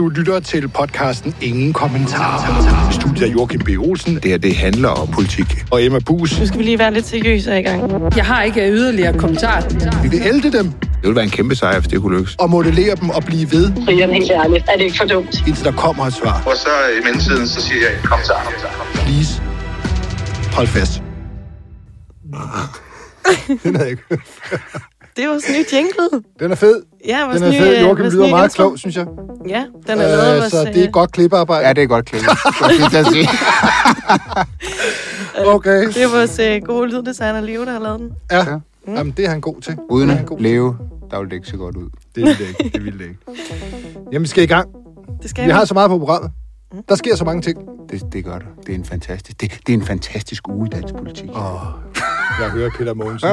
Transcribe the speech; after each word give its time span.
Du 0.00 0.08
lytter 0.08 0.40
til 0.40 0.68
podcasten 0.68 1.34
Ingen 1.40 1.72
Kommentarer. 1.72 2.90
Studiet 2.92 3.22
af 3.22 3.32
Joachim 3.32 3.60
B. 3.60 3.68
Olsen. 3.78 4.14
Det 4.14 4.24
her, 4.24 4.38
det 4.38 4.56
handler 4.56 4.88
om 4.88 5.08
politik. 5.08 5.64
Og 5.70 5.84
Emma 5.84 5.98
Bus. 5.98 6.40
Nu 6.40 6.46
skal 6.46 6.58
vi 6.58 6.64
lige 6.64 6.78
være 6.78 6.92
lidt 6.94 7.06
seriøse 7.06 7.58
i 7.60 7.62
gang. 7.62 7.92
Jeg 8.16 8.24
har 8.24 8.42
ikke 8.42 8.70
yderligere 8.70 9.18
kommentarer. 9.18 10.02
Vi 10.02 10.08
vil 10.08 10.22
elde 10.22 10.52
dem 10.58 10.66
Det 10.72 10.88
ville 11.02 11.14
være 11.16 11.24
en 11.24 11.30
kæmpe 11.30 11.54
sejr, 11.54 11.78
hvis 11.80 11.88
det 11.88 12.00
kunne 12.00 12.16
lykkes. 12.18 12.36
og 12.38 12.50
modellere 12.50 12.96
dem 12.96 13.10
og 13.10 13.24
blive 13.24 13.52
ved, 13.52 13.72
Brian, 13.84 14.10
helt 14.10 14.30
ærligt, 14.30 14.64
er 14.68 14.76
det 14.76 14.84
ikke 14.84 14.96
for 14.96 15.04
dumt? 15.04 15.42
indtil 15.46 15.64
der 15.64 15.72
kommer 15.72 16.06
et 16.06 16.14
svar. 16.14 16.42
Og 16.46 16.56
så 16.56 16.68
i 17.00 17.04
mellemtiden, 17.04 17.48
så 17.48 17.60
siger 17.62 17.80
jeg, 17.80 17.98
kom 18.04 18.18
så, 18.24 18.32
kom 18.44 18.52
så, 18.58 18.66
kom 18.78 18.86
så. 18.94 19.02
Please. 19.02 19.42
Hold 20.52 20.66
fast. 20.66 21.02
Den 23.64 23.76
er 23.76 23.84
ikke. 23.84 24.02
Det 25.20 25.26
er 25.26 25.30
vores 25.30 25.44
nye 25.50 25.64
jingle. 25.72 26.22
Den 26.40 26.50
er 26.50 26.54
fed. 26.54 26.82
Ja, 27.06 27.24
vores 27.24 27.36
Den 27.40 27.46
er 27.48 27.52
nye, 27.52 27.58
fed. 27.58 27.80
Joachim 27.80 28.04
lyder 28.06 28.24
nye 28.24 28.30
meget 28.30 28.44
intro. 28.48 28.56
klog, 28.56 28.78
synes 28.78 28.96
jeg. 28.96 29.06
Ja, 29.48 29.64
den 29.86 29.98
er 29.98 30.06
lavet 30.06 30.18
af 30.20 30.34
Øh, 30.34 30.40
vores... 30.40 30.52
så 30.52 30.64
det 30.64 30.76
er 30.76 30.86
øh, 30.86 30.92
godt 30.92 31.12
klippearbejde. 31.12 31.66
Ja, 31.66 31.72
det 31.72 31.82
er 31.82 31.86
godt 31.86 32.10
sige. 33.12 33.28
Okay. 35.46 35.86
Det 35.86 36.02
er 36.02 36.08
vores 36.18 36.38
øh, 36.38 36.62
gode 36.62 36.88
lyddesigner, 36.90 37.40
Leo, 37.40 37.64
der 37.64 37.72
har 37.72 37.78
lavet 37.80 38.00
den. 38.00 38.10
Ja. 38.30 38.44
Jamen, 38.88 39.12
det 39.16 39.24
er 39.24 39.28
han 39.28 39.40
god 39.40 39.60
til. 39.60 39.76
Uden 39.90 40.10
at 40.10 40.26
god. 40.26 40.38
leve, 40.38 40.76
der 41.10 41.18
ville 41.18 41.30
det 41.30 41.36
ikke 41.36 41.48
se 41.48 41.56
godt 41.56 41.76
ud. 41.76 41.88
Det 42.14 42.22
vil 42.24 42.38
det 42.38 42.46
ikke. 42.48 42.78
Det 42.78 42.84
vil 42.84 42.92
det 42.92 43.00
ikke. 43.00 43.16
Jamen, 44.12 44.22
vi 44.22 44.28
skal 44.28 44.42
i 44.44 44.46
gang. 44.46 44.68
Det 45.22 45.30
skal 45.30 45.46
Vi 45.46 45.50
har 45.50 45.64
så 45.64 45.74
meget 45.74 45.88
på 45.90 45.98
programmet. 45.98 46.30
Der 46.88 46.94
sker 46.94 47.16
så 47.16 47.24
mange 47.24 47.42
ting. 47.42 47.58
Det, 47.90 48.02
det 48.12 48.24
gør 48.24 48.38
der. 48.38 48.46
Det 48.66 48.72
er 48.74 48.78
en 48.78 48.84
fantastisk, 48.84 49.40
det, 49.40 49.52
det 49.66 49.72
er 49.72 49.78
en 49.78 49.84
fantastisk 49.86 50.48
uge 50.48 50.66
i 50.66 50.70
dansk 50.70 50.94
politik. 50.94 51.28
Åh, 51.34 51.40
jeg 52.40 52.50
hører 52.50 52.70
Peter 52.78 52.94
Mogensen. 52.94 53.28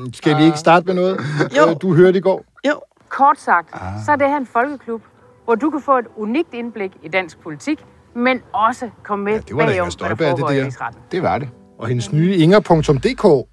øhm, 0.00 0.12
skal 0.14 0.36
vi 0.38 0.44
ikke 0.44 0.58
starte 0.58 0.86
med 0.86 0.94
noget? 0.94 1.20
Jo. 1.56 1.68
Øh, 1.70 1.76
Du 1.82 1.94
hørte 1.94 2.18
i 2.18 2.20
går. 2.20 2.44
Jo, 2.68 2.72
Kort 3.08 3.40
sagt, 3.40 3.68
så 4.06 4.12
er 4.12 4.16
det 4.16 4.28
her 4.28 4.36
en 4.36 4.46
folkeklub, 4.46 5.02
hvor 5.44 5.54
du 5.54 5.70
kan 5.70 5.80
få 5.84 5.98
et 5.98 6.04
unikt 6.16 6.54
indblik 6.54 6.90
i 7.02 7.08
dansk 7.08 7.38
politik, 7.42 7.78
men 8.14 8.40
også 8.52 8.90
komme 9.04 9.24
med 9.24 9.32
Ja, 9.32 9.38
det 9.38 9.56
var 9.56 9.66
bagom, 9.66 9.88
hvad 9.98 10.08
der 10.08 10.14
det 10.14 10.18
foregår 10.30 10.48
der. 10.48 10.54
i 10.54 10.64
rigsretten. 10.64 11.00
Det 11.12 11.22
var 11.22 11.38
det. 11.38 11.48
Og 11.78 11.86
hendes 11.88 12.12
nye 12.12 12.36
inger.dk, 12.36 13.46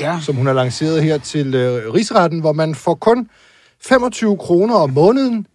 Ja. 0.00 0.18
som 0.22 0.34
hun 0.36 0.46
har 0.46 0.52
lanceret 0.52 1.02
her 1.02 1.18
til 1.18 1.54
øh, 1.54 1.92
Rigsretten, 1.94 2.40
hvor 2.40 2.52
man 2.52 2.74
for 2.74 2.94
kun 2.94 3.28
25 3.82 4.36
kroner 4.38 4.74
om 4.74 4.90
måneden 4.90 5.46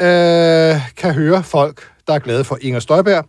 øh, 0.00 0.76
kan 0.96 1.14
høre 1.14 1.42
folk, 1.42 1.90
der 2.06 2.14
er 2.14 2.18
glade 2.18 2.44
for 2.44 2.58
Inger 2.60 2.80
Støjberg, 2.80 3.24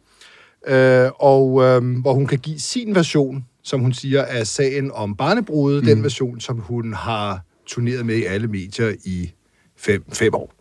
øh, 0.70 1.12
og 1.16 1.64
øh, 1.64 2.02
hvor 2.02 2.14
hun 2.14 2.28
kan 2.28 2.40
give 2.40 2.60
sin 2.60 2.96
version, 2.96 3.46
som 3.64 3.80
hun 3.80 3.94
siger, 3.94 4.24
af 4.24 4.48
sagen 4.48 4.92
om 4.92 5.16
barnebrudet, 5.16 5.84
mm. 5.84 5.88
den 5.90 6.04
version, 6.04 6.40
som 6.40 6.58
hun 6.58 6.94
har 6.94 7.42
turneret 7.66 8.06
med 8.06 8.16
i 8.16 8.24
alle 8.24 8.48
medier 8.48 8.96
i 9.06 9.32
fem, 9.78 10.04
fem 10.14 10.34
år. 10.34 10.54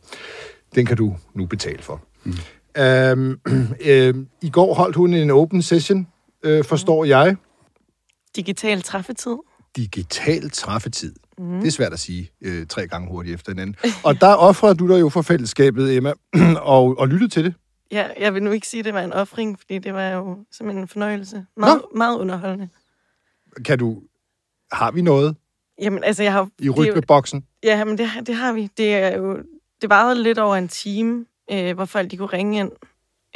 Den 0.75 0.87
kan 0.87 0.97
du 0.97 1.17
nu 1.35 1.47
betale 1.47 1.83
for. 1.83 2.01
Mm. 2.25 2.33
Øhm, 2.83 3.41
øh, 3.91 4.15
I 4.43 4.51
går 4.51 4.75
holdt 4.75 4.97
hun 4.97 5.15
en 5.15 5.31
open 5.31 5.63
session, 5.63 6.07
øh, 6.43 6.65
forstår 6.65 7.05
jeg, 7.05 7.37
digital 8.37 8.83
træffetid. 8.83 9.37
digital 9.77 10.51
træffetid. 10.51 11.15
Mm. 11.39 11.61
Det 11.61 11.67
er 11.67 11.71
svært 11.71 11.93
at 11.93 12.01
sige 12.01 12.31
øh, 12.43 12.67
tre 12.67 12.87
gange 12.87 13.09
hurtigt 13.09 13.35
efter 13.35 13.53
hinanden. 13.53 13.77
Og 14.05 14.21
der 14.21 14.35
offrede 14.35 14.75
du 14.75 14.89
dig 14.89 15.01
jo 15.01 15.09
for 15.09 15.23
fællesskabet, 15.23 15.97
Emma, 15.97 16.13
og, 16.75 16.99
og 16.99 17.09
lyttede 17.09 17.31
til 17.31 17.45
det. 17.45 17.55
Ja, 17.93 18.09
jeg 18.19 18.35
vil 18.35 18.43
nu 18.43 18.51
ikke 18.51 18.69
sige, 18.69 18.79
at 18.79 18.85
det 18.85 18.95
var 18.95 19.01
en 19.01 19.13
offring, 19.13 19.59
fordi 19.59 19.79
det 19.79 19.95
var 19.95 20.09
jo 20.09 20.45
simpelthen 20.51 20.83
en 20.83 20.89
fornøjelse. 20.89 21.47
Meget, 21.57 21.83
meget 21.95 22.19
underholdende. 22.19 22.69
Kan 23.65 23.79
du... 23.79 24.03
Har 24.73 24.91
vi 24.91 25.03
noget 25.03 25.37
Jamen, 25.81 26.05
altså, 26.05 26.23
jeg 26.23 26.33
har... 26.33 26.49
i 26.59 26.71
rytmeboksen? 26.71 27.45
Ja, 27.63 27.85
men 27.85 27.99
det, 27.99 28.11
det 28.27 28.35
har 28.35 28.53
vi. 28.53 28.69
Det 28.77 28.95
er 28.95 29.17
jo... 29.17 29.39
Det 29.83 29.91
varede 29.91 30.23
lidt 30.23 30.39
over 30.39 30.57
en 30.57 30.69
time, 30.69 31.27
øh, 31.51 31.75
hvor 31.75 31.85
folk 31.85 32.11
de 32.11 32.17
kunne 32.17 32.29
ringe 32.29 32.59
ind 32.59 32.73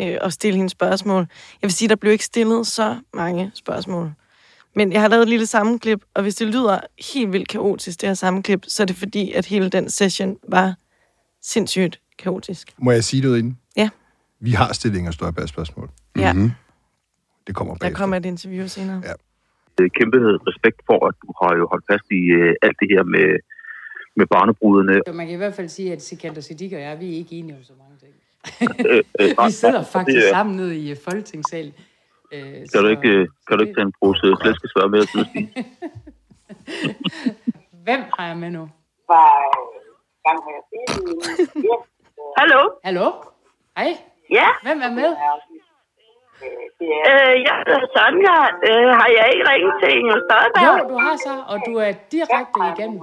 øh, 0.01 0.19
og 0.21 0.33
stille 0.33 0.57
hende 0.57 0.71
spørgsmål. 0.71 1.27
Jeg 1.63 1.69
vil 1.69 1.73
sige, 1.73 1.89
der 1.89 1.97
blev 1.97 2.13
ikke 2.13 2.25
stillet 2.25 2.67
så 2.67 2.97
mange 3.15 3.51
spørgsmål. 3.55 4.13
Men 4.75 4.93
jeg 4.93 5.01
har 5.01 5.09
lavet 5.09 5.23
et 5.23 5.29
lille 5.29 5.47
sammenklip, 5.47 6.03
og 6.15 6.23
hvis 6.23 6.35
det 6.35 6.47
lyder 6.47 6.81
helt 7.13 7.33
vildt 7.33 7.49
kaotisk, 7.49 8.01
det 8.01 8.09
her 8.09 8.15
sammenklip, 8.15 8.65
så 8.69 8.83
er 8.83 8.87
det 8.87 8.97
fordi, 8.97 9.33
at 9.33 9.47
hele 9.47 9.69
den 9.69 9.91
session 9.91 10.37
var 10.49 10.75
sindssygt 11.43 12.01
kaotisk. 12.19 12.75
Må 12.79 12.91
jeg 12.91 13.05
sige 13.05 13.23
noget 13.23 13.39
inden? 13.39 13.59
Ja. 13.77 13.89
Vi 14.47 14.51
har 14.51 14.73
stillet 14.73 14.99
Inger 14.99 15.11
Støjberg 15.13 15.49
spørgsmål. 15.49 15.89
Ja, 16.17 16.33
Mhm. 16.33 16.51
Det 17.47 17.55
kommer 17.55 17.75
der 17.75 17.79
bagefter. 17.79 17.99
kommer 17.99 18.17
et 18.17 18.27
interview 18.27 18.67
senere. 18.67 19.03
Ja. 19.79 19.89
kæmpe 19.99 20.17
respekt 20.51 20.79
for, 20.87 21.07
at 21.09 21.15
du 21.23 21.29
har 21.43 21.57
jo 21.59 21.69
holdt 21.73 21.85
fast 21.91 22.07
i 22.11 22.23
øh, 22.41 22.55
alt 22.63 22.77
det 22.81 22.89
her 22.95 23.03
med, 23.03 23.29
med 24.17 24.27
barnebrudene. 24.27 25.01
Man 25.15 25.27
kan 25.27 25.35
i 25.35 25.37
hvert 25.37 25.55
fald 25.55 25.69
sige, 25.69 25.93
at 25.93 26.03
Sikander 26.03 26.41
Siddiq 26.41 26.73
og 26.73 26.81
jeg, 26.81 27.01
vi 27.01 27.07
er 27.13 27.17
ikke 27.17 27.37
enige 27.39 27.57
om 27.57 27.63
så 27.65 27.73
mange 27.83 27.97
ting. 28.03 28.15
Øh, 28.89 29.03
øh, 29.21 29.29
Vi 29.47 29.51
sidder 29.53 29.79
og 29.79 29.87
faktisk 29.87 30.17
det, 30.17 30.29
er- 30.29 30.33
sammen 30.33 30.57
nede 30.57 30.77
i 30.79 30.91
øh, 30.91 30.97
Folketingssalen. 31.05 31.73
Øh, 32.33 32.43
Kan 32.73 32.83
du 32.83 32.89
ikke, 32.89 33.13
kan 33.49 33.59
du 33.59 33.61
ikke 33.65 33.75
tage 33.75 33.87
en 33.87 33.93
pose 34.03 34.37
flæskesvær 34.43 34.87
med 34.95 35.01
til 35.13 35.21
Stig? 35.31 35.67
Hvem 37.85 38.01
har 38.19 38.27
jeg 38.27 38.37
med 38.37 38.51
nu? 38.51 38.69
Hallo? 42.39 42.61
Hallo? 42.85 43.11
Hej? 43.77 43.97
Ja? 44.39 44.49
Hvem 44.63 44.79
er 44.87 44.91
med? 45.01 45.11
Øh, 47.11 47.35
jeg 47.47 47.55
hedder 47.67 47.87
Sonja. 47.97 48.37
Øh, 48.69 48.89
har 48.99 49.09
jeg 49.19 49.25
ikke 49.33 49.45
ringet 49.51 49.75
til 49.81 49.91
Inger 49.99 50.19
Støjberg? 50.27 50.65
Jo, 50.67 50.89
du 50.93 50.97
har 51.07 51.17
så, 51.27 51.35
og 51.53 51.57
du 51.67 51.73
er 51.87 51.93
direkte 52.13 52.59
igennem. 52.73 53.03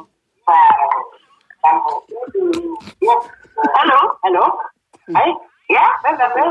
Hallo? 3.77 3.99
Hallo? 4.23 4.45
Hej? 5.17 5.29
Ja, 5.77 5.85
hvem 6.03 6.15
er 6.25 6.29
med? 6.37 6.49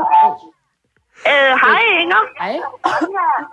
Øh, 1.31 1.51
hej 1.63 1.81
Inger. 2.01 2.23
Hej. 2.41 2.55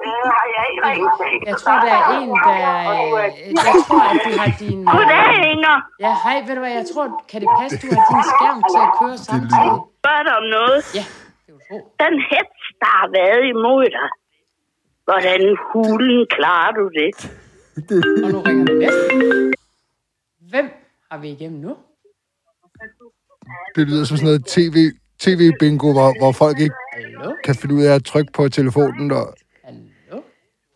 Øh, 0.06 0.24
har 0.36 0.46
jeg 0.56 0.62
ikke 0.70 0.82
ringet 0.88 1.10
til 1.18 1.26
Inger 1.34 1.48
Jeg 1.50 1.56
tror, 1.62 1.76
der 1.86 1.92
er 2.00 2.04
en, 2.20 2.30
der... 2.46 2.58
øh, 2.92 3.28
Jeg 3.68 3.74
tror, 3.86 4.02
at 4.12 4.18
du 4.26 4.30
har 4.40 4.50
din... 4.60 4.78
øh, 4.80 4.92
Goddag 4.92 5.28
Inger. 5.52 5.76
Ja, 6.04 6.12
hej, 6.24 6.36
ved 6.46 6.54
du 6.56 6.60
hvad, 6.64 6.74
jeg 6.80 6.86
tror, 6.92 7.04
kan 7.30 7.38
det 7.42 7.48
passe, 7.60 7.76
du 7.82 7.86
har 7.96 8.04
din 8.12 8.24
skærm 8.32 8.58
til 8.72 8.80
at 8.86 8.90
køre 9.00 9.16
samtidig? 9.30 9.74
Spørg 10.06 10.24
dig 10.28 10.36
om 10.42 10.46
noget. 10.58 10.80
Ja, 10.98 11.04
det 11.46 11.52
er 11.54 11.60
tro. 11.68 11.76
Den 12.04 12.14
hets, 12.30 12.62
der 12.82 12.90
har 13.00 13.08
været 13.20 13.42
imod 13.54 13.84
dig. 13.96 14.08
Hvordan 15.08 15.40
hulen 15.70 16.26
klarer 16.36 16.72
du 16.80 16.84
det? 17.00 17.10
Og 18.24 18.30
nu 18.32 18.38
ringer 18.40 18.64
det 18.64 18.76
næste. 18.84 19.02
Hvem 20.50 20.66
har 21.10 21.18
vi 21.18 21.28
igennem 21.28 21.60
nu? 21.60 21.76
Det 23.76 23.88
lyder 23.88 24.04
som 24.04 24.16
sådan 24.16 24.26
noget 24.30 24.44
TV, 24.54 24.76
TV-bingo, 25.18 25.92
hvor, 25.92 26.18
hvor 26.20 26.32
folk 26.32 26.58
ikke 26.60 26.74
Hallo? 26.92 27.34
kan 27.44 27.54
finde 27.54 27.74
ud 27.74 27.82
af 27.82 27.94
at 27.94 28.04
trykke 28.04 28.32
på 28.32 28.48
telefonen. 28.48 29.10
Og... 29.10 29.26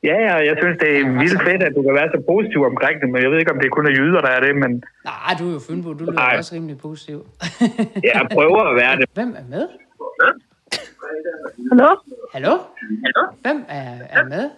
Hallo? 0.03 0.17
Ja, 0.17 0.17
ja, 0.29 0.35
jeg 0.49 0.57
synes, 0.61 0.79
det 0.79 1.01
er 1.01 1.05
vildt 1.19 1.43
fedt, 1.43 1.63
at 1.63 1.73
du 1.77 1.83
kan 1.83 1.95
være 1.95 2.11
så 2.15 2.23
positiv 2.29 2.63
omkring 2.65 3.01
det, 3.01 3.09
men 3.11 3.23
jeg 3.23 3.31
ved 3.31 3.39
ikke, 3.39 3.53
om 3.53 3.61
det 3.61 3.71
kun 3.71 3.87
er 3.87 3.91
jyder, 3.91 4.21
der 4.21 4.29
er 4.29 4.41
det, 4.41 4.57
men 4.57 4.85
Nej, 5.05 5.33
du 5.39 5.49
er 5.49 5.53
jo 5.53 5.59
Fynbo, 5.69 5.93
du 5.93 5.99
lyder 6.05 6.13
Nej. 6.13 6.35
også 6.39 6.55
rimelig 6.55 6.79
positiv. 6.79 7.27
jeg 8.15 8.29
prøver 8.33 8.61
at 8.71 8.77
være 8.77 8.97
det. 8.97 9.05
Hvem 9.15 9.35
er 9.39 9.45
med? 9.51 9.69
Hallo? 11.71 11.89
Hallo? 12.33 12.55
Hvem 13.43 13.65
er, 13.69 13.99
er 14.11 14.25
med? 14.25 14.51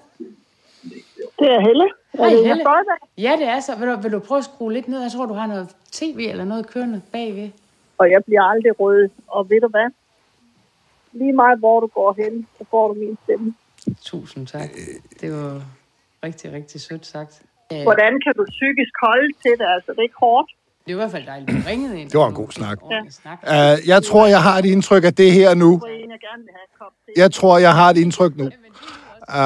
Det 1.38 1.48
er 1.56 1.60
Helle. 1.60 1.88
Hej, 2.14 2.28
Helle. 2.28 2.54
Støjberg? 2.54 3.08
Ja, 3.19 3.32
det 3.38 3.48
er 3.48 3.60
så. 3.60 3.72
Vil 3.78 3.88
du, 3.88 3.97
vil 4.02 4.12
du 4.12 4.19
prøve 4.19 4.38
at 4.38 4.44
skrue 4.44 4.72
lidt 4.72 4.88
ned? 4.88 5.02
Jeg 5.02 5.10
tror, 5.10 5.26
du 5.26 5.34
har 5.34 5.47
noget 5.47 5.69
tv 5.92 6.26
eller 6.31 6.44
noget 6.44 6.66
kørende 6.70 7.00
bagved. 7.12 7.48
og 7.98 8.10
jeg 8.10 8.25
bliver 8.25 8.42
aldrig 8.42 8.81
rød. 8.81 9.08
Og 9.28 9.50
ved 9.50 9.60
du 9.60 9.69
hvad? 9.69 9.91
Lige 11.12 11.32
meget 11.32 11.58
hvor 11.58 11.81
du 11.81 11.86
går 11.86 12.14
hen, 12.19 12.47
så 12.58 12.64
får 12.70 12.88
du 12.88 12.94
min 12.94 13.19
stemme. 13.25 13.54
Tusind 14.03 14.47
tak. 14.47 14.69
Det 15.20 15.32
var 15.32 15.62
rigtig, 16.25 16.53
rigtig 16.53 16.81
sødt 16.81 17.06
sagt. 17.06 17.43
Øh, 17.72 17.82
Hvordan 17.82 18.12
kan 18.25 18.32
du 18.38 18.44
psykisk 18.48 18.93
holde 19.03 19.28
til 19.43 19.50
det? 19.60 19.66
Altså, 19.75 19.93
det 19.93 19.98
er 19.98 20.03
ikke 20.03 20.20
hårdt. 20.20 20.50
Det 20.87 20.97
var 20.97 21.03
i 21.03 21.04
hvert 21.04 21.10
fald 21.10 21.26
dejligt, 21.26 21.50
du 21.50 21.69
ringede 21.69 22.00
ind. 22.00 22.10
Det 22.10 22.20
var 22.20 22.28
en 22.28 22.34
god 22.34 22.50
snak. 22.50 22.78
Snak. 23.10 23.38
Uh, 23.43 23.88
jeg 23.88 24.02
tror, 24.02 24.26
jeg 24.26 24.43
har 24.43 24.58
et 24.58 24.64
indtryk 24.64 25.05
af 25.05 25.14
det 25.14 25.32
her 25.32 25.55
nu. 25.55 25.81
Jeg 27.17 27.32
tror, 27.32 27.58
jeg 27.58 27.75
har 27.75 27.90
et 27.90 27.96
indtryk 27.96 28.37
nu. 28.37 28.44
Uh, 28.44 29.38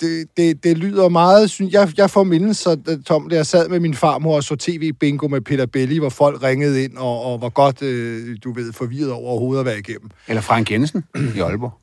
det, 0.00 0.28
det, 0.36 0.64
det 0.64 0.78
lyder 0.78 1.08
meget... 1.08 1.50
Synes, 1.50 1.72
jeg, 1.72 1.88
jeg 1.96 2.10
får 2.10 2.22
mindelser, 2.24 3.00
Tom, 3.06 3.28
da 3.28 3.36
jeg 3.36 3.46
sad 3.46 3.68
med 3.68 3.80
min 3.80 3.94
farmor 3.94 4.36
og 4.36 4.42
så 4.42 4.56
tv-bingo 4.56 5.28
med 5.28 5.40
Peter 5.40 5.66
Belli, 5.66 5.98
hvor 5.98 6.08
folk 6.08 6.42
ringede 6.42 6.84
ind 6.84 6.96
og, 6.96 7.22
og 7.22 7.42
var 7.42 7.48
godt, 7.48 7.82
øh, 7.82 8.36
du 8.44 8.52
ved, 8.52 8.72
forvirret 8.72 9.12
over 9.12 9.28
overhovedet 9.28 9.60
at 9.60 9.66
være 9.66 9.78
igennem. 9.78 10.10
Eller 10.28 10.42
Frank 10.42 10.70
Jensen 10.70 11.04
i 11.36 11.40
Aalborg. 11.40 11.81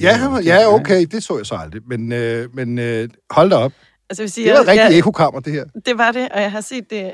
Ja, 0.00 0.38
ja, 0.44 0.74
okay, 0.74 1.06
det 1.10 1.22
så 1.22 1.36
jeg 1.36 1.46
så 1.46 1.54
aldrig. 1.54 1.82
Men, 1.86 2.12
øh, 2.12 2.54
men 2.54 2.78
øh, 2.78 3.08
hold 3.30 3.50
da 3.50 3.56
op. 3.56 3.72
Altså, 4.10 4.22
jeg 4.22 4.24
vil 4.24 4.30
sige, 4.32 4.46
Det 4.48 4.54
var 4.54 4.60
et 4.60 4.68
rigtigt 4.68 4.98
ekokammer, 4.98 5.40
det 5.40 5.52
her. 5.52 5.64
Det 5.86 5.98
var 5.98 6.12
det, 6.12 6.28
og 6.28 6.40
jeg 6.42 6.52
har 6.52 6.60
set 6.60 6.90
det 6.90 7.12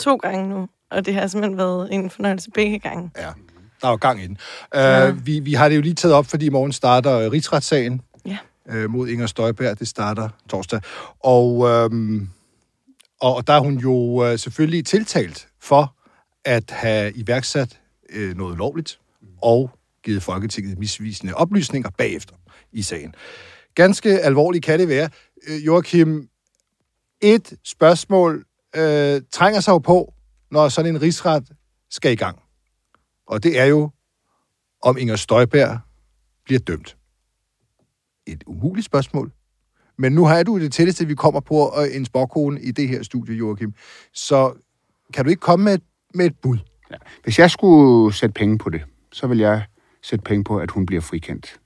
to 0.00 0.16
gange 0.16 0.48
nu. 0.48 0.68
Og 0.90 1.06
det 1.06 1.14
har 1.14 1.26
simpelthen 1.26 1.58
været 1.58 1.94
en 1.94 2.10
fornøjelse 2.10 2.50
begge 2.50 2.78
gange. 2.78 3.10
Ja, 3.16 3.28
der 3.80 3.86
er 3.86 3.90
jo 3.90 3.96
gang 3.96 4.22
i 4.22 4.26
den. 4.26 4.38
Uh, 5.10 5.26
vi, 5.26 5.40
vi 5.40 5.54
har 5.54 5.68
det 5.68 5.76
jo 5.76 5.80
lige 5.80 5.94
taget 5.94 6.14
op, 6.14 6.26
fordi 6.26 6.46
i 6.46 6.48
morgen 6.48 6.72
starter 6.72 7.18
øh, 7.18 7.30
rigsretssagen 7.30 8.00
Ja. 8.26 8.36
øh, 8.68 8.90
mod 8.90 9.08
Inger 9.08 9.26
Støjberg. 9.26 9.78
Det 9.78 9.88
starter 9.88 10.28
torsdag. 10.48 10.80
Og, 11.20 11.68
øhm, 11.68 12.28
og, 13.20 13.36
og 13.36 13.46
der 13.46 13.52
er 13.52 13.60
hun 13.60 13.76
jo 13.78 14.24
øh, 14.26 14.38
selvfølgelig 14.38 14.86
tiltalt 14.86 15.48
for 15.60 15.94
at 16.44 16.70
have 16.70 17.12
iværksat 17.12 17.78
øh, 18.10 18.36
noget 18.36 18.52
ulovligt, 18.52 18.98
og 19.42 19.70
givet 20.08 20.22
Folketinget 20.22 20.78
misvisende 20.78 21.34
oplysninger 21.34 21.90
bagefter 21.90 22.34
i 22.72 22.82
sagen. 22.82 23.14
Ganske 23.74 24.20
alvorligt 24.20 24.64
kan 24.64 24.78
det 24.78 24.88
være. 24.88 25.10
Øh, 25.48 25.66
Joachim, 25.66 26.28
et 27.20 27.52
spørgsmål 27.64 28.44
øh, 28.76 29.22
trænger 29.32 29.60
sig 29.60 29.72
jo 29.72 29.78
på, 29.78 30.14
når 30.50 30.68
sådan 30.68 30.94
en 30.94 31.02
rigsret 31.02 31.48
skal 31.90 32.12
i 32.12 32.14
gang. 32.14 32.38
Og 33.26 33.42
det 33.42 33.58
er 33.58 33.64
jo, 33.64 33.90
om 34.82 34.98
Inger 34.98 35.16
Støjberg 35.16 35.78
bliver 36.44 36.60
dømt. 36.60 36.96
Et 38.26 38.44
umuligt 38.46 38.86
spørgsmål. 38.86 39.32
Men 39.98 40.12
nu 40.12 40.24
har 40.24 40.42
du 40.42 40.60
det 40.60 40.72
tætteste, 40.72 41.06
vi 41.06 41.14
kommer 41.14 41.40
på 41.40 41.72
øh, 41.78 41.96
en 41.96 42.04
sporkone 42.04 42.60
i 42.60 42.70
det 42.70 42.88
her 42.88 43.02
studie, 43.02 43.34
Joachim. 43.34 43.74
Så 44.14 44.54
kan 45.14 45.24
du 45.24 45.30
ikke 45.30 45.40
komme 45.40 45.64
med 45.64 45.74
et, 45.74 45.82
med 46.14 46.26
et 46.26 46.36
bud? 46.42 46.58
Ja. 46.90 46.96
Hvis 47.24 47.38
jeg 47.38 47.50
skulle 47.50 48.14
sætte 48.14 48.32
penge 48.32 48.58
på 48.58 48.70
det, 48.70 48.82
så 49.12 49.26
vil 49.26 49.38
jeg 49.38 49.66
sætte 50.02 50.22
penge 50.22 50.44
på, 50.44 50.58
at 50.58 50.70
hun 50.70 50.86
bliver 50.86 51.00
frikendt. 51.00 51.60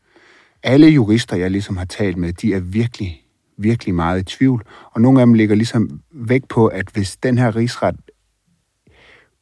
Alle 0.62 0.86
jurister, 0.86 1.36
jeg 1.36 1.50
ligesom 1.50 1.76
har 1.76 1.84
talt 1.84 2.16
med, 2.16 2.32
de 2.32 2.54
er 2.54 2.60
virkelig, 2.60 3.22
virkelig 3.56 3.94
meget 3.94 4.20
i 4.20 4.36
tvivl. 4.36 4.62
Og 4.92 5.00
nogle 5.00 5.20
af 5.20 5.26
dem 5.26 5.34
ligger 5.34 5.54
ligesom 5.54 6.00
væk 6.12 6.42
på, 6.48 6.66
at 6.66 6.88
hvis 6.92 7.16
den 7.16 7.38
her 7.38 7.56
rigsret 7.56 7.96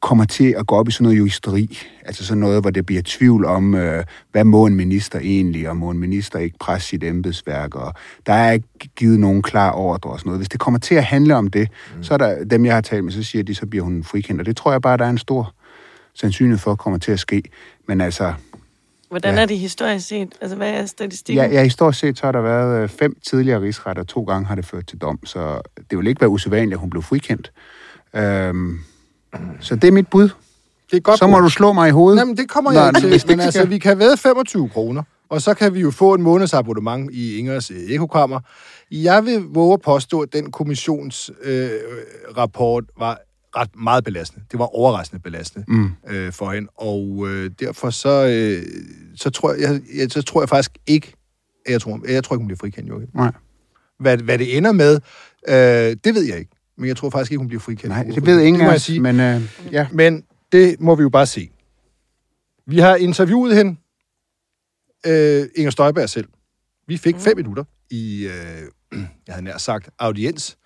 kommer 0.00 0.24
til 0.24 0.54
at 0.58 0.66
gå 0.66 0.74
op 0.74 0.88
i 0.88 0.90
sådan 0.90 1.02
noget 1.02 1.18
juristeri, 1.18 1.78
altså 2.04 2.26
sådan 2.26 2.40
noget, 2.40 2.60
hvor 2.60 2.70
det 2.70 2.86
bliver 2.86 3.02
tvivl 3.04 3.44
om, 3.44 3.74
øh, 3.74 4.04
hvad 4.32 4.44
må 4.44 4.66
en 4.66 4.74
minister 4.74 5.18
egentlig, 5.18 5.68
og 5.68 5.76
må 5.76 5.90
en 5.90 5.98
minister 5.98 6.38
ikke 6.38 6.58
presse 6.60 6.88
sit 6.88 7.04
embedsværk, 7.04 7.74
og 7.74 7.94
der 8.26 8.32
er 8.32 8.52
ikke 8.52 8.68
givet 8.96 9.20
nogen 9.20 9.42
klar 9.42 9.72
ordre 9.72 10.10
og 10.10 10.18
sådan 10.18 10.28
noget. 10.28 10.40
Hvis 10.40 10.48
det 10.48 10.60
kommer 10.60 10.80
til 10.80 10.94
at 10.94 11.04
handle 11.04 11.36
om 11.36 11.46
det, 11.46 11.68
mm. 11.96 12.02
så 12.02 12.14
er 12.14 12.18
der 12.18 12.44
dem, 12.44 12.64
jeg 12.64 12.74
har 12.74 12.80
talt 12.80 13.04
med, 13.04 13.12
så 13.12 13.22
siger 13.22 13.44
de, 13.44 13.54
så 13.54 13.66
bliver 13.66 13.84
hun 13.84 14.04
frikendt, 14.04 14.40
og 14.40 14.46
det 14.46 14.56
tror 14.56 14.72
jeg 14.72 14.82
bare, 14.82 14.96
der 14.96 15.04
er 15.04 15.10
en 15.10 15.18
stor 15.18 15.54
sandsynlighed 16.14 16.58
for, 16.58 16.74
kommer 16.74 16.98
til 16.98 17.12
at 17.12 17.20
ske. 17.20 17.42
Men 17.88 18.00
altså... 18.00 18.34
Hvordan 19.10 19.34
Ja. 19.34 19.40
er 19.42 19.46
det 19.46 19.58
historisk 19.58 20.08
set? 20.08 20.34
Altså, 20.40 20.56
hvad 20.56 20.70
er 20.70 20.86
statistikken? 20.86 21.44
Ja, 21.44 21.50
ja, 21.50 21.62
historisk 21.64 21.98
set, 22.00 22.18
så 22.18 22.24
har 22.26 22.32
der 22.32 22.40
været 22.40 22.82
øh, 22.82 22.88
fem 22.88 23.16
tidligere 23.28 23.60
rigsretter, 23.62 24.02
to 24.04 24.22
gange 24.22 24.46
har 24.46 24.54
det 24.54 24.66
ført 24.66 24.86
til 24.86 24.98
dom, 24.98 25.26
så 25.26 25.60
det 25.90 25.98
vil 25.98 26.06
ikke 26.06 26.20
være 26.20 26.30
usædvanligt, 26.30 26.72
at 26.72 26.78
hun 26.80 26.90
blev 26.90 27.02
frikendt. 27.02 27.52
Øhm, 28.16 28.78
så 29.60 29.76
det 29.76 29.88
er 29.88 29.92
mit 29.92 30.08
bud. 30.08 30.28
Det 30.90 30.96
er 30.96 31.00
godt 31.00 31.18
Så 31.18 31.26
må 31.26 31.36
bud. 31.36 31.42
du 31.42 31.48
slå 31.48 31.72
mig 31.72 31.88
i 31.88 31.92
hovedet. 31.92 32.20
Jamen, 32.20 32.36
det 32.36 32.48
kommer 32.48 32.72
Nå, 32.72 32.80
jeg 32.80 32.92
hvis 33.08 33.22
til. 33.24 33.30
Men 33.30 33.40
altså, 33.40 33.66
vi 33.66 33.78
kan 33.78 33.98
væde 33.98 34.16
25 34.16 34.68
kroner, 34.68 35.02
og 35.28 35.42
så 35.42 35.54
kan 35.54 35.74
vi 35.74 35.80
jo 35.80 35.90
få 35.90 36.14
en 36.14 36.22
måneds 36.22 36.54
abonnement 36.54 37.10
i 37.12 37.36
Ingers 37.38 37.70
øh, 37.70 37.76
ekokammer. 37.88 38.40
Jeg 38.90 39.24
vil 39.24 39.40
våge 39.48 39.72
at 39.72 39.80
påstå, 39.80 40.20
at 40.20 40.32
den 40.32 40.52
kommissionsrapport 40.52 41.44
øh, 41.50 41.70
rapport 42.36 42.84
var 42.98 43.20
ret 43.56 43.76
meget 43.76 44.04
belastende. 44.04 44.44
Det 44.50 44.58
var 44.58 44.64
overraskende 44.76 45.22
belastende 45.22 45.64
Mm. 45.68 45.90
øh, 46.08 46.32
for 46.32 46.52
hende, 46.52 46.68
og 46.76 47.28
øh, 47.28 47.50
derfor 47.60 47.90
så, 47.90 48.26
øh, 48.26 48.62
så, 49.16 49.30
tror 49.30 49.52
jeg, 49.54 49.80
jeg, 49.94 50.10
så 50.10 50.22
tror 50.22 50.42
jeg 50.42 50.48
faktisk 50.48 50.70
ikke, 50.86 51.12
at 51.66 51.72
jeg 51.72 51.80
tror, 51.80 52.00
jeg 52.08 52.24
tror 52.24 52.34
ikke, 52.36 52.40
hun 52.40 52.46
bliver 52.46 52.58
frikendt, 52.58 52.88
Joachim. 52.88 53.08
Nej. 53.14 53.32
Hvad, 53.98 54.18
hvad 54.18 54.38
det 54.38 54.56
ender 54.56 54.72
med, 54.72 55.00
øh, 55.48 55.96
det 56.04 56.14
ved 56.14 56.22
jeg 56.22 56.38
ikke. 56.38 56.50
Men 56.78 56.88
jeg 56.88 56.96
tror 56.96 57.10
faktisk 57.10 57.32
ikke, 57.32 57.38
hun 57.38 57.48
bliver 57.48 57.60
frikendt. 57.60 57.88
Nej, 57.88 58.02
det 58.02 58.26
ved 58.26 58.40
ingen 58.40 58.62
af 58.62 58.74
os, 58.74 58.82
sige. 58.82 59.00
men 59.00 59.20
øh, 59.20 59.42
ja. 59.72 59.86
Men 59.92 60.24
det 60.52 60.80
må 60.80 60.94
vi 60.94 61.02
jo 61.02 61.08
bare 61.08 61.26
se. 61.26 61.50
Vi 62.66 62.78
har 62.78 62.96
interviewet 62.96 63.56
hende, 63.56 63.76
øh, 65.06 65.46
Inger 65.56 65.70
Støjberg 65.70 66.08
selv. 66.08 66.28
Vi 66.88 66.96
fik 66.96 67.16
fem 67.16 67.36
minutter 67.36 67.64
i, 67.90 68.26
øh, 68.26 68.98
jeg 69.26 69.34
havde 69.34 69.44
nær 69.44 69.58
sagt, 69.58 69.90
audiens, 69.98 70.56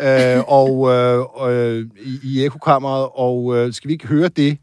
øh, 0.00 0.44
og 0.48 0.88
øh, 0.88 1.24
øh, 1.50 1.86
i, 2.00 2.18
i 2.22 2.44
ekokammeret, 2.44 3.08
og 3.14 3.56
øh, 3.56 3.72
skal 3.72 3.88
vi 3.88 3.92
ikke 3.92 4.06
høre 4.06 4.28
det, 4.28 4.58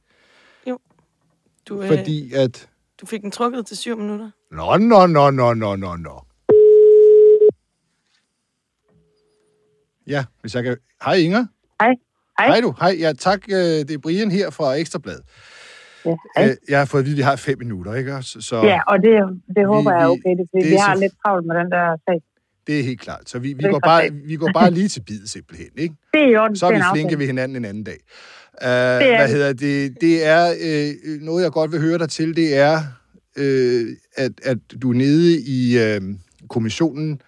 Du, 1.70 1.82
øh, 1.82 1.88
fordi 1.88 2.34
at... 2.34 2.70
du 3.02 3.06
fik 3.06 3.22
den 3.22 3.32
trukket 3.32 3.66
til 3.66 3.78
syv 3.78 3.98
minutter. 3.98 4.30
Nå, 4.52 4.78
nå, 4.78 5.06
nå, 5.08 5.32
nå, 5.32 5.54
nå, 5.54 5.76
nå, 5.76 5.96
nå. 5.96 6.26
Ja, 10.08 10.26
hvis 10.42 10.56
jeg 10.56 10.64
kan... 10.64 10.78
Hej 11.06 11.14
Inger. 11.16 11.46
Hej. 11.82 11.94
Hej. 12.40 12.48
Hej 12.48 12.60
du. 12.62 12.74
Hej, 12.80 12.96
ja, 13.00 13.14
tak. 13.14 13.42
øh, 13.50 13.56
Det 13.88 13.92
er 13.92 13.98
Brian 13.98 14.32
her 14.32 14.50
fra 14.50 14.74
Ekstrablad. 14.74 15.20
Ja, 16.06 16.16
hej. 16.38 16.48
Øh, 16.50 16.56
Jeg 16.70 16.80
har 16.80 16.86
fået 16.86 17.02
at 17.02 17.06
vide, 17.06 17.14
at 17.16 17.18
vi 17.18 17.22
har 17.22 17.36
fem 17.36 17.58
minutter, 17.60 17.94
ikke? 17.94 18.18
Så, 18.22 18.56
Ja, 18.64 18.80
og 18.88 18.98
det, 19.00 19.12
det 19.56 19.68
håber 19.68 19.92
Vi- 19.92 19.96
jeg 19.96 20.04
er 20.04 20.08
okay, 20.10 20.34
det, 20.40 20.46
fordi 20.52 20.64
det 20.64 20.72
vi 20.72 20.76
er 20.76 20.82
har 20.82 20.96
så- 20.96 21.00
lidt 21.02 21.14
travlt 21.26 21.46
med 21.48 21.56
den 21.56 21.72
der 21.72 21.98
sag. 22.08 22.22
Det 22.68 22.80
er 22.80 22.84
helt 22.84 23.02
klart. 23.02 23.30
Så 23.30 23.40
vi, 23.40 23.54
vi, 23.54 23.64
Det 23.64 23.72
går, 23.72 23.80
bare, 23.80 24.10
vi 24.26 24.36
går 24.36 24.50
bare 24.54 24.72
lige 24.78 24.88
til 24.88 25.02
bid, 25.02 25.28
simpelthen, 25.28 25.70
ikke? 25.78 25.96
Det 26.14 26.22
er 26.22 26.40
orden, 26.40 26.56
Så 26.56 26.66
er 26.66 26.72
det 26.72 26.80
vi 26.80 26.84
flinke 26.94 27.20
ved 27.20 27.26
hinanden 27.26 27.56
en 27.56 27.66
anden 27.66 27.84
dag. 27.84 27.98
Uh, 28.62 28.68
er 28.68 28.98
hvad 28.98 29.28
vi. 29.28 29.34
hedder 29.34 29.54
det? 29.54 30.02
Det 30.02 30.26
er 30.26 30.54
øh, 30.62 31.22
noget, 31.22 31.44
jeg 31.44 31.52
godt 31.52 31.72
vil 31.72 31.82
høre 31.82 31.98
dig 31.98 32.10
til, 32.10 32.36
det 32.36 32.58
er, 32.58 32.82
øh, 33.38 33.88
at, 34.16 34.32
at 34.44 34.58
du 34.82 34.92
nede 34.92 35.42
i 35.42 35.80
øh, 35.80 36.02
kommissionen 36.50 37.22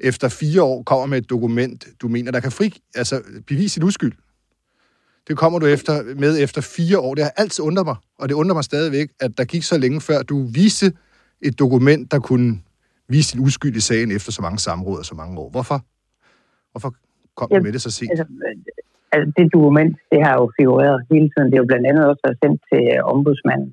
efter 0.00 0.28
fire 0.28 0.62
år 0.62 0.82
kommer 0.82 1.06
med 1.06 1.18
et 1.18 1.30
dokument, 1.30 1.86
du 2.02 2.08
mener, 2.08 2.32
der 2.32 2.40
kan 2.40 2.52
fri, 2.52 2.80
altså 2.94 3.22
bevise 3.46 3.80
dit 3.80 3.84
uskyld. 3.84 4.12
Det 5.28 5.36
kommer 5.36 5.58
du 5.58 5.66
efter, 5.66 6.02
med 6.16 6.42
efter 6.42 6.60
fire 6.60 6.98
år. 6.98 7.14
Det 7.14 7.24
har 7.24 7.32
altid 7.36 7.64
undret 7.64 7.86
mig, 7.86 7.96
og 8.18 8.28
det 8.28 8.34
undrer 8.34 8.54
mig 8.54 8.64
stadigvæk, 8.64 9.08
at 9.20 9.38
der 9.38 9.44
gik 9.44 9.62
så 9.62 9.78
længe 9.78 10.00
før 10.00 10.22
du 10.22 10.46
viste 10.46 10.92
et 11.42 11.58
dokument, 11.58 12.10
der 12.10 12.18
kunne 12.18 12.60
vise 13.08 13.32
din 13.32 13.44
uskyld 13.46 13.76
i 13.76 13.80
sagen 13.80 14.10
efter 14.16 14.32
så 14.32 14.42
mange 14.42 14.58
samråd 14.58 14.98
og 14.98 15.04
så 15.04 15.14
mange 15.14 15.38
år. 15.42 15.50
Hvorfor? 15.50 15.78
Hvorfor 16.72 16.90
kom 17.36 17.48
du 17.48 17.62
med 17.62 17.72
det 17.72 17.82
så 17.82 17.90
sent? 17.90 18.10
Altså, 18.10 18.26
altså, 19.12 19.32
det 19.36 19.52
dokument, 19.56 19.94
det 20.12 20.20
har 20.26 20.34
jo 20.40 20.46
figureret 20.58 21.06
hele 21.12 21.28
tiden. 21.32 21.46
Det 21.48 21.56
er 21.56 21.64
jo 21.64 21.70
blandt 21.72 21.86
andet 21.86 22.04
også 22.10 22.22
været 22.26 22.40
sendt 22.42 22.60
til 22.70 22.82
øh, 22.94 23.00
ombudsmanden. 23.12 23.70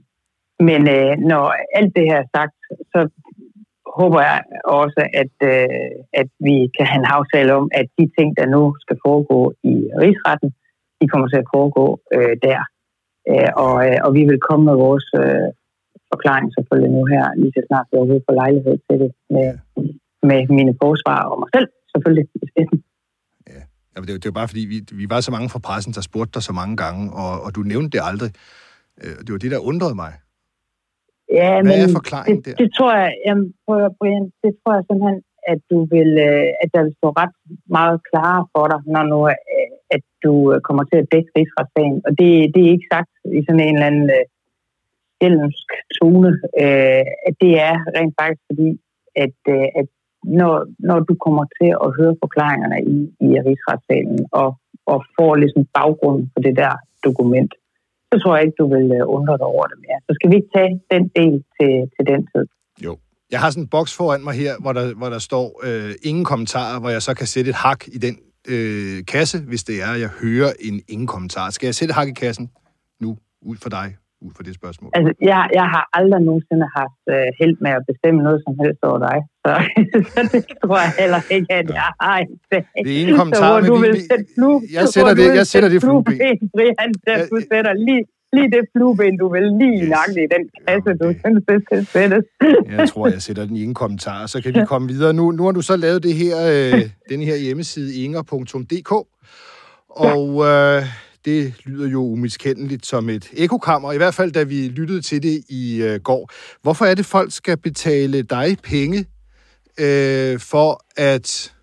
Men 0.69 0.81
øh, 0.95 1.11
når 1.31 1.43
alt 1.77 1.91
det 1.97 2.05
her 2.09 2.19
er 2.23 2.29
sagt, 2.37 2.57
så 2.93 2.99
håber 3.99 4.19
jeg 4.29 4.39
også, 4.81 5.01
at, 5.21 5.35
øh, 5.53 5.91
at 6.21 6.29
vi 6.47 6.55
kan 6.75 6.85
have 6.89 6.99
en 7.03 7.11
aftale 7.17 7.51
om, 7.59 7.65
at 7.79 7.87
de 7.97 8.05
ting, 8.17 8.29
der 8.39 8.45
nu 8.55 8.61
skal 8.83 8.97
foregå 9.05 9.39
i 9.63 9.75
rigsretten, 10.03 10.49
de 11.01 11.07
kommer 11.07 11.27
til 11.27 11.43
at 11.43 11.51
foregå 11.55 11.85
øh, 12.15 12.35
der. 12.47 12.61
Øh, 13.29 13.51
og, 13.65 13.75
øh, 13.87 13.97
og 14.05 14.09
vi 14.17 14.23
vil 14.29 14.39
komme 14.47 14.63
med 14.69 14.75
vores 14.85 15.07
øh, 15.23 15.47
forklaring 16.13 16.47
selvfølgelig 16.57 16.91
nu 16.97 17.01
her, 17.13 17.25
lige 17.41 17.53
så 17.55 17.61
snart 17.69 17.87
vi 17.89 17.95
overhovedet 17.99 18.27
får 18.29 18.35
lejlighed 18.43 18.75
til 18.87 18.95
det, 19.03 19.11
med, 19.35 19.49
med 20.29 20.39
mine 20.57 20.73
forsvar 20.83 21.19
og 21.31 21.35
mig 21.41 21.49
selv 21.55 21.67
selvfølgelig 21.93 22.25
i 22.43 22.47
spidsen. 22.53 22.79
Jamen, 23.93 24.05
det, 24.07 24.11
er 24.13 24.17
jo- 24.17 24.23
det 24.23 24.31
jo 24.33 24.39
bare 24.41 24.51
fordi, 24.51 24.63
vi, 24.73 24.77
vi 25.01 25.05
var 25.13 25.19
så 25.27 25.31
mange 25.35 25.49
fra 25.53 25.65
pressen, 25.67 25.93
der 25.97 26.03
spurgte 26.09 26.33
dig 26.35 26.43
så 26.49 26.53
mange 26.61 26.75
gange, 26.83 27.01
og, 27.23 27.31
og 27.45 27.49
du 27.55 27.61
nævnte 27.73 27.91
det 27.95 28.01
aldrig. 28.09 28.31
Øh, 29.03 29.15
Det 29.25 29.31
var 29.33 29.41
det, 29.43 29.51
der 29.55 29.67
undrede 29.71 29.95
mig. 30.03 30.11
Ja, 31.39 31.51
Hvad 31.53 31.63
men 31.69 31.77
er 31.85 31.95
forklaringen 31.99 32.41
det, 32.43 32.45
der? 32.45 32.55
det 32.61 32.69
tror 32.77 32.91
jeg, 33.01 33.09
jamen, 33.25 33.45
prøv 33.65 33.77
at, 33.87 33.93
Brian, 33.99 34.25
det 34.43 34.51
tror 34.59 34.71
jeg 34.77 34.83
simpelthen, 34.89 35.19
at 35.51 35.59
du 35.71 35.77
vil, 35.95 36.11
øh, 36.29 36.47
at 36.63 36.69
der 36.73 36.81
vil 36.85 36.93
stå 36.99 37.07
ret 37.21 37.35
meget 37.77 37.97
klarere 38.09 38.43
for 38.53 38.65
dig, 38.71 38.79
når 38.93 39.03
nu, 39.13 39.19
øh, 39.33 39.69
at 39.95 40.03
du 40.25 40.33
kommer 40.67 40.83
til 40.91 40.97
at 41.03 41.07
dække 41.13 41.29
rigsretssagen. 41.37 41.97
Og 42.07 42.11
det, 42.19 42.29
det 42.53 42.59
er 42.63 42.71
ikke 42.75 42.91
sagt 42.95 43.11
i 43.39 43.39
sådan 43.47 43.63
en 43.67 43.75
eller 43.75 43.89
anden 43.91 44.07
øh, 44.17 44.23
skældensk 45.21 45.67
tone, 45.97 46.31
øh, 46.63 47.03
at 47.27 47.33
det 47.43 47.53
er 47.67 47.75
rent 47.95 48.13
faktisk 48.19 48.43
fordi, 48.49 48.69
at, 49.23 49.37
øh, 49.55 49.67
at 49.79 49.87
når, 50.39 50.53
når 50.89 50.99
du 51.09 51.13
kommer 51.25 51.45
til 51.59 51.69
at 51.85 51.89
høre 51.97 52.15
forklaringerne 52.23 52.79
i, 52.95 52.97
i 53.27 53.29
rigsretssalen 53.47 54.19
og, 54.41 54.49
og 54.91 54.97
får 55.17 55.35
ligesom 55.35 55.63
baggrunden 55.77 56.25
for 56.33 56.41
det 56.47 56.55
der 56.61 56.73
dokument, 57.07 57.51
så 58.09 58.19
tror 58.19 58.35
jeg 58.35 58.45
ikke, 58.45 58.59
du 58.63 58.67
vil 58.75 58.87
øh, 58.97 59.03
undre 59.17 59.37
dig 59.37 59.47
over 59.55 59.65
det 59.71 59.77
mere. 59.85 59.99
Så 60.07 60.11
skal 60.15 60.29
vi 60.31 60.35
ikke 60.35 60.53
tage 60.57 60.73
den 60.93 61.03
del 61.19 61.35
til, 61.57 61.73
til 61.95 62.03
den 62.11 62.21
tid. 62.31 62.45
Jo. 62.85 62.97
Jeg 63.31 63.39
har 63.39 63.49
sådan 63.49 63.63
en 63.63 63.73
boks 63.75 63.97
foran 63.97 64.23
mig 64.23 64.33
her, 64.33 64.53
hvor 64.63 64.73
der, 64.73 64.95
hvor 64.99 65.09
der 65.09 65.19
står 65.19 65.47
øh, 65.67 65.91
ingen 66.03 66.25
kommentarer, 66.25 66.79
hvor 66.79 66.89
jeg 66.89 67.01
så 67.01 67.13
kan 67.13 67.27
sætte 67.27 67.49
et 67.49 67.55
hak 67.55 67.87
i 67.87 67.97
den 68.05 68.15
øh, 68.53 69.05
kasse, 69.13 69.37
hvis 69.49 69.63
det 69.63 69.75
er, 69.85 69.91
at 69.95 69.99
jeg 69.99 70.11
hører 70.23 70.51
en 70.59 70.81
ingen 70.87 71.07
kommentar. 71.07 71.49
Skal 71.49 71.67
jeg 71.67 71.75
sætte 71.75 71.93
hak 71.93 72.07
i 72.07 72.17
kassen 72.23 72.51
nu, 72.99 73.17
ud 73.41 73.57
for 73.63 73.69
dig, 73.69 73.87
ud 74.25 74.31
for 74.37 74.43
det 74.47 74.53
spørgsmål? 74.61 74.89
Altså, 74.97 75.11
jeg, 75.31 75.41
jeg 75.59 75.67
har 75.75 75.83
aldrig 75.99 76.21
nogensinde 76.29 76.65
haft 76.79 77.01
øh, 77.15 77.27
held 77.39 77.55
med 77.65 77.71
at 77.79 77.83
bestemme 77.89 78.19
noget 78.27 78.39
som 78.45 78.53
helst 78.63 78.81
over 78.89 78.99
dig. 79.07 79.17
Så, 79.45 79.51
så 80.13 80.19
det 80.33 80.41
tror 80.63 80.77
jeg 80.85 80.91
heller 81.01 81.21
ikke, 81.35 81.49
at 81.59 81.67
jeg 81.79 81.89
har 82.01 82.17
i 82.21 82.25
dag. 82.51 82.63
Det 82.85 82.91
er 82.95 82.99
ingen 83.01 83.17
kommentar, 83.21 83.47
så, 83.51 83.51
hvor 83.51 83.61
du 83.69 83.75
vi- 83.75 83.81
vil 83.87 83.93
vi- 83.97 84.07
sætte 84.11 84.25
flue, 84.35 84.57
jeg 84.77 84.85
sætter 84.95 85.13
det- 85.19 85.35
jeg 85.39 85.47
sætter 85.53 85.69
sætte 85.69 85.75
det 85.75 85.81
flueben. 85.85 86.39
Brian, 86.55 86.89
der 87.07 87.15
du 87.33 87.37
sætter 87.51 87.73
lige, 87.87 88.03
lige 88.35 88.49
det 88.55 88.63
flueben, 88.73 89.15
du 89.23 89.27
vil 89.35 89.45
lige 89.61 89.79
Yes. 89.83 89.99
yes. 90.07 90.15
i 90.23 90.25
den 90.35 90.43
kasse, 90.67 90.89
du 91.01 91.07
synes, 91.21 91.41
det 91.49 91.57
skal 91.65 91.81
sættes. 91.95 92.23
Jeg 92.77 92.89
tror, 92.91 93.07
jeg 93.15 93.21
sætter 93.27 93.43
den 93.45 93.55
i 93.55 93.61
ingen 93.65 93.79
kommentar, 93.83 94.25
så 94.33 94.37
kan 94.43 94.51
vi 94.55 94.59
komme 94.73 94.87
videre. 94.93 95.13
Nu, 95.19 95.31
nu 95.31 95.43
har 95.47 95.51
du 95.51 95.61
så 95.61 95.75
lavet 95.85 96.03
det 96.07 96.13
her, 96.23 96.35
øh, 96.53 96.81
den 97.09 97.19
her 97.27 97.35
hjemmeside, 97.45 97.89
inger.dk, 98.03 98.91
og 99.89 100.23
øh, 100.51 100.81
det 101.25 101.65
lyder 101.65 101.89
jo 101.89 102.01
umiskendeligt 102.01 102.85
som 102.85 103.09
et 103.09 103.25
ekokammer, 103.37 103.93
i 103.93 103.97
hvert 103.97 104.13
fald 104.13 104.31
da 104.31 104.43
vi 104.43 104.67
lyttede 104.79 105.01
til 105.01 105.23
det 105.23 105.37
i 105.49 105.83
øh, 105.83 105.99
går. 105.99 106.29
Hvorfor 106.61 106.85
er 106.85 106.95
det, 106.95 107.05
folk 107.05 107.31
skal 107.31 107.57
betale 107.57 108.21
dig 108.21 108.47
penge 108.63 108.99
øh, 109.85 110.39
for 110.51 110.69
at, 110.97 111.55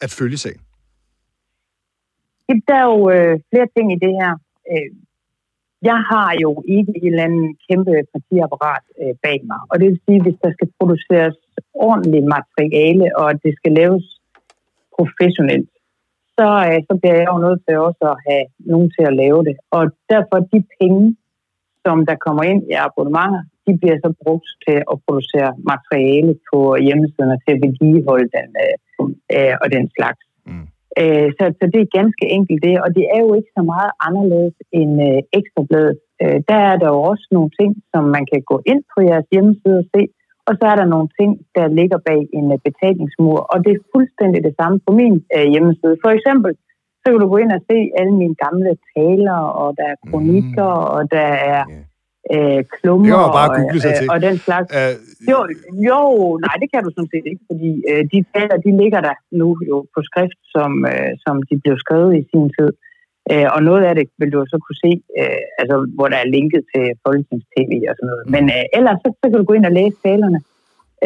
at 0.00 0.10
følge 0.18 0.36
sagen? 0.36 0.60
Der 2.68 2.74
er 2.74 2.86
jo 2.94 3.10
øh, 3.10 3.40
flere 3.50 3.68
ting 3.76 3.86
i 3.92 3.98
det 4.04 4.12
her. 4.20 4.32
Øh, 4.72 4.90
jeg 5.90 5.98
har 6.10 6.30
jo 6.44 6.50
ikke 6.76 6.92
et 6.96 7.06
eller 7.06 7.24
andet 7.28 7.56
kæmpe 7.68 7.92
partiapparat 8.12 8.84
øh, 9.02 9.14
bag 9.24 9.38
mig. 9.50 9.60
Og 9.70 9.74
det 9.80 9.86
vil 9.88 10.00
sige, 10.06 10.22
hvis 10.22 10.38
der 10.44 10.50
skal 10.56 10.68
produceres 10.78 11.36
ordentligt 11.74 12.26
materiale, 12.36 13.06
og 13.20 13.28
det 13.44 13.52
skal 13.58 13.72
laves 13.72 14.04
professionelt, 14.96 15.70
så, 16.38 16.48
øh, 16.68 16.78
så 16.88 16.92
bliver 17.00 17.16
jeg 17.20 17.28
jo 17.32 17.38
nødt 17.46 17.60
til 17.66 17.74
også 17.88 18.04
at 18.12 18.16
have 18.28 18.44
nogen 18.72 18.88
til 18.96 19.04
at 19.10 19.16
lave 19.22 19.40
det. 19.48 19.56
Og 19.76 19.82
derfor 20.12 20.38
de 20.52 20.60
penge, 20.78 21.04
som 21.84 21.96
der 22.08 22.16
kommer 22.26 22.42
ind 22.52 22.62
i 22.70 22.74
abonnementer, 22.86 23.42
de 23.66 23.72
bliver 23.80 23.98
så 24.04 24.10
brugt 24.22 24.48
til 24.64 24.78
at 24.92 24.96
producere 25.06 25.50
materiale 25.72 26.32
på 26.50 26.58
hjemmesiden 26.86 27.34
og 27.34 27.40
til 27.44 27.52
at 27.54 27.62
vedligeholde 27.64 28.28
den 28.36 28.48
øh, 28.64 28.74
øh, 29.36 29.54
og 29.62 29.66
den 29.76 29.84
slags. 29.96 30.22
Mm. 30.48 30.66
Øh, 31.00 31.28
så, 31.38 31.44
så 31.58 31.64
det 31.72 31.80
er 31.80 31.96
ganske 32.00 32.24
enkelt 32.36 32.60
det, 32.66 32.74
og 32.84 32.90
det 32.96 33.04
er 33.14 33.20
jo 33.26 33.30
ikke 33.38 33.52
så 33.58 33.62
meget 33.74 33.92
anderledes 34.06 34.56
end 34.78 34.92
øh, 35.08 35.20
ekstrabladet. 35.38 35.98
Øh, 36.22 36.38
der 36.50 36.58
er 36.70 36.76
der 36.82 36.88
jo 36.94 37.00
også 37.10 37.26
nogle 37.36 37.50
ting, 37.60 37.70
som 37.92 38.04
man 38.16 38.24
kan 38.32 38.42
gå 38.50 38.56
ind 38.72 38.82
på 38.92 38.98
jeres 39.10 39.28
hjemmeside 39.34 39.78
og 39.82 39.86
se, 39.94 40.02
og 40.48 40.52
så 40.58 40.64
er 40.72 40.76
der 40.80 40.92
nogle 40.94 41.08
ting, 41.18 41.30
der 41.56 41.66
ligger 41.78 41.98
bag 42.08 42.20
en 42.38 42.46
øh, 42.54 42.58
betalingsmur, 42.66 43.38
og 43.52 43.56
det 43.64 43.72
er 43.72 43.86
fuldstændig 43.94 44.40
det 44.48 44.54
samme 44.60 44.76
på 44.86 44.90
min 45.00 45.14
øh, 45.36 45.46
hjemmeside. 45.52 45.96
For 46.04 46.10
eksempel, 46.16 46.52
så 47.00 47.06
kan 47.10 47.20
du 47.22 47.28
gå 47.32 47.36
ind 47.44 47.52
og 47.58 47.62
se 47.70 47.78
alle 47.98 48.14
mine 48.22 48.36
gamle 48.44 48.72
taler, 48.92 49.38
og 49.60 49.68
der 49.78 49.86
er 49.92 49.98
kronikker, 50.08 50.72
mm. 50.80 50.94
og 50.96 51.00
der 51.16 51.30
er 51.52 51.62
øh, 52.34 52.60
klummer 52.76 53.18
Det 53.24 53.36
bare 53.40 53.50
google 53.58 53.80
sig 53.80 53.90
og, 53.90 53.98
til. 53.98 54.06
og 54.12 54.18
den 54.26 54.36
slags. 54.46 54.68
Uh, 54.78 54.94
Jo, 55.30 55.38
jo, 55.88 56.00
nej, 56.46 56.54
det 56.62 56.68
kan 56.72 56.80
du 56.84 56.90
sådan 56.94 57.12
set 57.14 57.26
ikke, 57.30 57.44
fordi 57.50 57.70
øh, 57.90 58.02
de 58.12 58.18
taler, 58.34 58.56
de 58.66 58.70
ligger 58.82 59.00
der 59.08 59.16
nu 59.40 59.48
jo 59.70 59.76
på 59.94 60.00
skrift, 60.08 60.40
som, 60.54 60.70
øh, 60.92 61.10
som 61.24 61.34
de 61.48 61.54
blev 61.62 61.76
skrevet 61.84 62.12
i 62.20 62.22
sin 62.32 62.46
tid. 62.56 62.70
Øh, 62.72 62.91
og 63.54 63.60
noget 63.68 63.82
af 63.88 63.94
det 63.98 64.06
vil 64.20 64.30
du 64.34 64.38
så 64.52 64.58
kunne 64.64 64.80
se, 64.86 64.92
øh, 65.20 65.42
altså, 65.60 65.76
hvor 65.96 66.08
der 66.12 66.18
er 66.24 66.28
linket 66.36 66.62
til 66.72 66.84
Folketings-TV 67.04 67.72
og 67.90 67.94
sådan 67.96 68.10
noget. 68.12 68.24
Men 68.34 68.44
øh, 68.56 68.64
ellers 68.78 68.98
så, 69.04 69.08
så 69.20 69.24
kan 69.30 69.38
du 69.40 69.44
gå 69.50 69.54
ind 69.58 69.66
og 69.70 69.74
læse 69.80 69.96
talerne, 70.06 70.40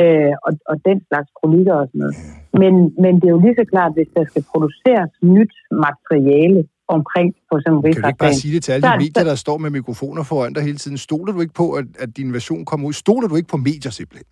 øh, 0.02 0.32
og, 0.46 0.52
og 0.70 0.76
den 0.88 0.98
slags 1.08 1.28
kronikker 1.38 1.74
og 1.82 1.86
sådan 1.90 2.02
noget. 2.04 2.16
Men, 2.62 2.74
men 3.02 3.12
det 3.20 3.26
er 3.28 3.34
jo 3.36 3.42
lige 3.46 3.58
så 3.62 3.66
klart, 3.72 3.92
hvis 3.96 4.10
der 4.16 4.24
skal 4.30 4.42
produceres 4.52 5.10
nyt 5.36 5.54
materiale 5.86 6.60
omkring 6.96 7.28
for 7.48 7.56
eksempel 7.58 7.94
Kan 7.94 8.02
du 8.02 8.08
ikke 8.08 8.24
bare 8.28 8.40
sige 8.44 8.54
det 8.54 8.62
til 8.64 8.72
alle 8.72 8.86
de 8.88 8.94
er- 8.94 9.02
medier, 9.04 9.24
der 9.30 9.34
står 9.44 9.56
med 9.64 9.70
mikrofoner 9.70 10.22
foran 10.30 10.52
dig 10.52 10.62
hele 10.62 10.78
tiden? 10.82 10.98
Stoler 10.98 11.32
du 11.32 11.40
ikke 11.40 11.54
på, 11.62 11.66
at, 11.72 11.84
at 11.98 12.16
din 12.16 12.32
version 12.32 12.64
kommer 12.64 12.84
ud? 12.88 12.92
Stoler 12.92 13.28
du 13.28 13.36
ikke 13.36 13.48
på 13.48 13.56
medier 13.56 13.92
simpelthen? 14.00 14.26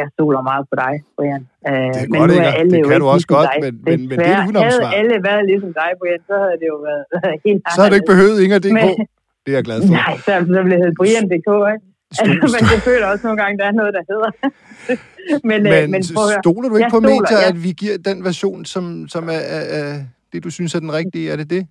Jeg 0.00 0.06
stoler 0.16 0.42
meget 0.50 0.64
på 0.70 0.74
dig, 0.84 0.94
Brian. 1.16 1.42
Øh, 1.68 1.72
Det 1.72 2.02
er 2.02 2.10
men 2.12 2.18
godt, 2.20 2.28
nu 2.30 2.34
Inger. 2.36 2.50
er 2.52 2.56
alle 2.60 2.70
Det 2.74 2.80
jo 2.82 2.86
kan 2.88 2.96
ikke 2.96 3.04
du 3.04 3.08
også 3.16 3.26
ligesom 3.28 3.38
godt, 3.38 3.50
dig. 3.52 3.60
men- 3.64 3.76
men- 3.88 4.02
men 4.08 4.16
det 4.20 4.24
er 4.24 4.24
et 4.24 4.28
Desværre, 4.28 4.46
udenomssvar. 4.48 4.88
Havde 4.90 4.98
alle 5.00 5.14
været 5.28 5.42
ligesom 5.50 5.70
dig, 5.80 5.90
Brian, 6.00 6.20
så 6.30 6.34
havde 6.44 6.56
det 6.62 6.68
jo 6.74 6.78
været 6.88 7.02
helt 7.46 7.60
Så 7.74 7.78
har 7.82 7.88
du 7.90 7.96
ikke 7.98 8.10
behøvet 8.14 8.36
Inger.dk. 8.44 8.72
Men- 8.80 9.06
Det 9.44 9.50
er 9.54 9.58
jeg 9.60 9.66
glad 9.70 9.78
for. 9.86 9.92
Nej, 10.02 10.14
så, 10.26 10.32
så 10.56 10.60
blev 10.66 10.74
det 10.74 10.80
heddet 10.82 10.96
Brian.dk, 11.00 11.50
ikke? 11.74 11.84
Altså, 12.20 12.46
men 12.54 12.62
det 12.72 12.80
føler 12.90 13.06
også 13.12 13.24
nogle 13.28 13.38
gange, 13.42 13.54
der 13.60 13.66
er 13.70 13.74
noget, 13.80 13.92
der 13.98 14.04
hedder. 14.12 14.30
men, 15.50 15.58
øh, 15.66 15.72
Men, 15.74 15.84
men 15.94 16.02
høre. 16.18 16.40
stoler 16.42 16.68
du 16.70 16.74
ikke 16.76 16.84
Jeg 16.88 16.94
på 16.96 17.00
stoler, 17.02 17.14
medier, 17.14 17.40
ja. 17.44 17.48
at 17.52 17.56
vi 17.66 17.70
giver 17.82 17.96
den 18.08 18.18
version, 18.28 18.60
som, 18.74 18.84
som 19.14 19.22
er, 19.36 19.42
er, 19.56 19.62
er 19.78 19.86
det, 20.32 20.38
du 20.46 20.50
synes 20.56 20.70
er 20.76 20.80
den 20.86 20.92
rigtige? 21.00 21.26
Er 21.32 21.36
det 21.42 21.48
det? 21.56 21.62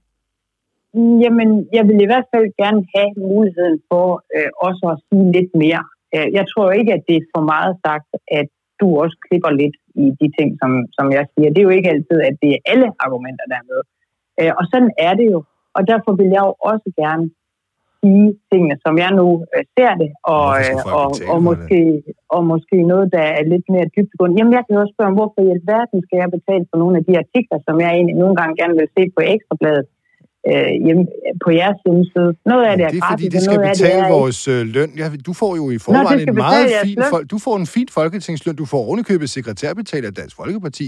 Jamen, 1.24 1.50
jeg 1.78 1.84
vil 1.90 1.98
i 2.06 2.10
hvert 2.12 2.28
fald 2.34 2.48
gerne 2.64 2.82
have 2.96 3.12
muligheden 3.34 3.78
for 3.92 4.06
øh, 4.36 4.50
også 4.68 4.84
at 4.94 4.98
sige 5.08 5.26
lidt 5.38 5.52
mere. 5.64 5.84
Øh, 6.16 6.28
jeg 6.38 6.46
tror 6.52 6.68
ikke, 6.80 6.92
at 6.98 7.04
det 7.08 7.16
er 7.18 7.32
for 7.36 7.44
meget 7.54 7.74
sagt, 7.86 8.10
at 8.40 8.48
du 8.82 8.88
også 9.04 9.18
klipper 9.26 9.52
lidt 9.62 9.76
i 10.04 10.06
de 10.22 10.28
ting, 10.38 10.50
som, 10.62 10.72
som 10.98 11.06
jeg 11.18 11.26
siger. 11.34 11.50
Det 11.50 11.60
er 11.60 11.70
jo 11.70 11.78
ikke 11.78 11.94
altid, 11.96 12.20
at 12.30 12.36
det 12.42 12.50
er 12.54 12.66
alle 12.72 12.88
argumenter, 13.06 13.46
der 13.52 13.58
er 13.62 13.68
med. 13.72 13.82
Øh, 14.40 14.52
og 14.60 14.64
sådan 14.72 14.92
er 15.08 15.14
det 15.20 15.28
jo. 15.36 15.40
Og 15.78 15.82
derfor 15.92 16.12
vil 16.20 16.30
jeg 16.36 16.44
jo 16.48 16.54
også 16.72 16.90
gerne 17.02 17.26
sige 18.00 18.28
tingene, 18.52 18.76
som 18.86 18.94
jeg 19.04 19.12
nu 19.20 19.28
øh, 19.54 19.64
ser 19.76 19.94
det, 20.02 20.10
og, 20.34 20.48
øh, 20.62 20.76
og, 21.00 21.08
og, 21.34 21.40
måske, 21.50 21.80
og 22.36 22.42
måske 22.52 22.78
noget, 22.92 23.08
der 23.16 23.26
er 23.38 23.44
lidt 23.54 23.68
mere 23.74 23.88
dybtegående. 23.96 24.38
Jamen, 24.38 24.54
jeg 24.58 24.64
kan 24.64 24.76
jo 24.76 24.82
også 24.84 24.96
spørge, 24.98 25.18
hvorfor 25.18 25.40
i 25.48 25.54
alverden 25.58 26.00
skal 26.06 26.18
jeg 26.22 26.36
betale 26.38 26.66
for 26.72 26.78
nogle 26.84 26.96
af 27.00 27.04
de 27.08 27.14
artikler, 27.24 27.60
som 27.68 27.76
jeg 27.84 27.90
egentlig 27.98 28.18
nogle 28.24 28.36
gange 28.40 28.54
gerne 28.62 28.76
vil 28.80 28.90
se 28.98 29.04
på 29.16 29.22
Ekstrabladet 29.34 29.86
øh, 30.50 30.70
hjemme, 30.86 31.04
på 31.44 31.50
jeres 31.60 31.80
hjemmeside. 31.86 32.30
Noget 32.52 32.64
af 32.70 32.74
det 32.78 32.84
er, 32.86 32.90
Det 32.90 32.98
er 32.98 33.02
gratis, 33.02 33.14
fordi, 33.14 33.26
det 33.36 33.42
skal 33.48 33.58
det 33.60 33.68
betale 33.72 33.94
er 33.94 34.06
ikke. 34.06 34.18
vores 34.20 34.40
øh, 34.54 34.62
løn. 34.76 34.90
Ja, 35.02 35.06
du 35.30 35.34
får 35.42 35.52
jo 35.60 35.66
i 35.76 35.78
forvejen 35.88 36.20
skal 36.20 36.30
en 36.30 36.36
meget 36.48 36.68
fin, 36.86 36.98
fol- 37.12 37.26
du 37.34 37.38
får 37.46 37.56
en 37.64 37.68
fin 37.76 37.88
folketingsløn. 37.98 38.56
Du 38.64 38.66
får 38.74 38.82
ovenikøbet 38.88 39.28
sekretærbetalt 39.38 40.06
af 40.10 40.14
Dansk 40.20 40.36
Folkeparti. 40.42 40.88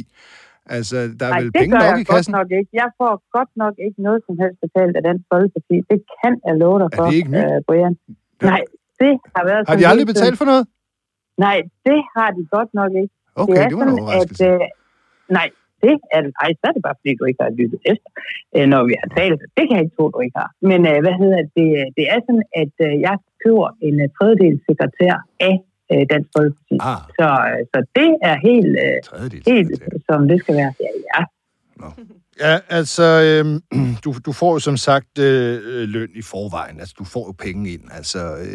Altså, 0.77 0.95
der 1.19 1.25
er 1.29 1.33
Nej, 1.33 1.39
vel 1.41 1.45
det 1.53 1.59
penge 1.61 1.73
nok 1.75 1.99
i 2.03 2.03
godt 2.03 2.07
kassen. 2.15 2.31
nok 2.39 2.49
ikke. 2.59 2.69
Jeg 2.81 2.89
får 2.99 3.13
godt 3.37 3.51
nok 3.63 3.73
ikke 3.85 3.99
noget 4.07 4.19
som 4.27 4.35
helst 4.43 4.57
betalt 4.65 4.93
af 4.99 5.03
Dansk 5.09 5.25
Folkeparti. 5.33 5.75
Det 5.91 5.99
kan 6.19 6.33
jeg 6.47 6.55
love 6.63 6.77
dig 6.81 6.89
Er 6.93 6.97
for, 6.97 7.05
det 7.05 7.15
ikke 7.19 7.31
nyt? 7.35 7.45
øh, 7.53 7.57
Brian. 7.67 7.93
Nej, 8.51 8.61
det 9.01 9.13
har 9.35 9.43
været 9.51 9.63
Har 9.69 9.75
de 9.81 9.85
aldrig 9.91 10.05
hele 10.05 10.13
betalt 10.13 10.35
tiden. 10.35 10.41
for 10.41 10.47
noget? 10.51 10.63
Nej, 11.45 11.57
det 11.87 11.99
har 12.15 12.29
de 12.37 12.41
godt 12.55 12.71
nok 12.79 12.91
ikke. 13.01 13.13
Okay, 13.41 13.53
det 13.53 13.61
er 13.63 13.69
det 13.69 13.77
var 13.77 13.85
sådan. 13.89 14.21
At, 14.21 14.37
øh, 14.49 14.59
nej, 15.37 15.47
det 15.83 15.95
er 16.15 16.21
det. 16.25 16.31
Ej, 16.43 16.49
så 16.59 16.63
er 16.69 16.73
det 16.75 16.83
bare, 16.87 16.97
fordi 17.01 17.11
du 17.19 17.25
ikke 17.29 17.41
har 17.45 17.51
lyttet 17.59 17.79
efter, 17.91 18.09
øh, 18.55 18.65
når 18.73 18.81
vi 18.89 18.93
har 19.01 19.09
talt. 19.19 19.39
Det 19.57 19.63
kan 19.65 19.73
jeg 19.77 19.83
ikke 19.85 19.95
tro, 19.97 20.05
du 20.15 20.19
ikke 20.27 20.39
har. 20.43 20.51
Men 20.69 20.79
øh, 20.91 20.97
hvad 21.05 21.15
hedder 21.21 21.41
det? 21.57 21.69
Det 21.97 22.05
er 22.13 22.19
sådan, 22.27 22.45
at 22.61 22.75
øh, 22.87 22.93
jeg 23.07 23.15
køber 23.43 23.67
en 23.87 23.95
øh, 24.03 24.07
tredjedel 24.17 24.55
sekretær 24.69 25.13
af 25.49 25.55
øh, 25.91 26.03
Dansk 26.11 26.29
Folkeparti. 26.35 26.75
Ah, 26.91 27.01
Så, 27.19 27.27
øh, 27.49 27.61
så 27.71 27.77
det 27.97 28.09
er 28.29 28.35
helt, 28.49 28.73
øh, 28.85 28.97
helt 29.51 29.69
som 30.07 30.19
det 30.31 30.37
skal 30.43 30.55
være. 30.61 30.73
Ja, 30.85 30.91
ja. 31.15 31.23
Ja, 32.39 32.59
altså, 32.69 33.03
øhm, 33.03 33.61
du, 34.05 34.15
du 34.25 34.31
får 34.31 34.53
jo 34.53 34.59
som 34.59 34.77
sagt 34.77 35.17
øh, 35.19 35.61
løn 35.89 36.09
i 36.15 36.21
forvejen. 36.21 36.79
Altså, 36.79 36.95
du 36.99 37.03
får 37.03 37.27
jo 37.27 37.31
penge 37.31 37.71
ind. 37.71 37.81
Altså, 37.91 38.35
øh, 38.35 38.45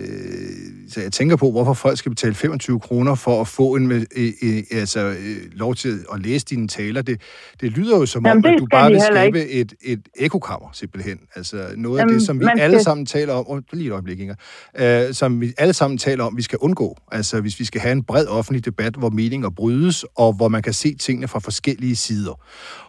så 0.90 1.00
jeg 1.00 1.12
tænker 1.12 1.36
på, 1.36 1.50
hvorfor 1.50 1.74
folk 1.74 1.98
skal 1.98 2.10
betale 2.10 2.34
25 2.34 2.80
kroner 2.80 3.14
for 3.14 3.40
at 3.40 3.48
få 3.48 3.74
en, 3.76 3.92
øh, 3.92 4.02
øh, 4.42 4.62
altså, 4.72 5.00
øh, 5.00 5.36
lov 5.52 5.74
til 5.74 5.98
at 6.14 6.20
læse 6.20 6.46
dine 6.46 6.68
taler. 6.68 7.02
Det, 7.02 7.20
det 7.60 7.72
lyder 7.72 7.96
jo 7.98 8.06
som 8.06 8.26
Jamen, 8.26 8.44
om, 8.46 8.50
at 8.52 8.58
du 8.58 8.64
skal 8.66 8.68
bare 8.70 8.90
vil 8.90 9.00
skabe 9.00 9.48
et, 9.48 9.74
et 9.82 10.00
ekokammer, 10.18 10.68
simpelthen. 10.72 11.18
Altså, 11.36 11.68
noget 11.76 11.98
af 11.98 12.02
Jamen, 12.02 12.14
det, 12.14 12.22
som 12.26 12.40
vi 12.40 12.44
man 12.44 12.58
alle 12.58 12.76
skal- 12.76 12.84
sammen 12.84 13.06
taler 13.06 13.32
om, 13.34 13.44
oh, 13.50 13.60
lige 13.72 13.86
et 13.86 13.92
øjeblik, 13.92 14.20
Inger, 14.20 14.34
øh, 14.78 15.14
som 15.14 15.40
vi 15.40 15.52
alle 15.58 15.72
sammen 15.74 15.98
taler 15.98 16.24
om, 16.24 16.36
vi 16.36 16.42
skal 16.42 16.58
undgå. 16.58 16.96
Altså, 17.12 17.40
hvis 17.40 17.60
vi 17.60 17.64
skal 17.64 17.80
have 17.80 17.92
en 17.92 18.02
bred 18.04 18.26
offentlig 18.26 18.64
debat, 18.64 18.94
hvor 18.94 19.10
meninger 19.10 19.50
brydes, 19.50 20.04
og 20.16 20.32
hvor 20.32 20.48
man 20.48 20.62
kan 20.62 20.72
se 20.72 20.94
tingene 20.94 21.28
fra 21.28 21.38
forskellige 21.38 21.96
sider. 21.96 22.40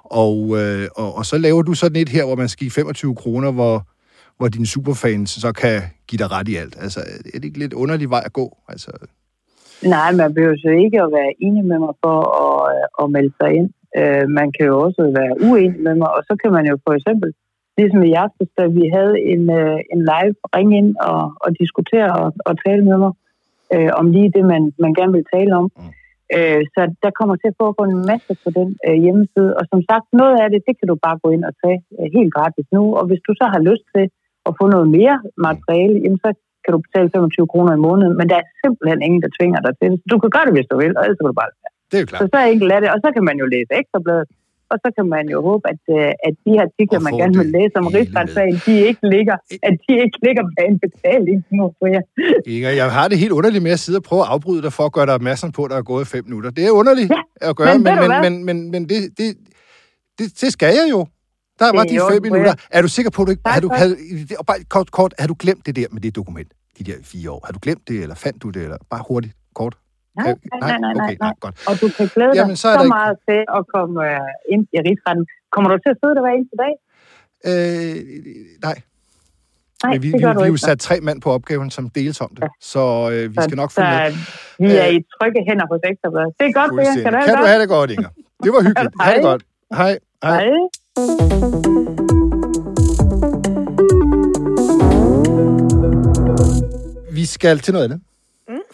Og, 0.06 0.58
øh, 0.60 0.88
og, 0.96 1.16
og 1.16 1.26
så 1.26 1.38
laver 1.38 1.62
du 1.62 1.74
sådan 1.74 2.02
et 2.02 2.10
her, 2.10 2.26
hvor 2.26 2.36
man 2.36 2.50
skal 2.50 2.66
give 2.66 2.72
25 2.72 3.16
kroner, 3.16 3.52
hvor, 3.52 3.84
hvor 4.38 4.48
dine 4.48 4.66
superfans 4.66 5.30
så 5.30 5.52
kan 5.52 5.82
give 6.08 6.18
dig 6.18 6.32
ret 6.32 6.48
i 6.48 6.56
alt. 6.56 6.76
Altså, 6.80 7.00
er 7.34 7.38
det 7.40 7.46
ikke 7.46 7.60
lidt 7.60 7.74
underlig 7.74 8.10
vej 8.10 8.24
at 8.26 8.34
gå? 8.34 8.58
Altså, 8.70 8.92
Nej, 9.84 10.12
man 10.22 10.34
behøver 10.34 10.58
så 10.58 10.70
ikke 10.86 11.02
at 11.02 11.12
være 11.12 11.32
enig 11.40 11.66
med 11.66 11.80
mig 11.80 11.94
for 12.04 12.18
at, 12.46 12.76
øh, 12.76 13.04
at 13.04 13.12
melde 13.16 13.34
sig 13.42 13.50
ind. 13.60 13.70
Øh, 14.00 14.26
man 14.40 14.48
kan 14.56 14.66
jo 14.66 14.76
også 14.86 15.02
være 15.20 15.34
uenig 15.50 15.82
med 15.88 15.96
mig, 15.96 16.10
og 16.18 16.22
så 16.28 16.34
kan 16.42 16.52
man 16.52 16.66
jo 16.72 16.76
for 16.86 16.94
eksempel, 17.00 17.30
ligesom 17.78 18.04
i 18.04 18.14
aftes, 18.14 18.50
da 18.58 18.64
vi 18.78 18.84
havde 18.96 19.16
en, 19.34 19.44
øh, 19.60 19.80
en 19.94 20.02
live, 20.12 20.36
ringe 20.56 20.78
ind 20.78 20.96
og, 21.12 21.24
og 21.44 21.50
diskutere 21.60 22.10
og, 22.22 22.34
og 22.46 22.54
tale 22.66 22.84
med 22.90 22.98
mig 23.04 23.14
øh, 23.74 23.92
om 24.00 24.06
lige 24.16 24.32
det, 24.36 24.46
man, 24.46 24.74
man 24.80 24.94
gerne 24.94 25.14
vil 25.18 25.26
tale 25.36 25.56
om. 25.56 25.72
Mm. 25.78 25.84
Øh, 26.38 26.62
så 26.74 26.82
der 27.04 27.12
kommer 27.20 27.36
til 27.40 27.50
at 27.52 27.58
foregå 27.62 27.82
en 27.94 28.04
masse 28.12 28.32
på 28.44 28.50
den 28.60 28.70
øh, 28.88 28.98
hjemmeside, 29.04 29.52
og 29.60 29.64
som 29.72 29.80
sagt, 29.90 30.06
noget 30.22 30.36
af 30.44 30.48
det, 30.54 30.62
det 30.68 30.76
kan 30.80 30.88
du 30.92 30.96
bare 31.06 31.18
gå 31.24 31.28
ind 31.36 31.44
og 31.50 31.54
tage 31.64 31.80
øh, 32.00 32.08
helt 32.18 32.32
gratis 32.38 32.68
nu, 32.78 32.84
og 33.00 33.04
hvis 33.10 33.22
du 33.28 33.32
så 33.42 33.46
har 33.54 33.62
lyst 33.70 33.86
til 33.96 34.06
at 34.48 34.52
få 34.60 34.66
noget 34.76 34.88
mere 35.00 35.16
materiale, 35.48 35.96
jamen 36.04 36.22
så 36.26 36.30
kan 36.64 36.72
du 36.76 36.80
betale 36.86 37.10
25 37.16 37.52
kroner 37.54 37.74
i 37.78 37.84
måneden, 37.88 38.14
men 38.20 38.26
der 38.32 38.38
er 38.42 38.48
simpelthen 38.64 39.00
ingen, 39.08 39.22
der 39.26 39.32
tvinger 39.38 39.60
dig 39.66 39.74
til 39.80 39.88
det. 39.92 40.00
Du 40.12 40.18
kan 40.22 40.30
gøre 40.36 40.46
det, 40.48 40.54
hvis 40.58 40.70
du 40.72 40.76
vil, 40.84 40.92
og 40.98 41.02
ellers 41.04 41.20
kan 41.20 41.30
du 41.32 41.38
bare 41.42 41.52
lade 41.52 41.74
det 41.92 41.98
er 41.98 42.04
jo 42.04 42.08
Så 42.08 42.12
klart. 42.12 42.34
så 42.36 42.40
enkelt 42.54 42.72
er 42.76 42.80
det, 42.84 42.90
og 42.96 43.00
så 43.04 43.10
kan 43.16 43.24
man 43.30 43.38
jo 43.42 43.46
læse 43.56 43.72
ekstrabladet, 43.82 44.28
og 44.72 44.78
så 44.84 44.88
kan 44.98 45.06
man 45.16 45.26
jo 45.34 45.38
håbe, 45.50 45.64
at, 45.74 45.82
øh, 45.98 46.28
at 46.28 46.34
de 46.46 46.52
artikler, 46.66 47.00
man 47.08 47.14
gerne 47.22 47.38
vil 47.42 47.50
læse 47.58 47.76
om 47.82 47.88
rigsretssagen, 47.88 48.58
de 48.66 48.74
ikke 48.90 49.04
ligger, 49.16 49.36
at 49.68 49.76
de 49.84 49.94
ikke 50.04 50.18
ligger 50.28 50.44
bag 50.58 50.68
en 50.74 50.80
betaling. 50.86 51.38
Inger, 52.56 52.70
jeg 52.70 52.92
har 52.98 53.08
det 53.08 53.18
helt 53.24 53.32
underligt 53.32 53.64
med 53.64 53.72
at 53.72 53.80
sidde 53.80 53.98
og 54.02 54.04
prøve 54.04 54.22
at 54.22 54.28
afbryde 54.28 54.62
dig 54.62 54.74
for 54.74 54.86
at 54.90 54.94
gøre 54.94 55.06
dig 55.06 55.14
opmærksom 55.14 55.52
på, 55.52 55.64
at 55.66 55.72
der 55.72 55.78
er 55.78 55.88
gået 55.94 56.08
fem 56.08 56.24
minutter. 56.28 56.50
Det 56.50 56.66
er 56.66 56.72
underligt 56.72 57.10
Ja, 57.12 57.50
at 57.50 57.56
gøre, 57.56 57.80
men 57.80 57.84
men, 57.84 58.10
men, 58.10 58.22
men, 58.22 58.46
men, 58.46 58.72
men 58.72 58.90
det, 58.90 59.00
det, 59.18 59.38
det, 60.20 60.42
det 60.42 60.54
skal 60.54 60.68
jeg 60.68 60.88
jo. 60.92 61.08
Der 61.60 61.72
var 61.78 61.84
de 61.84 62.00
fem 62.12 62.22
minutter. 62.22 62.54
Er 62.72 62.82
du 62.82 62.88
sikker 62.88 63.12
på, 63.12 63.22
at 63.22 63.26
du 63.26 63.32
ikke... 63.32 63.42
Har 63.46 63.60
du, 63.60 63.70
havde, 63.74 63.98
og 64.40 64.46
bare 64.46 64.64
kort, 64.70 64.92
kort, 64.92 65.14
har 65.20 65.28
du 65.28 65.36
glemt 65.40 65.66
det 65.66 65.76
der 65.76 65.88
med 65.92 66.02
det 66.02 66.16
dokument? 66.16 66.54
De 66.78 66.84
der 66.84 66.94
fire 67.04 67.32
år. 67.32 67.42
Har 67.46 67.54
du 67.54 67.60
glemt 67.62 67.88
det, 67.88 68.02
eller 68.02 68.16
fandt 68.16 68.44
du 68.44 68.50
det? 68.50 68.64
Eller 68.64 68.78
bare 68.90 69.04
hurtigt, 69.08 69.34
kort? 69.56 69.78
Nej, 70.18 70.30
Øh, 70.30 70.36
nej, 70.52 70.60
nej, 70.70 70.80
nej, 70.80 70.94
nej, 70.94 71.06
Okay, 71.06 71.18
nej. 71.26 71.34
godt. 71.46 71.56
Og 71.70 71.74
du 71.82 71.88
kan 71.98 72.06
glæde 72.16 72.30
dig 72.32 72.36
Jamen, 72.40 72.56
så 72.62 72.68
er 72.68 72.76
så, 72.78 72.80
ikke- 72.84 72.96
meget 73.00 73.16
til 73.30 73.40
at 73.58 73.62
komme 73.76 73.94
øh, 74.10 74.54
ind 74.54 74.64
i 74.76 74.78
rigsretten. 74.88 75.24
Kommer 75.54 75.68
du 75.72 75.78
til 75.86 75.90
at 75.94 75.98
sidde 76.02 76.14
der 76.18 76.22
hver 76.26 76.34
eneste 76.40 76.58
dag? 76.66 76.74
Øh, 77.50 77.96
nej. 78.68 78.78
Nej, 79.84 79.92
Men 79.94 80.04
vi, 80.04 80.12
det 80.12 80.22
gør 80.24 80.30
vi, 80.30 80.34
du 80.34 80.40
vi 80.40 80.46
er 80.46 80.52
jo 80.52 80.58
sat 80.58 80.80
tre 80.80 80.96
mand 81.08 81.22
på 81.26 81.30
opgaven, 81.38 81.70
som 81.78 81.84
deles 81.90 82.22
om 82.22 82.30
det. 82.36 82.44
Ja. 82.44 82.48
Så 82.74 82.84
øh, 83.14 83.30
vi 83.32 83.36
Så- 83.36 83.42
skal 83.48 83.58
nok 83.64 83.72
få 83.72 83.82
med. 83.82 84.12
Vi 84.64 84.70
er 84.84 84.88
Øh, 84.88 84.94
i 84.98 85.00
trygge 85.16 85.40
hænder 85.50 85.66
hos 85.72 85.80
Ekstrabladet. 85.90 86.32
Det 86.40 86.46
er 86.50 86.54
godt. 86.60 86.70
Fuldstændig. 86.72 87.04
Kan 87.04 87.14
Kan 87.14 87.34
det 87.34 87.40
du 87.42 87.46
have 87.52 87.62
det 87.62 87.70
godt, 87.70 87.90
Inger? 87.92 88.10
Det 88.44 88.50
var 88.56 88.62
hyggeligt. 88.68 88.94
Ha' 89.02 89.14
det 89.16 89.24
godt. 89.24 89.44
Hej. 89.80 89.94
Hej. 90.24 90.44
Hej. 90.46 91.56
Vi 97.12 97.26
skal 97.26 97.60
til 97.60 97.74
noget 97.74 97.86
andet. 97.86 98.02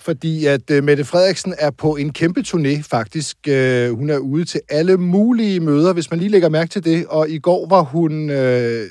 Fordi 0.01 0.45
at 0.45 0.71
øh, 0.71 0.83
Mette 0.83 1.05
Frederiksen 1.05 1.53
er 1.59 1.71
på 1.71 1.95
en 1.95 2.13
kæmpe 2.13 2.43
turné, 2.47 2.81
faktisk. 2.81 3.37
Øh, 3.47 3.91
hun 3.91 4.09
er 4.09 4.17
ude 4.17 4.45
til 4.45 4.61
alle 4.69 4.97
mulige 4.97 5.59
møder, 5.59 5.93
hvis 5.93 6.11
man 6.11 6.19
lige 6.19 6.29
lægger 6.29 6.49
mærke 6.49 6.69
til 6.69 6.83
det. 6.83 7.05
Og 7.07 7.29
i 7.29 7.39
går 7.39 7.67
var 7.67 7.81
hun 7.81 8.29
øh, 8.29 8.89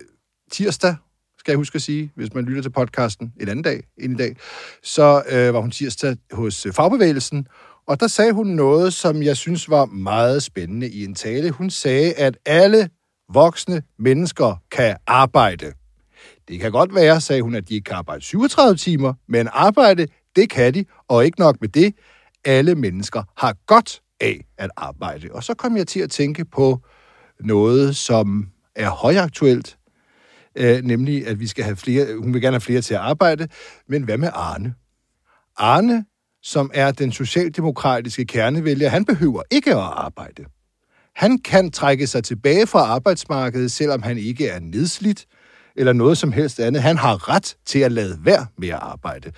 tirsdag, 0.52 0.94
skal 1.38 1.52
jeg 1.52 1.56
huske 1.56 1.76
at 1.76 1.82
sige, 1.82 2.12
hvis 2.16 2.34
man 2.34 2.44
lytter 2.44 2.62
til 2.62 2.70
podcasten 2.70 3.32
en 3.40 3.48
anden 3.48 3.62
dag 3.62 3.82
end 3.98 4.14
i 4.14 4.16
dag, 4.16 4.36
så 4.82 5.22
øh, 5.30 5.54
var 5.54 5.60
hun 5.60 5.70
tirsdag 5.70 6.16
hos 6.32 6.66
øh, 6.66 6.72
Fagbevægelsen, 6.72 7.46
og 7.86 8.00
der 8.00 8.06
sagde 8.06 8.32
hun 8.32 8.46
noget, 8.46 8.92
som 8.92 9.22
jeg 9.22 9.36
synes 9.36 9.70
var 9.70 9.84
meget 9.84 10.42
spændende 10.42 10.90
i 10.90 11.04
en 11.04 11.14
tale. 11.14 11.50
Hun 11.50 11.70
sagde, 11.70 12.12
at 12.12 12.36
alle 12.46 12.88
voksne 13.32 13.82
mennesker 13.98 14.62
kan 14.70 14.96
arbejde. 15.06 15.72
Det 16.48 16.60
kan 16.60 16.72
godt 16.72 16.94
være, 16.94 17.20
sagde 17.20 17.42
hun, 17.42 17.54
at 17.54 17.68
de 17.68 17.74
ikke 17.74 17.84
kan 17.84 17.96
arbejde 17.96 18.24
37 18.24 18.76
timer, 18.76 19.14
men 19.28 19.48
arbejde, 19.52 20.06
det 20.36 20.50
kan 20.50 20.74
de, 20.74 20.84
og 21.08 21.24
ikke 21.24 21.40
nok 21.40 21.56
med 21.60 21.68
det. 21.68 21.94
Alle 22.44 22.74
mennesker 22.74 23.22
har 23.36 23.56
godt 23.66 24.02
af 24.20 24.44
at 24.58 24.70
arbejde. 24.76 25.28
Og 25.32 25.44
så 25.44 25.54
kom 25.54 25.76
jeg 25.76 25.86
til 25.86 26.00
at 26.00 26.10
tænke 26.10 26.44
på 26.44 26.80
noget, 27.40 27.96
som 27.96 28.48
er 28.74 28.90
højaktuelt, 28.90 29.78
øh, 30.56 30.82
nemlig 30.82 31.26
at 31.26 31.40
vi 31.40 31.46
skal 31.46 31.64
have 31.64 31.76
flere, 31.76 32.16
hun 32.16 32.34
vil 32.34 32.42
gerne 32.42 32.54
have 32.54 32.60
flere 32.60 32.80
til 32.80 32.94
at 32.94 33.00
arbejde, 33.00 33.48
men 33.88 34.02
hvad 34.02 34.18
med 34.18 34.30
Arne? 34.34 34.74
Arne, 35.56 36.04
som 36.42 36.70
er 36.74 36.90
den 36.90 37.12
socialdemokratiske 37.12 38.24
kernevælger, 38.24 38.88
han 38.88 39.04
behøver 39.04 39.42
ikke 39.50 39.70
at 39.70 39.80
arbejde. 39.80 40.44
Han 41.14 41.38
kan 41.38 41.70
trække 41.70 42.06
sig 42.06 42.24
tilbage 42.24 42.66
fra 42.66 42.78
arbejdsmarkedet, 42.80 43.72
selvom 43.72 44.02
han 44.02 44.18
ikke 44.18 44.48
er 44.48 44.60
nedslidt 44.60 45.26
eller 45.76 45.92
noget 45.92 46.18
som 46.18 46.32
helst 46.32 46.60
andet. 46.60 46.82
Han 46.82 46.96
har 46.96 47.28
ret 47.28 47.56
til 47.66 47.78
at 47.78 47.92
lade 47.92 48.18
være 48.20 48.46
med 48.58 48.68
at 48.68 48.78
arbejde. 48.82 49.32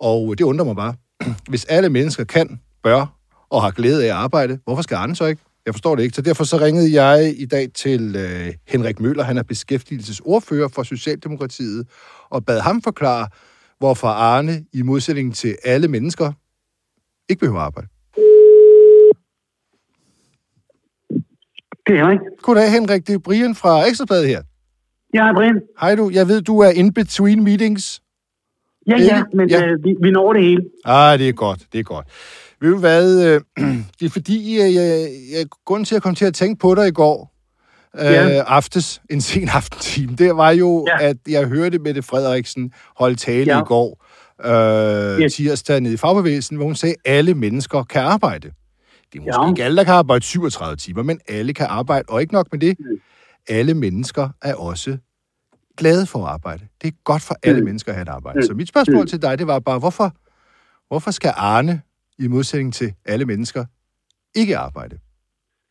Og 0.00 0.38
det 0.38 0.44
undrer 0.44 0.64
mig 0.64 0.76
bare. 0.76 0.94
Hvis 1.50 1.64
alle 1.64 1.88
mennesker 1.88 2.24
kan, 2.24 2.60
bør 2.82 3.18
og 3.50 3.62
har 3.62 3.70
glæde 3.70 4.04
af 4.04 4.08
at 4.08 4.12
arbejde, 4.12 4.58
hvorfor 4.64 4.82
skal 4.82 4.94
Arne 4.94 5.16
så 5.16 5.26
ikke? 5.26 5.42
Jeg 5.66 5.74
forstår 5.74 5.96
det 5.96 6.02
ikke. 6.02 6.16
Så 6.16 6.22
derfor 6.22 6.44
så 6.44 6.56
ringede 6.56 7.02
jeg 7.02 7.34
i 7.38 7.46
dag 7.46 7.68
til 7.74 8.16
øh, 8.16 8.54
Henrik 8.68 9.00
Møller. 9.00 9.22
Han 9.24 9.38
er 9.38 9.42
beskæftigelsesordfører 9.42 10.68
for 10.68 10.82
Socialdemokratiet, 10.82 11.88
og 12.30 12.44
bad 12.44 12.60
ham 12.60 12.82
forklare, 12.82 13.28
hvorfor 13.78 14.08
Arne, 14.08 14.64
i 14.72 14.82
modsætning 14.82 15.34
til 15.34 15.56
alle 15.64 15.88
mennesker, 15.88 16.32
ikke 17.28 17.40
behøver 17.40 17.60
arbejde. 17.60 17.88
Det 21.86 21.94
er 21.94 22.04
Henrik. 22.04 22.18
Goddag, 22.42 22.70
Henrik. 22.72 23.06
Det 23.06 23.14
er 23.14 23.18
Brian 23.18 23.54
fra 23.54 23.86
Ekstrabladet 23.88 24.28
her. 24.28 24.42
Ja, 25.14 25.32
Brian. 25.32 25.60
Hej 25.80 25.94
du. 25.94 26.10
Jeg 26.14 26.28
ved, 26.28 26.42
du 26.42 26.58
er 26.58 26.70
in 26.70 26.92
between 26.94 27.44
meetings. 27.44 28.02
Ja, 28.88 28.96
ja, 28.98 29.22
men 29.34 29.50
Ja. 29.50 29.66
Øh, 29.66 29.84
vi, 29.84 29.94
vi 30.02 30.10
når 30.10 30.32
det 30.32 30.42
hele. 30.42 30.64
Ah, 30.84 31.18
det 31.18 31.28
er 31.28 31.32
godt, 31.32 31.60
det 31.72 31.78
er 31.78 31.82
godt. 31.82 32.06
Ved 32.60 32.70
du 32.70 32.78
hvad, 32.78 33.26
øh, 33.26 33.40
det 34.00 34.06
er 34.06 34.10
fordi, 34.10 34.54
øh, 34.62 34.74
jeg, 34.74 35.08
jeg, 35.32 35.46
grunden 35.66 35.84
til 35.84 35.94
at 35.96 36.02
komme 36.02 36.14
til 36.16 36.24
at 36.24 36.34
tænke 36.34 36.58
på 36.58 36.74
dig 36.74 36.88
i 36.88 36.92
går, 36.92 37.34
øh, 37.98 38.04
Ja. 38.04 38.42
aftes, 38.46 39.02
en 39.10 39.20
sen 39.20 39.48
aftentime, 39.48 40.16
det 40.16 40.36
var 40.36 40.50
jo, 40.50 40.86
ja. 41.00 41.08
at 41.08 41.16
jeg 41.28 41.46
hørte 41.46 41.78
Mette 41.78 42.02
Frederiksen 42.02 42.72
holde 42.96 43.16
tale 43.16 43.44
ja. 43.46 43.56
Ja. 43.56 43.62
i 43.62 43.64
går, 43.66 44.04
øh, 44.44 45.20
Yes. 45.20 45.34
tirsdag 45.34 45.80
nede 45.80 45.94
i 45.94 45.96
fagbevægelsen, 45.96 46.56
hvor 46.56 46.66
hun 46.66 46.74
sagde, 46.74 46.94
at 47.04 47.12
alle 47.16 47.34
mennesker 47.34 47.82
kan 47.82 48.02
arbejde. 48.02 48.50
Det 49.12 49.18
er 49.18 49.22
måske 49.22 49.42
Ja. 49.44 49.50
ikke 49.50 49.64
alle, 49.64 49.76
der 49.76 49.84
kan 49.84 49.94
arbejde 49.94 50.24
37 50.24 50.76
timer, 50.76 51.02
men 51.02 51.20
alle 51.28 51.54
kan 51.54 51.66
arbejde, 51.70 52.04
og 52.08 52.20
ikke 52.20 52.32
nok 52.34 52.46
med 52.52 52.60
det, 52.60 52.76
Mm. 52.78 52.84
alle 53.48 53.74
mennesker 53.74 54.28
er 54.42 54.54
også 54.54 54.96
glade 55.80 56.04
for 56.12 56.18
at 56.24 56.30
arbejde. 56.36 56.62
Det 56.82 56.86
er 56.92 56.96
godt 57.10 57.22
for 57.28 57.34
alle 57.46 57.60
Mm. 57.60 57.66
mennesker 57.68 57.90
at 57.92 57.96
have 57.98 58.02
et 58.10 58.14
arbejde. 58.18 58.38
Mm. 58.38 58.42
Så 58.48 58.52
mit 58.60 58.68
spørgsmål 58.74 59.04
Mm. 59.04 59.06
til 59.12 59.22
dig, 59.22 59.32
det 59.40 59.46
var 59.52 59.58
bare, 59.58 59.78
hvorfor, 59.84 60.08
hvorfor 60.90 61.10
skal 61.18 61.32
Arne, 61.36 61.74
i 62.24 62.26
modsætning 62.36 62.74
til 62.80 62.90
alle 63.12 63.24
mennesker, 63.32 63.64
ikke 64.40 64.54
arbejde? 64.68 64.96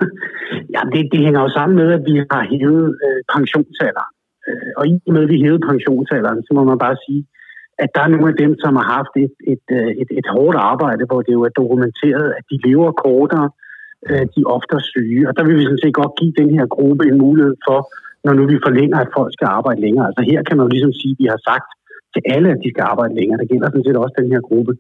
Ja, 0.75 0.81
det, 0.93 1.01
det 1.13 1.19
hænger 1.25 1.41
jo 1.45 1.49
sammen 1.58 1.75
med, 1.81 1.88
at 1.97 2.03
vi 2.10 2.13
har 2.34 2.43
hævet 2.53 2.86
øh, 3.05 3.19
pensionsalderen. 3.36 4.12
Øh, 4.47 4.71
og 4.79 4.84
i 4.88 4.93
og 5.08 5.13
med, 5.13 5.21
at 5.25 5.29
vi 5.34 5.38
hævede 5.43 5.63
pensionsalderen, 5.71 6.39
så 6.47 6.51
må 6.58 6.62
man 6.71 6.79
bare 6.86 6.97
sige, 7.05 7.21
at 7.84 7.89
der 7.95 8.01
er 8.03 8.12
nogle 8.13 8.27
af 8.34 8.38
dem, 8.43 8.51
som 8.63 8.71
har 8.79 8.88
haft 8.97 9.13
et, 9.25 9.34
et, 9.53 9.65
øh, 9.77 9.91
et, 10.01 10.10
et 10.19 10.27
hårdt 10.36 10.58
arbejde, 10.71 11.03
hvor 11.10 11.21
det 11.25 11.34
jo 11.38 11.41
er 11.49 11.53
dokumenteret, 11.62 12.27
at 12.38 12.43
de 12.51 12.58
lever 12.67 12.91
kortere, 13.05 13.47
øh, 14.10 14.23
de 14.34 14.39
er 14.45 14.49
oftere 14.58 14.81
syge. 14.91 15.21
Og 15.29 15.34
der 15.38 15.43
vil 15.47 15.58
vi 15.60 15.63
sådan 15.67 15.84
set 15.84 15.99
godt 16.01 16.13
give 16.19 16.34
den 16.41 16.49
her 16.58 16.65
gruppe 16.75 17.03
en 17.12 17.17
mulighed 17.25 17.55
for, 17.67 17.79
når 18.25 18.33
nu 18.38 18.43
vi 18.51 18.65
forlænger, 18.67 18.97
at 19.03 19.13
folk 19.17 19.31
skal 19.38 19.47
arbejde 19.57 19.81
længere. 19.85 20.05
Altså 20.09 20.21
her 20.31 20.39
kan 20.47 20.55
man 20.57 20.65
jo 20.65 20.71
ligesom 20.75 20.93
sige, 21.01 21.13
at 21.15 21.21
vi 21.21 21.27
har 21.33 21.41
sagt 21.49 21.69
til 22.13 22.21
alle, 22.33 22.49
at 22.55 22.61
de 22.63 22.69
skal 22.73 22.85
arbejde 22.91 23.13
længere. 23.19 23.39
Det 23.41 23.49
gælder 23.51 23.67
sådan 23.69 23.85
set 23.85 24.03
også 24.03 24.15
den 24.21 24.31
her 24.33 24.41
gruppe. 24.49 24.73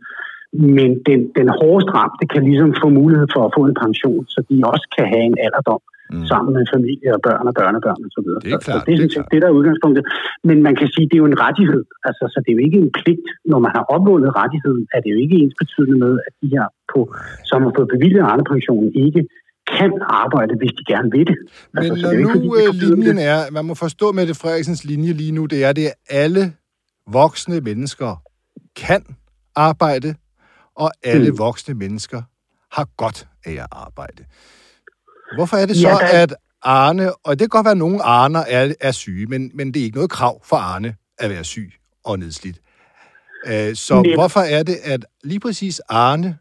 Men 0.77 0.89
den, 1.09 1.19
den 1.39 1.47
hårdeste 1.59 1.91
ramte 1.99 2.25
kan 2.33 2.43
ligesom 2.49 2.69
få 2.83 2.87
mulighed 3.01 3.27
for 3.35 3.41
at 3.47 3.53
få 3.57 3.61
en 3.69 3.77
pension, 3.83 4.23
så 4.33 4.39
de 4.49 4.55
også 4.73 4.85
kan 4.95 5.05
have 5.13 5.25
en 5.31 5.37
alderdom 5.45 5.81
mm. 6.13 6.25
sammen 6.31 6.51
med 6.57 6.63
familie 6.75 7.09
og 7.15 7.21
børn 7.27 7.45
og 7.49 7.55
børnebørn 7.59 8.01
og 8.07 8.11
så 8.15 8.21
videre. 8.25 8.41
Det 8.45 8.51
er 8.57 8.61
klart, 8.67 8.81
så 8.81 8.85
det 8.85 8.93
er 8.93 8.99
det 9.01 9.05
er 9.05 9.13
set 9.15 9.31
det, 9.33 9.39
der 9.41 9.47
er 9.49 9.57
udgangspunktet. 9.59 10.03
Men 10.49 10.57
man 10.67 10.75
kan 10.79 10.87
sige, 10.93 11.05
at 11.05 11.09
det 11.11 11.17
er 11.17 11.23
jo 11.23 11.31
en 11.33 11.41
rettighed. 11.47 11.83
Altså, 12.07 12.23
så 12.33 12.37
det 12.43 12.49
er 12.51 12.57
jo 12.57 12.63
ikke 12.67 12.79
en 12.85 12.91
pligt. 12.99 13.27
Når 13.51 13.59
man 13.65 13.71
har 13.77 13.83
opvundet 13.95 14.29
rettigheden, 14.41 14.83
er 14.95 14.99
det 15.03 15.09
jo 15.13 15.19
ikke 15.23 15.35
ens 15.41 15.55
betydende 15.61 15.97
med, 16.05 16.13
at 16.27 16.33
de 16.41 16.47
her, 16.55 16.65
på, 16.91 16.99
som 17.49 17.59
har 17.65 17.71
fået 17.77 17.89
bevilget 17.95 18.21
Arne-pensionen, 18.31 18.91
ikke 19.05 19.21
kan 19.67 19.91
arbejde, 20.09 20.55
hvis 20.57 20.71
de 20.71 20.93
gerne 20.93 21.11
vil 21.11 21.27
det. 21.27 21.35
Men 21.73 21.83
så 21.83 22.01
når 22.01 22.09
det 22.09 22.17
ikke, 22.17 22.23
nu 22.23 22.29
fordi 22.33 22.47
de 22.47 22.61
øh, 22.61 22.65
forbyder 22.65 22.95
linjen 22.95 23.17
det. 23.17 23.25
er, 23.25 23.51
man 23.51 23.65
må 23.65 23.73
forstå 23.73 24.11
Mette 24.11 24.33
Frederiksens 24.35 24.83
linje 24.83 25.13
lige 25.13 25.31
nu, 25.31 25.45
det 25.45 25.63
er, 25.63 25.73
det 25.73 25.87
er 25.87 25.91
alle 26.09 26.53
voksne 27.11 27.61
mennesker 27.61 28.21
kan 28.75 29.05
arbejde, 29.55 30.15
og 30.75 30.91
alle 31.03 31.31
Mm. 31.31 31.37
voksne 31.37 31.73
mennesker 31.73 32.21
har 32.71 32.87
godt 32.97 33.27
af 33.45 33.51
at 33.53 33.67
arbejde. 33.71 34.25
Hvorfor 35.35 35.57
er 35.57 35.65
det 35.65 35.75
så, 35.77 35.87
Ja, 35.87 35.93
der 35.93 35.99
er- 36.01 36.23
at 36.23 36.35
Arne, 36.61 37.13
og 37.13 37.39
det 37.39 37.39
kan 37.39 37.49
godt 37.49 37.65
være, 37.65 37.71
at 37.71 37.77
nogle 37.77 38.01
Arner 38.03 38.39
er, 38.47 38.73
er 38.81 38.91
syge, 38.91 39.25
men, 39.25 39.51
men 39.53 39.73
det 39.73 39.79
er 39.79 39.83
ikke 39.83 39.95
noget 39.97 40.11
krav 40.11 40.41
for 40.45 40.55
Arne 40.55 40.95
at 41.17 41.29
være 41.29 41.43
syg 41.43 41.71
og 42.03 42.19
nedslidt. 42.19 42.59
Øh, 43.47 43.75
Så 43.75 44.01
Men- 44.01 44.13
hvorfor 44.15 44.39
er 44.39 44.63
det, 44.63 44.75
at 44.83 45.05
lige 45.23 45.39
præcis 45.39 45.79
Arne, 45.89 46.37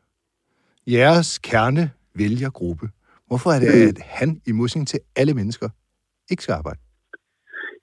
jeres 0.87 1.39
kerne 1.39 1.91
vælgergruppe, 2.15 2.89
hvorfor 3.29 3.51
er 3.51 3.59
det, 3.59 3.69
Mm. 3.75 3.89
at 3.89 3.99
han 4.21 4.41
i 4.47 4.53
modsætning 4.53 4.89
til 4.89 5.01
alle 5.17 5.35
mennesker 5.35 5.69
ikke 6.31 6.43
skal 6.43 6.53
arbejde? 6.53 6.79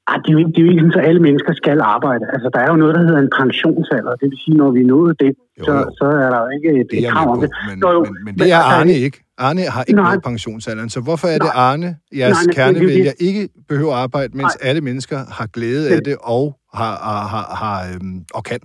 Ej, 0.08 0.18
det 0.24 0.30
er 0.30 0.34
jo 0.34 0.40
ikke, 0.44 0.52
det 0.56 0.60
er 0.62 0.66
jo 0.66 0.72
ikke 0.72 0.82
sådan, 0.82 1.00
at 1.04 1.10
alle 1.10 1.22
mennesker 1.28 1.54
skal 1.62 1.78
arbejde. 1.96 2.26
Altså, 2.34 2.50
der 2.54 2.60
er 2.60 2.70
jo 2.74 2.76
noget, 2.84 2.96
der 2.96 3.02
hedder 3.08 3.22
en 3.28 3.32
pensionsalder. 3.40 4.14
Det 4.22 4.28
vil 4.32 4.40
sige, 4.46 4.58
når 4.62 4.72
vi 4.72 4.80
er 4.86 4.86
nået 4.96 5.20
det, 5.20 5.32
Jo, 5.60 5.64
så, 5.66 5.74
jo. 5.74 5.84
så 6.00 6.06
er 6.24 6.30
der 6.34 6.40
jo 6.46 6.50
ikke 6.58 6.70
et, 6.82 6.88
Det 6.92 7.12
krav 7.12 7.30
om 7.34 7.40
det. 7.42 7.50
men, 7.70 7.80
Nå, 7.80 7.90
jo, 7.92 8.00
men, 8.04 8.16
men 8.26 8.34
det 8.36 8.52
er 8.52 8.58
altså, 8.58 8.80
Arne 8.80 8.94
ikke. 8.94 9.18
Arne 9.38 9.62
har 9.62 9.84
ikke 9.84 10.02
Nej. 10.02 10.14
nået 10.14 10.24
pensionsalderen, 10.24 10.90
så 10.90 11.00
hvorfor 11.02 11.28
er 11.28 11.38
det 11.46 11.52
Nej. 11.56 11.66
Arne, 11.72 11.90
jeres 12.16 12.32
Nej, 12.38 12.44
det- 12.46 12.56
kernevælger, 12.56 13.12
det- 13.20 13.26
ikke 13.30 13.50
behøver 13.70 13.94
arbejde, 13.96 14.38
mens 14.38 14.56
Nej. 14.62 14.70
alle 14.70 14.82
mennesker 14.82 15.18
har 15.38 15.48
glæde 15.48 15.90
af 15.96 16.00
det 16.06 16.18
og, 16.24 16.58
har, 16.74 16.94
har, 17.10 17.28
har, 17.34 17.56
har, 17.62 17.94
øhm, 17.94 18.26
og 18.34 18.44
kan? 18.44 18.60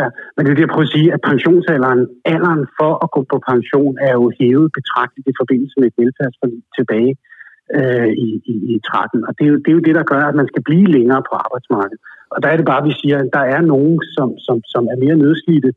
Ja, 0.00 0.06
men 0.34 0.40
det 0.42 0.50
er 0.50 0.56
det, 0.56 0.66
jeg 0.66 0.74
prøver 0.74 0.88
at 0.88 0.96
sige, 0.96 1.08
at 1.14 1.20
pensionsalderen, 1.30 2.02
alderen 2.32 2.64
for 2.78 2.92
at 3.04 3.08
gå 3.16 3.20
på 3.32 3.38
pension, 3.50 3.94
er 4.08 4.14
jo 4.20 4.26
hævet 4.40 4.68
betragteligt 4.78 5.28
i 5.32 5.38
forbindelse 5.40 5.76
med 5.80 5.86
et 5.88 5.98
velfærdsforlig 6.02 6.60
tilbage 6.78 7.12
øh, 7.76 8.10
i, 8.26 8.28
i, 8.52 8.54
i 8.72 8.74
13. 8.86 9.26
Og 9.28 9.32
det 9.36 9.44
er, 9.46 9.50
jo, 9.52 9.56
det 9.62 9.70
er 9.70 9.78
jo 9.78 9.86
det, 9.88 9.94
der 9.98 10.10
gør, 10.12 10.22
at 10.30 10.38
man 10.40 10.50
skal 10.52 10.62
blive 10.68 10.88
længere 10.96 11.22
på 11.28 11.34
arbejdsmarkedet. 11.44 12.00
Og 12.34 12.38
der 12.42 12.48
er 12.50 12.56
det 12.56 12.66
bare, 12.70 12.82
at 12.82 12.88
vi 12.90 12.94
siger, 13.00 13.16
at 13.18 13.30
der 13.38 13.44
er 13.56 13.62
nogen, 13.74 13.96
som, 14.16 14.28
som, 14.46 14.56
som 14.72 14.82
er 14.92 14.96
mere 15.04 15.16
nedslidte, 15.24 15.70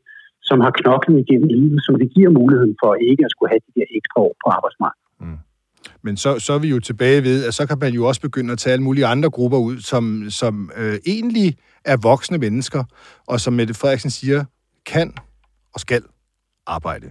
som 0.48 0.58
har 0.64 0.72
knoklet 0.80 1.18
igennem 1.24 1.48
livet, 1.56 1.80
som 1.86 1.94
det 2.00 2.08
giver 2.14 2.30
muligheden 2.40 2.74
for 2.82 2.90
ikke 3.10 3.24
at 3.24 3.32
skulle 3.32 3.50
have 3.52 3.64
de 3.66 3.72
der 3.78 3.88
ekstra 3.98 4.18
år 4.26 4.34
på 4.42 4.46
arbejdsmarkedet. 4.56 5.08
Mm. 5.20 5.38
Men 6.04 6.16
så, 6.16 6.38
så 6.38 6.52
er 6.52 6.58
vi 6.58 6.68
jo 6.68 6.80
tilbage 6.80 7.22
ved, 7.22 7.44
at 7.44 7.54
så 7.54 7.66
kan 7.66 7.78
man 7.78 7.92
jo 7.92 8.06
også 8.06 8.20
begynde 8.20 8.52
at 8.52 8.58
tage 8.58 8.72
alle 8.72 8.82
mulige 8.82 9.06
andre 9.06 9.30
grupper 9.30 9.58
ud, 9.58 9.80
som, 9.80 10.30
som 10.30 10.70
øh, 10.76 10.98
egentlig 11.06 11.56
er 11.84 11.96
voksne 11.96 12.38
mennesker, 12.38 12.84
og 13.26 13.40
som 13.40 13.52
Mette 13.52 13.74
Frederiksen 13.74 14.10
siger, 14.10 14.44
kan 14.86 15.12
og 15.74 15.80
skal 15.80 16.02
arbejde. 16.66 17.10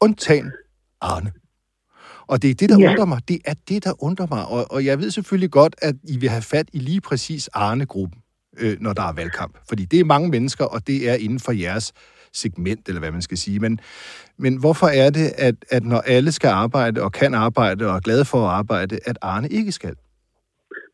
Undtagen 0.00 0.52
Arne. 1.00 1.32
Og 2.26 2.42
det 2.42 2.50
er 2.50 2.54
det, 2.54 2.68
der 2.68 2.78
Ja. 2.80 2.90
undrer 2.90 3.04
mig. 3.04 3.20
Det 3.28 3.38
er 3.44 3.54
det, 3.68 3.84
der 3.84 4.02
undrer 4.04 4.26
mig. 4.30 4.46
Og, 4.46 4.66
og 4.72 4.84
jeg 4.84 4.98
ved 4.98 5.10
selvfølgelig 5.10 5.50
godt, 5.50 5.76
at 5.82 5.94
I 6.08 6.16
vil 6.16 6.28
have 6.28 6.42
fat 6.42 6.68
i 6.72 6.78
lige 6.78 7.00
præcis 7.00 7.48
Arne-gruppen, 7.48 8.20
øh, 8.58 8.76
når 8.80 8.92
der 8.92 9.02
er 9.02 9.12
valgkamp. 9.12 9.58
Fordi 9.68 9.84
det 9.84 10.00
er 10.00 10.04
mange 10.04 10.28
mennesker, 10.28 10.64
og 10.64 10.86
det 10.86 11.08
er 11.08 11.14
inden 11.14 11.40
for 11.40 11.52
jeres 11.52 11.92
segment, 12.32 12.88
eller 12.88 13.00
hvad 13.00 13.12
man 13.12 13.22
skal 13.22 13.38
sige. 13.38 13.58
Men, 13.60 13.80
men 14.38 14.60
hvorfor 14.60 14.86
er 14.86 15.10
det, 15.10 15.26
at, 15.48 15.56
at 15.70 15.84
når 15.84 16.00
alle 16.14 16.32
skal 16.32 16.48
arbejde, 16.64 17.02
og 17.02 17.12
kan 17.12 17.34
arbejde, 17.34 17.86
og 17.88 17.96
er 17.96 18.00
glade 18.00 18.24
for 18.24 18.38
at 18.38 18.52
arbejde, 18.60 18.98
at 19.10 19.18
Arne 19.22 19.48
ikke 19.48 19.72
skal? 19.72 19.94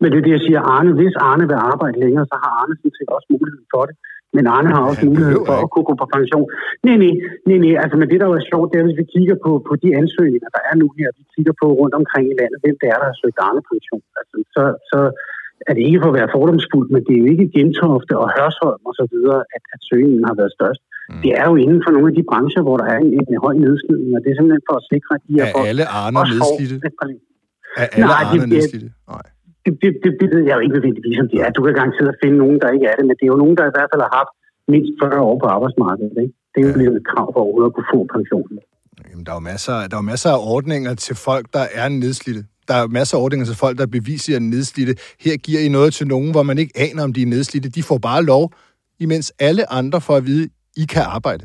Men 0.01 0.09
det 0.13 0.19
er 0.19 0.25
det, 0.27 0.37
jeg 0.39 0.45
siger, 0.47 0.61
Arne, 0.75 0.91
hvis 1.01 1.17
Arne 1.31 1.45
vil 1.51 1.59
arbejde 1.73 1.97
længere, 2.05 2.25
så 2.33 2.37
har 2.43 2.51
Arne 2.61 2.75
sådan 2.77 2.97
set 2.99 3.11
også 3.17 3.29
muligheden 3.35 3.69
for 3.75 3.85
det. 3.89 3.97
Men 4.37 4.45
Arne 4.57 4.71
har 4.77 4.83
også 4.91 5.03
mulighed 5.11 5.39
for 5.49 5.57
at 5.65 5.71
kunne 5.73 5.89
gå 5.91 5.95
på 6.03 6.07
pension. 6.17 6.47
Nej, 6.87 6.97
nej, 7.03 7.15
nej, 7.49 7.59
nej. 7.65 7.75
Altså, 7.83 7.97
men 8.01 8.07
det, 8.11 8.19
der 8.21 8.29
er 8.29 8.49
sjovt, 8.53 8.69
det 8.71 8.79
er, 8.79 8.87
hvis 8.89 9.01
vi 9.03 9.07
kigger 9.15 9.37
på, 9.45 9.51
på 9.69 9.73
de 9.83 9.89
ansøgninger, 10.01 10.51
der 10.57 10.63
er 10.71 10.75
nu 10.83 10.87
her, 10.99 11.09
vi 11.19 11.25
kigger 11.35 11.55
på 11.63 11.67
rundt 11.81 11.95
omkring 12.01 12.27
i 12.33 12.39
landet, 12.41 12.59
hvem 12.63 12.77
det 12.81 12.89
er, 12.93 12.99
der 13.01 13.09
har 13.11 13.17
søgt 13.23 13.39
Arne-pension. 13.47 14.03
Altså, 14.21 14.37
så, 14.55 14.63
så 14.91 15.01
er 15.69 15.73
det 15.77 15.83
ikke 15.89 16.01
for 16.03 16.11
at 16.13 16.19
være 16.21 16.35
fordomsfuld, 16.37 16.89
men 16.95 17.03
det 17.07 17.13
er 17.15 17.23
jo 17.23 17.29
ikke 17.33 17.53
Gentofte 17.57 18.15
og 18.23 18.29
Hørsholm 18.37 18.83
og 18.91 18.95
så 19.01 19.05
videre, 19.13 19.41
at, 19.57 19.63
at 19.75 19.81
søgningen 19.91 20.25
har 20.29 20.37
været 20.41 20.53
størst. 20.59 20.83
Mm. 21.11 21.21
Det 21.25 21.31
er 21.41 21.45
jo 21.51 21.55
inden 21.65 21.81
for 21.85 21.91
nogle 21.97 22.07
af 22.11 22.15
de 22.19 22.25
brancher, 22.31 22.63
hvor 22.67 22.77
der 22.81 22.87
er 22.95 22.99
en, 23.07 23.11
en 23.33 23.39
høj 23.47 23.55
nedslidning, 23.67 24.11
og 24.17 24.21
det 24.23 24.29
er 24.33 24.37
simpelthen 24.39 24.65
for 24.71 24.77
at 24.81 24.85
sikre, 24.93 25.11
at 25.19 25.23
de 25.27 25.33
her 25.39 25.47
Er 25.51 25.63
alle 25.71 25.85
Arne 26.01 26.17
også 26.23 26.35
får- 26.43 26.53
nedslidte? 26.61 26.77
Er 27.83 27.87
alle 27.95 28.07
Nej, 28.13 28.21
det- 28.21 28.29
Arne 28.31 28.41
det- 28.43 28.53
nedslidte? 28.55 28.89
Nej. 29.13 29.25
det, 29.65 29.73
det, 29.83 29.91
det, 30.03 30.11
det 30.21 30.29
ved 30.35 30.43
jeg 30.49 30.55
jo 30.57 30.63
ikke 30.65 30.75
nødvendigvis, 30.79 31.17
om 31.25 31.29
det 31.33 31.39
er. 31.45 31.49
Du 31.57 31.61
kan 31.67 31.73
garanteret 31.81 32.13
finde 32.23 32.37
nogen, 32.45 32.57
der 32.63 32.69
ikke 32.77 32.87
er 32.91 32.95
det, 32.99 33.05
men 33.09 33.15
det 33.19 33.25
er 33.27 33.33
jo 33.35 33.39
nogen, 33.45 33.57
der 33.59 33.65
i 33.71 33.75
hvert 33.77 33.89
fald 33.93 34.03
har 34.07 34.13
haft 34.21 34.33
mindst 34.73 34.93
40 35.03 35.21
år 35.29 35.37
på 35.43 35.47
arbejdsmarkedet. 35.57 36.15
Ikke? 36.25 36.35
Det 36.53 36.59
er 36.63 36.67
jo 36.69 36.73
blevet 36.79 36.97
et 37.01 37.07
krav 37.11 37.27
for 37.35 37.41
overhovedet 37.45 37.69
at 37.71 37.75
kunne 37.77 37.91
få 37.95 37.99
pension. 38.17 38.49
Jamen, 39.11 39.25
der 39.27 39.33
er 39.35 39.39
jo 39.41 39.45
masser, 39.53 39.75
der 39.91 39.95
er 39.99 40.03
jo 40.03 40.09
masser 40.15 40.31
af 40.39 40.41
ordninger 40.57 40.93
til 41.07 41.15
folk, 41.29 41.45
der 41.57 41.65
er 41.81 41.89
nedslidte. 42.05 42.43
Der 42.69 42.75
er 42.83 42.87
masser 42.99 43.15
af 43.19 43.23
ordninger 43.25 43.47
til 43.51 43.57
folk, 43.65 43.75
der 43.79 43.87
beviser, 43.99 44.31
at 44.37 44.43
er 44.43 44.47
nedslidte. 44.55 44.95
Her 45.25 45.37
giver 45.47 45.61
I 45.67 45.69
noget 45.79 45.91
til 45.99 46.07
nogen, 46.15 46.31
hvor 46.35 46.43
man 46.51 46.59
ikke 46.63 46.73
aner, 46.87 47.03
om 47.09 47.13
de 47.17 47.23
er 47.23 47.27
nedslidte. 47.37 47.69
De 47.79 47.83
får 47.83 47.99
bare 47.99 48.23
lov, 48.33 48.45
imens 49.05 49.27
alle 49.49 49.73
andre 49.73 50.01
får 50.01 50.17
at 50.17 50.27
vide, 50.27 50.49
I 50.83 50.85
kan 50.93 51.05
arbejde. 51.17 51.45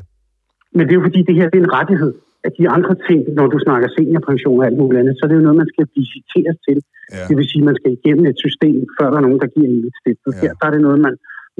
Men 0.74 0.82
det 0.86 0.92
er 0.92 0.98
jo 1.00 1.04
fordi, 1.08 1.20
det 1.28 1.34
her 1.38 1.46
det 1.52 1.58
er 1.60 1.64
en 1.68 1.72
rettighed. 1.80 2.12
At 2.46 2.52
de 2.60 2.64
andre 2.76 2.94
ting, 3.08 3.20
når 3.38 3.46
du 3.54 3.58
snakker 3.66 3.88
seniorpension 3.96 4.58
og 4.60 4.66
alt 4.68 4.78
muligt 4.82 5.00
andet, 5.00 5.14
så 5.16 5.22
er 5.24 5.28
det 5.28 5.36
jo 5.40 5.46
noget, 5.46 5.58
man 5.62 5.70
skal 5.74 5.86
visiteres 6.00 6.58
til. 6.66 6.78
Ja. 7.16 7.24
Det 7.28 7.34
vil 7.38 7.46
sige, 7.50 7.62
at 7.62 7.68
man 7.70 7.76
skal 7.80 7.90
igennem 7.98 8.24
et 8.32 8.38
system, 8.46 8.76
før 8.96 9.06
der 9.10 9.18
er 9.20 9.24
nogen, 9.28 9.40
der 9.44 9.48
giver 9.54 9.68
en 9.74 9.92
sted. 10.00 10.16
Ja. 10.26 10.40
Her 10.42 10.52
der 10.60 10.66
er 10.68 10.72
det 10.76 10.82
noget, 10.86 11.00
man, 11.06 11.14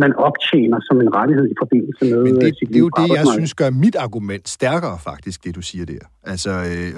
man 0.04 0.12
optjener 0.28 0.78
som 0.88 0.96
en 1.04 1.10
rettighed 1.18 1.46
i 1.54 1.56
forbindelse 1.62 2.02
med 2.10 2.18
Men 2.26 2.34
det, 2.34 2.46
øh, 2.46 2.52
sit 2.58 2.68
det 2.68 2.76
er 2.76 2.84
jo 2.86 2.90
det, 3.00 3.08
jeg 3.18 3.26
synes 3.36 3.54
gør 3.54 3.70
mit 3.84 3.96
argument 4.06 4.48
stærkere, 4.48 4.98
faktisk, 5.10 5.44
det 5.44 5.54
du 5.54 5.62
siger 5.70 5.84
der. 5.92 6.04
Altså, 6.32 6.50
øh, 6.50 6.90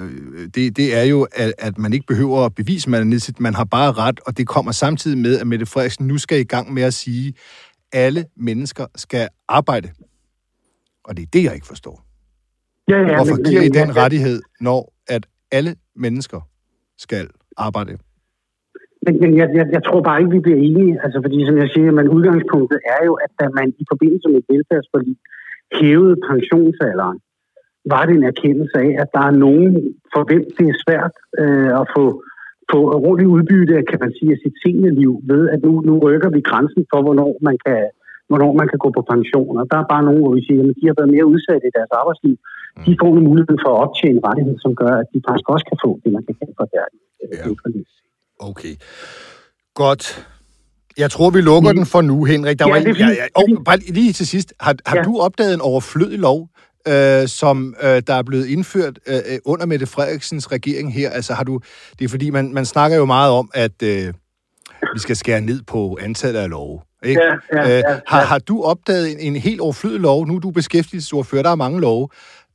det, 0.55 0.77
det 0.79 0.87
er 0.99 1.05
jo, 1.13 1.19
at, 1.43 1.53
at 1.67 1.77
man 1.77 1.93
ikke 1.93 2.07
behøver 2.07 2.39
at 2.45 2.55
bevise, 2.55 2.89
man 2.89 2.99
er 2.99 3.09
nedslidt. 3.13 3.39
Man 3.39 3.53
har 3.53 3.67
bare 3.77 3.91
ret, 3.91 4.19
og 4.27 4.37
det 4.37 4.47
kommer 4.47 4.71
samtidig 4.71 5.17
med, 5.17 5.33
at 5.41 5.47
Mette 5.47 5.65
Frederiksen 5.65 6.07
nu 6.07 6.17
skal 6.17 6.39
i 6.39 6.49
gang 6.53 6.73
med 6.73 6.83
at 6.83 6.93
sige, 6.93 7.33
alle 7.93 8.25
mennesker 8.37 8.85
skal 8.95 9.27
arbejde. 9.49 9.89
Og 11.07 11.11
det 11.17 11.23
er 11.23 11.31
det, 11.33 11.43
jeg 11.47 11.53
ikke 11.57 11.67
forstår. 11.73 11.97
Ja, 12.91 12.97
ja, 13.07 13.15
Hvorfor 13.15 13.35
men- 13.35 13.45
giver 13.49 13.61
I 13.69 13.71
den 13.79 13.89
ja, 13.95 14.01
rettighed, 14.01 14.37
når 14.67 14.79
at 15.15 15.23
alle 15.51 15.71
mennesker 15.95 16.39
skal 16.97 17.25
arbejde? 17.57 17.93
Men, 19.05 19.13
men 19.23 19.31
jeg, 19.39 19.47
jeg, 19.57 19.65
jeg 19.75 19.83
tror 19.87 20.01
bare 20.07 20.19
ikke, 20.21 20.31
vi 20.37 20.45
bliver 20.47 20.61
enige. 20.67 20.93
Altså, 21.03 21.17
fordi 21.25 21.37
som 21.47 21.57
jeg 21.63 21.69
siger, 21.75 21.91
men 21.99 22.07
udgangspunktet 22.17 22.79
er 22.95 23.01
jo, 23.07 23.13
at 23.25 23.31
da 23.39 23.45
man 23.59 23.67
i 23.83 23.85
forbindelse 23.91 24.27
med 24.33 24.41
velfærdsforlig 24.51 25.15
hævede 25.79 26.15
pensionsalderen, 26.29 27.17
var 27.93 28.03
det 28.05 28.15
en 28.15 28.29
erkendelse 28.33 28.77
af, 28.85 28.91
at 29.03 29.09
der 29.15 29.23
er 29.29 29.35
nogen, 29.45 29.71
for 30.13 30.21
hvem 30.29 30.43
det 30.57 30.65
er 30.71 30.81
svært 30.85 31.15
øh, 31.41 31.71
at 31.81 31.85
få, 31.95 32.03
få 32.71 32.77
ordentligt 33.07 33.33
udbytte 33.35 33.75
kan 33.89 33.99
man 34.03 34.11
sige, 34.17 34.31
af 34.35 34.39
sit 34.43 34.55
seniorliv 34.63 35.13
ved, 35.31 35.43
at 35.53 35.59
nu, 35.65 35.71
nu 35.87 35.93
rykker 36.05 36.29
vi 36.35 36.41
grænsen 36.49 36.83
for, 36.91 36.99
hvornår 37.05 37.31
man 37.47 37.57
kan 37.65 37.81
hvornår 38.29 38.51
man 38.61 38.67
kan 38.71 38.79
gå 38.83 38.89
på 38.97 39.01
pension. 39.13 39.53
Og 39.61 39.65
der 39.71 39.77
er 39.83 39.87
bare 39.93 40.03
nogen, 40.07 40.21
hvor 40.23 40.33
vi 40.37 40.41
siger, 40.47 40.59
at 40.71 40.75
de 40.79 40.85
har 40.89 40.95
været 40.99 41.11
mere 41.15 41.25
udsatte 41.33 41.65
i 41.69 41.73
deres 41.77 41.91
arbejdsliv. 42.01 42.35
De 42.87 42.91
får 43.01 43.09
en 43.17 43.23
mulighed 43.29 43.57
for 43.63 43.71
at 43.75 43.79
optjene 43.85 44.19
rettighed, 44.27 44.55
som 44.65 44.71
gør, 44.81 44.93
at 45.01 45.07
de 45.13 45.19
faktisk 45.27 45.47
også 45.53 45.65
kan 45.71 45.77
få 45.85 45.89
det, 46.03 46.09
man 46.17 46.23
kan 46.27 46.35
kalde 46.39 46.55
for 46.59 46.67
deres 46.75 46.93
ja. 47.33 47.43
Okay. 48.49 48.73
Godt. 49.75 50.27
Jeg 50.97 51.11
tror, 51.11 51.29
vi 51.29 51.41
lukker 51.41 51.73
den 51.73 51.85
for 51.85 52.01
nu, 52.01 52.23
Henrik. 52.23 52.59
Der 52.59 52.65
Ja, 52.67 52.71
var 52.73 52.79
det 52.79 52.87
er 52.87 52.91
en, 52.93 52.99
ja, 52.99 53.07
ja, 53.09 53.25
oh, 53.35 53.63
bare 53.65 53.77
lige 53.77 54.13
til 54.13 54.27
sidst. 54.27 54.53
Har, 54.59 54.75
har 54.85 54.97
Ja. 54.97 55.03
du 55.03 55.19
opdaget 55.19 55.53
en 55.53 55.61
overflødig 55.61 56.19
lov, 56.19 56.49
øh, 56.87 57.27
som 57.27 57.75
øh, 57.83 58.01
der 58.07 58.13
er 58.13 58.23
blevet 58.23 58.45
indført 58.47 58.99
øh, 59.07 59.15
øh, 59.15 59.39
under 59.45 59.65
Mette 59.65 59.85
Frederiksens 59.85 60.51
regering 60.51 60.93
her? 60.93 61.09
Altså, 61.09 61.33
har 61.33 61.43
du, 61.43 61.59
det 61.99 62.05
er 62.05 62.09
fordi, 62.09 62.29
man, 62.29 62.53
man 62.53 62.65
snakker 62.65 62.97
jo 62.97 63.05
meget 63.05 63.31
om, 63.31 63.49
at 63.53 63.83
øh, 63.83 64.13
vi 64.93 64.99
skal 64.99 65.15
skære 65.15 65.41
ned 65.41 65.61
på 65.67 65.97
antallet 66.01 66.39
af 66.39 66.49
love. 66.49 66.79
Ikke? 67.03 67.21
Ja, 67.21 67.33
ja, 67.57 67.61
øh, 67.63 67.81
ja, 67.89 67.99
har, 68.07 68.19
ja. 68.19 68.25
har 68.25 68.39
du 68.49 68.55
opdaget 68.71 69.05
en, 69.11 69.19
en 69.27 69.35
helt 69.47 69.61
overflødig 69.61 69.99
lov? 69.99 70.27
Nu 70.27 70.35
er 70.35 70.39
du 70.39 70.51
beskæftigelsesordfører, 70.51 71.43
der 71.43 71.51
er 71.51 71.55
mange 71.65 71.79
love, 71.81 72.07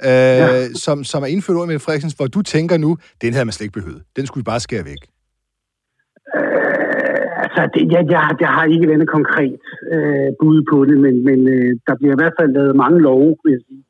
øh, 0.03 0.09
Ja. 0.09 0.69
som, 0.85 1.05
som 1.05 1.23
er 1.23 1.27
indført 1.27 1.55
under 1.55 1.67
Mette 1.67 1.85
Frederiksens, 1.85 2.15
hvor 2.19 2.27
du 2.27 2.43
tænker 2.43 2.77
nu, 2.77 2.91
den 3.23 3.33
havde 3.33 3.45
man 3.45 3.53
slet 3.53 3.65
ikke 3.67 3.79
behøvet. 3.81 4.03
Den 4.17 4.27
skulle 4.27 4.43
vi 4.43 4.51
bare 4.53 4.61
skære 4.61 4.85
væk. 4.93 5.03
Altså, 7.45 7.61
det, 7.75 7.83
jeg, 7.95 8.03
jeg, 8.15 8.23
jeg 8.45 8.51
har 8.57 8.65
ikke 8.65 8.93
et 8.93 9.09
konkret 9.19 9.61
øh, 9.95 10.29
bud 10.41 10.59
på 10.73 10.79
det, 10.89 10.97
men, 11.05 11.15
men 11.29 11.39
øh, 11.55 11.71
der 11.87 11.95
bliver 11.99 12.15
i 12.15 12.21
hvert 12.21 12.37
fald 12.39 12.51
lavet 12.59 12.77
mange 12.85 12.99
love, 13.09 13.31
vil 13.45 13.53
jeg 13.57 13.63
sige, 13.69 13.83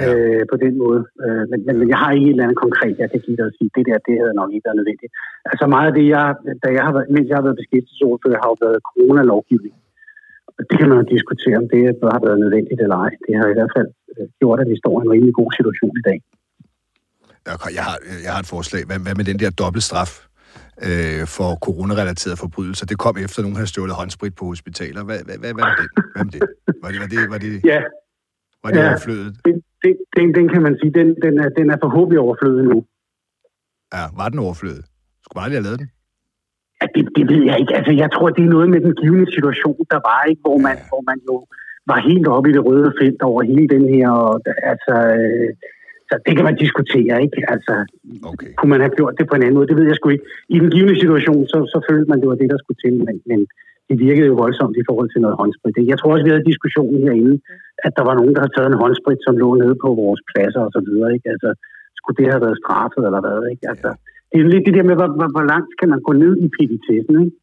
øh, 0.00 0.42
på 0.52 0.56
den 0.64 0.74
måde. 0.82 1.00
Øh, 1.24 1.44
men, 1.50 1.58
men, 1.66 1.74
men 1.80 1.88
jeg 1.92 1.98
har 2.02 2.10
ikke 2.12 2.26
et 2.28 2.34
eller 2.34 2.46
andet 2.46 2.62
konkret, 2.66 2.94
jeg 3.02 3.10
kan 3.12 3.20
give 3.26 3.36
dig 3.40 3.46
at 3.50 3.56
sige, 3.58 3.70
det 3.76 3.84
der, 3.88 3.98
det 4.06 4.14
havde 4.20 4.38
nok 4.40 4.50
ikke 4.52 4.66
været 4.68 4.78
nødvendigt. 4.80 5.12
Altså 5.50 5.64
meget 5.74 5.88
af 5.90 5.94
det, 5.98 6.06
jeg, 6.14 6.24
da 6.62 6.68
jeg 6.76 6.82
har 6.86 6.92
været, 6.96 7.08
mens 7.14 7.26
jeg 7.30 7.36
har 7.38 7.46
været 7.48 7.60
beskæftigelsesordfører, 7.62 8.42
har 8.42 8.50
jo 8.52 8.58
været 8.66 8.78
coronalovgivning. 8.90 9.74
Og 9.78 9.87
det 10.70 10.74
kan 10.78 10.88
man 10.90 10.96
jo 11.00 11.04
diskutere, 11.16 11.56
om 11.62 11.66
det 11.72 11.80
har 12.14 12.20
været 12.26 12.38
nødvendigt 12.44 12.80
eller 12.84 12.96
ej. 13.06 13.12
Det 13.26 13.32
har 13.40 13.46
i 13.50 13.56
hvert 13.58 13.72
fald 13.76 13.88
øh, 14.12 14.26
gjort, 14.40 14.58
at 14.62 14.68
vi 14.72 14.76
står 14.82 14.94
i 14.98 15.02
en 15.06 15.10
rimelig 15.14 15.34
god 15.40 15.50
situation 15.58 15.94
i 16.02 16.04
dag. 16.10 16.18
Jeg, 17.46 17.54
jeg, 17.78 17.84
har, 17.88 17.96
jeg 18.24 18.32
har 18.34 18.40
et 18.44 18.50
forslag. 18.56 18.82
Hvad, 18.88 18.98
hvad 19.06 19.14
med 19.20 19.24
den 19.30 19.38
der 19.42 19.50
dobbelt 19.62 19.84
straf 19.90 20.12
øh, 20.88 21.22
for 21.36 21.48
coronarelaterede 21.66 22.36
forbrydelser? 22.44 22.84
Det 22.92 22.98
kom 23.04 23.14
efter, 23.24 23.38
at 23.40 23.44
nogen 23.46 23.56
havde 23.60 23.70
stjålet 23.72 23.94
håndsprit 24.00 24.34
på 24.40 24.44
hospitaler. 24.52 25.00
Hvad, 25.08 25.18
hvad, 25.26 25.36
hvad, 25.42 25.52
hvad 25.56 25.64
med 25.70 25.76
det? 25.82 25.88
Hvad 26.14 26.24
med 26.28 26.32
det? 26.36 26.42
Var 26.82 26.88
det, 26.92 26.98
var 27.02 27.08
det, 27.14 27.20
var 27.34 27.38
det, 27.44 27.52
Ja. 27.72 27.80
var 28.62 28.70
det 28.70 28.80
Ja. 28.80 28.88
overflødet? 28.90 29.30
Den, 29.46 29.54
den, 29.84 29.94
den, 30.16 30.26
den 30.38 30.46
kan 30.54 30.62
man 30.66 30.74
sige, 30.80 30.92
den, 30.98 31.08
den, 31.24 31.34
er, 31.44 31.48
den 31.58 31.66
er 31.74 31.78
forhåbentlig 31.84 32.18
overflødet 32.26 32.64
nu. 32.72 32.78
Ja, 33.94 34.02
var 34.20 34.28
den 34.32 34.38
overflødet? 34.38 34.84
Skulle 35.22 35.38
bare 35.40 35.48
lige 35.48 35.56
have 35.60 35.64
lavet 35.68 35.78
den? 35.82 35.88
Ja, 36.80 36.86
det, 36.94 37.02
det 37.16 37.24
ved 37.32 37.42
jeg 37.50 37.56
ikke. 37.60 37.74
Altså, 37.78 37.92
jeg 38.02 38.10
tror, 38.14 38.28
det 38.36 38.42
er 38.44 38.54
noget 38.56 38.68
med 38.74 38.80
den 38.86 38.94
givende 39.02 39.28
situation, 39.36 39.80
der 39.92 40.00
var, 40.08 40.20
ikke, 40.30 40.42
hvor 40.46 40.58
man, 40.66 40.76
hvor 40.90 41.02
man 41.10 41.18
jo 41.28 41.34
var 41.90 41.98
helt 42.08 42.26
oppe 42.34 42.50
i 42.50 42.52
det 42.56 42.64
røde 42.68 42.92
felt 43.00 43.22
over 43.30 43.40
hele 43.50 43.68
den 43.74 43.84
her. 43.94 44.08
Og, 44.10 44.34
altså, 44.72 44.94
øh, 45.18 45.50
så 46.08 46.14
det 46.26 46.32
kan 46.36 46.46
man 46.48 46.56
diskutere, 46.64 47.14
ikke? 47.26 47.40
Altså, 47.54 47.74
okay. 48.30 48.50
kunne 48.56 48.72
man 48.74 48.84
have 48.84 48.96
gjort 48.98 49.14
det 49.18 49.26
på 49.28 49.34
en 49.34 49.42
anden 49.42 49.58
måde? 49.58 49.70
Det 49.70 49.78
ved 49.78 49.86
jeg 49.90 49.96
sgu 49.96 50.08
ikke. 50.08 50.28
I 50.54 50.58
den 50.62 50.70
givende 50.74 51.00
situation, 51.02 51.42
så, 51.52 51.58
så 51.72 51.78
følte 51.88 52.08
man, 52.10 52.20
det 52.20 52.28
var 52.28 52.38
det, 52.40 52.50
der 52.52 52.58
skulle 52.60 52.80
til, 52.84 52.94
men, 53.06 53.16
men 53.30 53.40
det 53.88 53.96
virkede 54.06 54.30
jo 54.30 54.36
voldsomt 54.44 54.76
i 54.82 54.86
forhold 54.88 55.08
til 55.10 55.20
noget 55.24 55.36
håndsprit. 55.40 55.76
ikke? 55.78 55.90
Jeg 55.92 55.98
tror 55.98 56.12
også, 56.12 56.26
vi 56.26 56.32
havde 56.32 56.50
diskussionen 56.52 57.00
herinde, 57.06 57.34
at 57.86 57.92
der 57.98 58.04
var 58.08 58.14
nogen, 58.18 58.34
der 58.34 58.40
havde 58.42 58.54
taget 58.56 58.70
en 58.70 58.82
håndsprit, 58.82 59.20
som 59.26 59.38
lå 59.42 59.48
nede 59.62 59.76
på 59.84 59.88
vores 60.02 60.20
pladser 60.30 60.62
og 60.66 60.72
så 60.76 60.80
videre, 60.88 61.10
ikke? 61.16 61.28
Altså, 61.34 61.50
skulle 61.98 62.18
det 62.20 62.32
have 62.32 62.44
været 62.46 62.60
straffet 62.62 63.02
eller 63.08 63.20
hvad, 63.24 63.38
ikke? 63.52 63.64
Altså, 63.72 63.90
det 64.32 64.38
er 64.42 64.48
lidt 64.54 64.62
det 64.66 64.74
der 64.78 64.82
med, 64.90 64.94
hvor, 65.00 65.08
hvor, 65.18 65.28
hvor 65.36 65.46
langt 65.52 65.70
kan 65.80 65.88
man 65.92 66.00
gå 66.08 66.12
ned 66.12 66.32
i 66.44 66.48
petitessen, 66.58 67.14
ikke? 67.24 67.36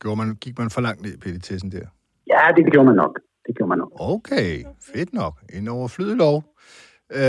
Gjorde 0.00 0.16
man, 0.16 0.34
gik 0.44 0.58
man 0.58 0.70
for 0.70 0.80
langt 0.80 1.02
ned 1.02 1.12
i 1.14 1.20
petitessen 1.24 1.72
der? 1.72 1.86
Ja, 2.32 2.42
det 2.56 2.72
gjorde 2.72 2.86
man 2.86 2.96
nok. 2.96 3.14
Det 3.46 3.56
gjorde 3.56 3.68
man 3.68 3.78
nok. 3.78 3.92
Okay, 4.14 4.64
fedt 4.94 5.12
nok. 5.14 5.34
En 5.54 5.68
overflødig 5.68 6.16
lov. 6.16 6.44
Øh, 7.12 7.20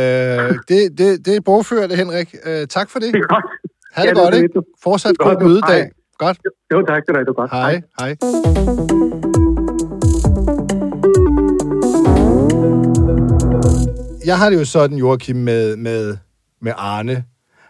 det, 0.70 0.80
det, 1.00 1.26
det 1.26 1.36
er 1.36 1.42
bogført, 1.46 1.92
Henrik. 1.96 2.36
Øh, 2.48 2.68
tak 2.68 2.90
for 2.90 3.00
det. 3.00 3.14
Det 3.14 3.20
er 3.20 3.28
godt. 3.36 3.46
Ha' 3.94 4.02
det 4.02 4.08
Ja, 4.08 4.12
det 4.14 4.20
er 4.20 4.24
godt, 4.24 4.36
så 4.36 4.42
ikke? 4.44 4.62
Fortsat 4.84 5.10
Det 5.10 5.20
er 5.20 5.24
god 5.24 5.34
godt. 5.36 5.44
mødedag. 5.46 5.92
Godt. 6.18 6.38
Jo, 6.74 6.82
tak 6.86 7.02
du 7.08 7.14
have. 7.14 7.26
Det 7.26 7.34
var 7.38 7.42
godt. 7.42 7.52
Hej. 7.52 7.82
Hej. 8.00 9.18
Jeg 14.26 14.38
har 14.38 14.50
det 14.50 14.60
jo 14.60 14.66
sådan, 14.66 14.98
Joachim, 14.98 15.36
med, 15.36 15.76
med, 15.76 16.18
med 16.62 16.72
Arne, 16.78 17.24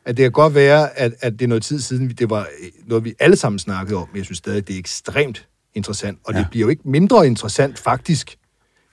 at 0.07 0.17
det 0.17 0.23
kan 0.23 0.31
godt 0.31 0.55
være, 0.55 0.99
at, 0.99 1.13
at 1.21 1.33
det 1.33 1.41
er 1.41 1.47
noget 1.47 1.63
tid 1.63 1.79
siden, 1.79 2.09
det 2.09 2.29
var 2.29 2.47
noget, 2.85 3.03
vi 3.05 3.13
alle 3.19 3.35
sammen 3.35 3.59
snakkede 3.59 3.97
om, 3.97 4.07
men 4.11 4.17
jeg 4.17 4.25
synes 4.25 4.37
stadig, 4.37 4.67
det 4.67 4.75
er 4.75 4.79
ekstremt 4.79 5.47
interessant, 5.75 6.19
og 6.23 6.33
ja. 6.33 6.39
det 6.39 6.47
bliver 6.51 6.65
jo 6.65 6.69
ikke 6.69 6.89
mindre 6.89 7.27
interessant, 7.27 7.79
faktisk, 7.79 8.37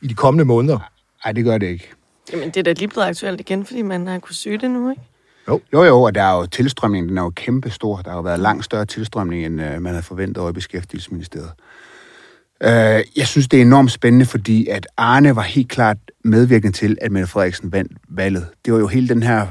i 0.03 0.07
de 0.07 0.15
kommende 0.15 0.45
måneder. 0.45 0.91
Nej, 1.25 1.33
det 1.33 1.45
gør 1.45 1.59
det 1.59 1.67
ikke. 1.67 1.91
Jamen, 2.33 2.49
det 2.49 2.57
er 2.57 2.63
da 2.63 2.73
lige 2.73 2.89
blevet 2.89 3.07
aktuelt 3.07 3.41
igen, 3.41 3.65
fordi 3.67 3.83
man 3.83 4.07
har 4.07 4.19
kunnet 4.19 4.37
søge 4.37 4.59
det 4.59 4.71
nu, 4.71 4.91
ikke? 4.91 5.03
Jo. 5.49 5.61
jo, 5.73 5.85
jo, 5.85 6.03
og 6.03 6.15
der 6.15 6.23
er 6.23 6.39
jo 6.39 6.47
tilstrømningen, 6.47 7.09
den 7.09 7.19
er 7.19 7.23
jo 7.23 7.31
kæmpe 7.31 7.71
stor. 7.71 7.97
Der 7.97 8.11
har 8.11 8.17
jo 8.17 8.23
været 8.23 8.41
langt 8.41 8.65
større 8.65 8.85
tilstrømning, 8.85 9.47
end 9.47 9.61
uh, 9.61 9.67
man 9.67 9.87
havde 9.87 10.03
forventet 10.03 10.39
over 10.39 10.51
i 10.51 10.53
Beskæftigelsesministeriet. 10.53 11.53
Uh, 12.61 13.19
jeg 13.19 13.27
synes, 13.27 13.49
det 13.49 13.59
er 13.59 13.63
enormt 13.63 13.93
spændende, 13.93 14.27
fordi 14.27 14.69
at 14.69 14.87
Arne 14.97 15.37
var 15.37 15.43
helt 15.43 15.69
klart 15.69 15.97
medvirkende 16.25 16.77
til, 16.77 16.99
at 17.01 17.13
Mette 17.13 17.29
Frederiksen 17.29 17.73
vandt 17.73 17.93
valget. 18.09 18.47
Det 18.65 18.73
var 18.73 18.79
jo 18.79 18.87
hele 18.87 19.09
den 19.09 19.23
her, 19.23 19.47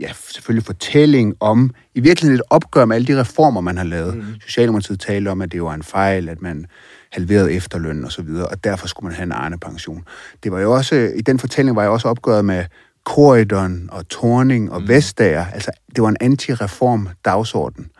ja, 0.00 0.12
selvfølgelig 0.12 0.66
fortælling 0.66 1.34
om, 1.40 1.70
i 1.94 2.00
virkeligheden 2.00 2.40
et 2.40 2.46
opgør 2.50 2.84
med 2.84 2.96
alle 2.96 3.06
de 3.06 3.20
reformer, 3.20 3.60
man 3.60 3.76
har 3.76 3.84
lavet. 3.84 4.16
Mm. 4.16 4.24
Socialdemokratiet 4.40 5.00
talte 5.00 5.28
om, 5.28 5.42
at 5.42 5.52
det 5.52 5.62
var 5.62 5.74
en 5.74 5.82
fejl, 5.82 6.28
at 6.28 6.42
man 6.42 6.66
halverede 7.12 7.52
efterlønnen 7.52 8.04
og 8.04 8.12
så 8.12 8.22
videre, 8.22 8.46
og 8.46 8.64
derfor 8.64 8.88
skulle 8.88 9.08
man 9.08 9.16
have 9.16 9.24
en 9.24 9.32
Arne-pension. 9.32 10.04
Det 10.42 10.52
var 10.52 10.60
jo 10.60 10.72
også, 10.72 10.94
i 10.94 11.20
den 11.20 11.38
fortælling 11.38 11.76
var 11.76 11.82
jeg 11.82 11.90
også 11.90 12.08
opgøret 12.08 12.44
med 12.44 12.64
Corridon 13.04 13.88
og 13.92 14.08
Torning 14.08 14.72
og 14.72 14.80
mm. 14.80 14.88
Vestager. 14.88 15.46
Altså, 15.46 15.70
det 15.96 16.02
var 16.02 16.08
en 16.08 16.16
anti-reform 16.20 17.08
dagsorden. 17.24 17.90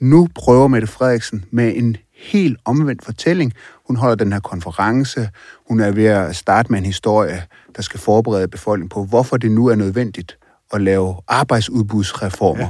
Nu 0.00 0.28
prøver 0.34 0.68
Mette 0.68 0.86
Frederiksen 0.86 1.44
med 1.50 1.72
en 1.76 1.96
helt 2.16 2.58
omvendt 2.64 3.04
fortælling. 3.04 3.52
Hun 3.86 3.96
holder 3.96 4.16
den 4.16 4.32
her 4.32 4.40
konference. 4.40 5.30
Hun 5.68 5.80
er 5.80 5.90
ved 5.90 6.04
at 6.04 6.36
starte 6.36 6.72
med 6.72 6.78
en 6.78 6.86
historie, 6.86 7.42
der 7.76 7.82
skal 7.82 8.00
forberede 8.00 8.48
befolkningen 8.48 8.88
på, 8.88 9.04
hvorfor 9.04 9.36
det 9.36 9.50
nu 9.50 9.66
er 9.66 9.74
nødvendigt 9.74 10.37
at 10.72 10.80
lave 10.80 11.16
arbejdsudbudsreformer. 11.28 12.68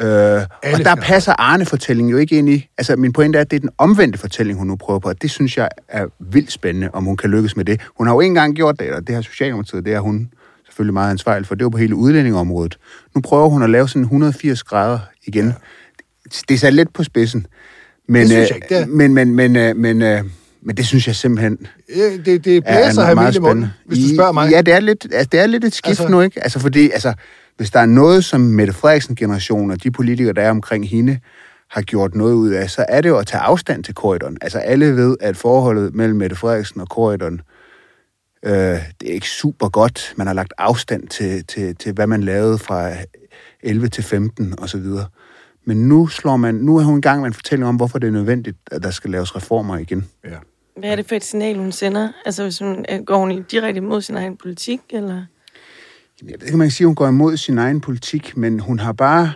Øh, 0.00 0.42
og 0.74 0.78
der 0.84 0.94
passer 0.94 1.32
Arne-fortællingen 1.38 2.10
jo 2.10 2.16
ikke 2.16 2.38
ind 2.38 2.48
i... 2.48 2.68
Altså, 2.78 2.96
min 2.96 3.12
pointe 3.12 3.36
er, 3.36 3.40
at 3.40 3.50
det 3.50 3.56
er 3.56 3.60
den 3.60 3.70
omvendte 3.78 4.18
fortælling, 4.18 4.58
hun 4.58 4.68
nu 4.68 4.76
prøver 4.76 5.00
på, 5.00 5.08
og 5.08 5.22
det 5.22 5.30
synes 5.30 5.56
jeg 5.56 5.68
er 5.88 6.06
vildt 6.18 6.52
spændende, 6.52 6.90
om 6.92 7.04
hun 7.04 7.16
kan 7.16 7.30
lykkes 7.30 7.56
med 7.56 7.64
det. 7.64 7.80
Hun 7.98 8.06
har 8.06 8.14
jo 8.14 8.20
ikke 8.20 8.28
engang 8.28 8.56
gjort 8.56 8.80
det, 8.80 8.92
og 8.92 9.06
det 9.06 9.14
har 9.14 9.22
Socialdemokratiet, 9.22 9.84
det 9.84 9.94
er 9.94 10.00
hun 10.00 10.30
selvfølgelig 10.64 10.94
meget 10.94 11.10
ansvarlig 11.10 11.46
for. 11.46 11.54
Det 11.54 11.64
var 11.64 11.70
på 11.70 11.78
hele 11.78 11.94
udlændingeområdet. 11.94 12.78
Nu 13.14 13.20
prøver 13.20 13.48
hun 13.48 13.62
at 13.62 13.70
lave 13.70 13.88
sådan 13.88 14.02
180 14.02 14.62
grader 14.62 14.98
igen. 15.26 15.46
Ja. 15.46 15.52
Det 16.48 16.54
er 16.54 16.58
sat 16.58 16.74
lidt 16.74 16.92
på 16.92 17.04
spidsen. 17.04 17.46
Men, 18.08 18.20
Det 18.20 18.28
synes 18.30 18.48
jeg 18.48 18.50
øh, 18.50 18.56
ikke, 18.56 18.74
det 18.74 18.82
er. 18.82 18.86
Men, 18.86 19.14
men, 19.14 19.34
men, 19.34 19.56
øh, 19.56 19.76
men, 19.76 20.02
øh, 20.02 20.24
men 20.68 20.76
det 20.76 20.86
synes 20.86 21.06
jeg 21.06 21.16
simpelthen 21.16 21.66
Ja, 21.96 22.16
Det, 22.16 22.44
det 22.44 22.64
blæser 22.64 23.02
er 23.02 23.06
her 23.06 23.14
meget 23.14 23.34
spændende. 23.34 23.70
hvis 23.86 23.98
du 23.98 24.14
spørger 24.14 24.32
mig. 24.32 24.50
Ja, 24.50 24.62
det 24.62 24.74
er 24.74 24.80
lidt, 24.80 25.04
altså, 25.12 25.28
det 25.32 25.40
er 25.40 25.46
lidt 25.46 25.64
et 25.64 25.74
skift 25.74 25.88
Altså- 25.88 26.02
altså, 26.02 26.12
nu, 26.12 26.20
ikke? 26.20 26.42
Altså, 26.42 26.58
fordi, 26.58 26.90
altså, 26.90 27.12
hvis 27.56 27.70
der 27.70 27.80
er 27.80 27.86
noget, 27.86 28.24
som 28.24 28.40
Mette 28.40 28.72
Frederiksen-generationen 28.72 29.70
og 29.70 29.82
de 29.82 29.90
politikere, 29.90 30.32
der 30.32 30.42
er 30.42 30.50
omkring 30.50 30.88
hende, 30.88 31.18
har 31.70 31.82
gjort 31.82 32.14
noget 32.14 32.34
ud 32.34 32.50
af, 32.50 32.70
så 32.70 32.84
er 32.88 33.00
det 33.00 33.08
jo 33.08 33.16
at 33.18 33.26
tage 33.26 33.40
afstand 33.40 33.84
til 33.84 33.94
korridoren. 33.94 34.36
Altså, 34.40 34.58
alle 34.58 34.96
ved, 34.96 35.16
at 35.20 35.36
forholdet 35.36 35.94
mellem 35.94 36.16
Mette 36.18 36.36
Frederiksen 36.36 36.80
og 36.80 36.88
korridoren, 36.88 37.40
øh, 38.44 38.52
det 39.00 39.08
er 39.08 39.12
ikke 39.12 39.28
super 39.28 39.68
godt. 39.68 40.12
Man 40.16 40.26
har 40.26 40.34
lagt 40.34 40.52
afstand 40.58 41.08
til, 41.08 41.44
til, 41.46 41.76
til, 41.76 41.92
hvad 41.92 42.06
man 42.06 42.22
lavede 42.22 42.58
fra 42.58 42.90
11 43.62 43.88
til 43.88 44.04
15 44.04 44.54
og 44.58 44.68
så 44.68 44.78
videre. 44.78 45.06
Men 45.66 45.76
nu 45.88 46.06
slår 46.06 46.36
man, 46.36 46.54
nu 46.54 46.76
er 46.76 46.82
hun 46.82 46.98
i 46.98 47.00
gang 47.00 47.20
med 47.20 47.26
en 47.26 47.34
fortælling 47.34 47.68
om, 47.68 47.76
hvorfor 47.76 47.98
det 47.98 48.06
er 48.06 48.10
nødvendigt, 48.12 48.56
at 48.70 48.82
der 48.82 48.90
skal 48.90 49.10
laves 49.10 49.36
reformer 49.36 49.76
igen. 49.78 50.08
Ja. 50.24 50.36
Hvad 50.78 50.90
er 50.90 50.96
det 50.96 51.06
for 51.08 51.14
et 51.14 51.24
signal, 51.24 51.56
hun 51.58 51.72
sender? 51.72 52.08
Altså, 52.24 52.42
hvis 52.42 52.58
hun, 52.58 52.84
øh, 52.92 53.00
går 53.04 53.18
hun 53.18 53.30
i- 53.30 53.42
direkte 53.42 53.78
imod 53.78 54.02
sin 54.02 54.16
egen 54.16 54.36
politik, 54.36 54.80
eller? 54.90 55.24
Jeg 56.22 56.26
ved 56.40 56.46
ikke, 56.46 56.56
man 56.58 56.64
kan 56.66 56.70
sige, 56.70 56.84
at 56.84 56.88
hun 56.88 56.94
går 56.94 57.08
imod 57.08 57.36
sin 57.36 57.58
egen 57.58 57.80
politik, 57.80 58.36
men 58.36 58.60
hun 58.60 58.78
har 58.78 58.92
bare... 58.92 59.32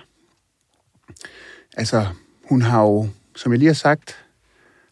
Altså, 1.76 2.06
hun 2.48 2.62
har 2.62 2.82
jo, 2.82 3.08
som 3.36 3.52
jeg 3.52 3.58
lige 3.58 3.66
har 3.66 3.74
sagt, 3.74 4.24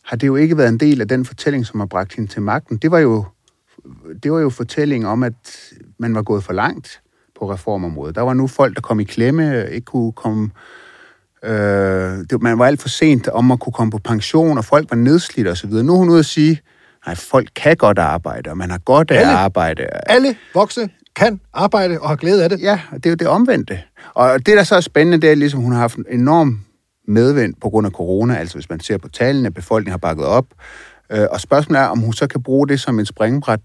har 0.04 0.16
det 0.16 0.26
jo 0.26 0.36
ikke 0.36 0.56
været 0.56 0.68
en 0.68 0.80
del 0.80 1.00
af 1.00 1.08
den 1.08 1.24
fortælling, 1.24 1.66
som 1.66 1.80
har 1.80 1.86
bragt 1.86 2.14
hende 2.14 2.30
til 2.30 2.42
magten. 2.42 2.76
Det 2.76 2.90
var 2.90 2.98
jo, 2.98 3.24
det 4.22 4.32
var 4.32 4.38
jo 4.40 4.50
fortælling 4.50 5.06
om, 5.06 5.22
at 5.22 5.72
man 5.98 6.14
var 6.14 6.22
gået 6.22 6.44
for 6.44 6.52
langt 6.52 7.00
på 7.38 7.52
reformområdet. 7.52 8.14
Der 8.14 8.20
var 8.20 8.34
nu 8.34 8.46
folk, 8.46 8.74
der 8.74 8.80
kom 8.80 9.00
i 9.00 9.04
klemme, 9.04 9.70
ikke 9.70 9.84
kunne 9.84 10.12
komme... 10.12 10.50
Øh, 11.44 12.18
det, 12.30 12.42
man 12.42 12.58
var 12.58 12.66
alt 12.66 12.80
for 12.82 12.88
sent 12.88 13.28
om 13.28 13.50
at 13.50 13.60
kunne 13.60 13.72
komme 13.72 13.90
på 13.90 13.98
pension, 14.04 14.58
og 14.58 14.64
folk 14.64 14.90
var 14.90 14.96
nedslidt 14.96 15.48
og 15.48 15.56
så 15.56 15.66
videre. 15.66 15.84
Nu 15.84 15.92
er 15.94 15.98
hun 15.98 16.08
ude 16.10 16.18
at 16.18 16.24
sige, 16.26 16.60
nej, 17.06 17.14
folk 17.14 17.48
kan 17.56 17.76
godt 17.76 17.98
arbejde, 17.98 18.50
og 18.50 18.56
man 18.58 18.70
har 18.70 18.78
godt 18.78 19.10
af 19.10 19.14
at 19.14 19.20
Alle. 19.20 19.32
arbejde. 19.32 19.82
Alle 20.06 20.36
voksne 20.54 20.88
kan 21.16 21.40
arbejde 21.54 21.98
og 22.00 22.08
har 22.08 22.16
glæde 22.16 22.44
af 22.44 22.50
det. 22.50 22.60
Ja, 22.60 22.80
og 22.90 22.96
det 22.96 23.06
er 23.06 23.10
jo 23.10 23.14
det 23.16 23.28
omvendte. 23.28 23.80
Og 24.14 24.46
det, 24.46 24.56
der 24.56 24.64
så 24.64 24.76
er 24.76 24.80
spændende, 24.80 25.20
det 25.20 25.30
er 25.30 25.34
ligesom, 25.34 25.60
hun 25.60 25.72
har 25.72 25.80
haft 25.80 25.96
en 25.96 26.04
enorm 26.10 26.60
medvind 27.08 27.54
på 27.62 27.70
grund 27.70 27.86
af 27.86 27.92
corona. 27.92 28.34
Altså 28.36 28.54
hvis 28.54 28.70
man 28.70 28.80
ser 28.80 28.98
på 28.98 29.08
tallene, 29.08 29.50
befolkningen 29.50 29.90
har 29.90 29.98
bakket 29.98 30.24
op. 30.24 30.44
Øh, 31.12 31.26
Og 31.30 31.40
spørgsmålet 31.40 31.80
er, 31.80 31.86
om 31.86 31.98
hun 31.98 32.12
så 32.12 32.26
kan 32.26 32.42
bruge 32.42 32.68
det 32.68 32.80
som 32.80 32.98
en 32.98 33.06
springbræt 33.06 33.60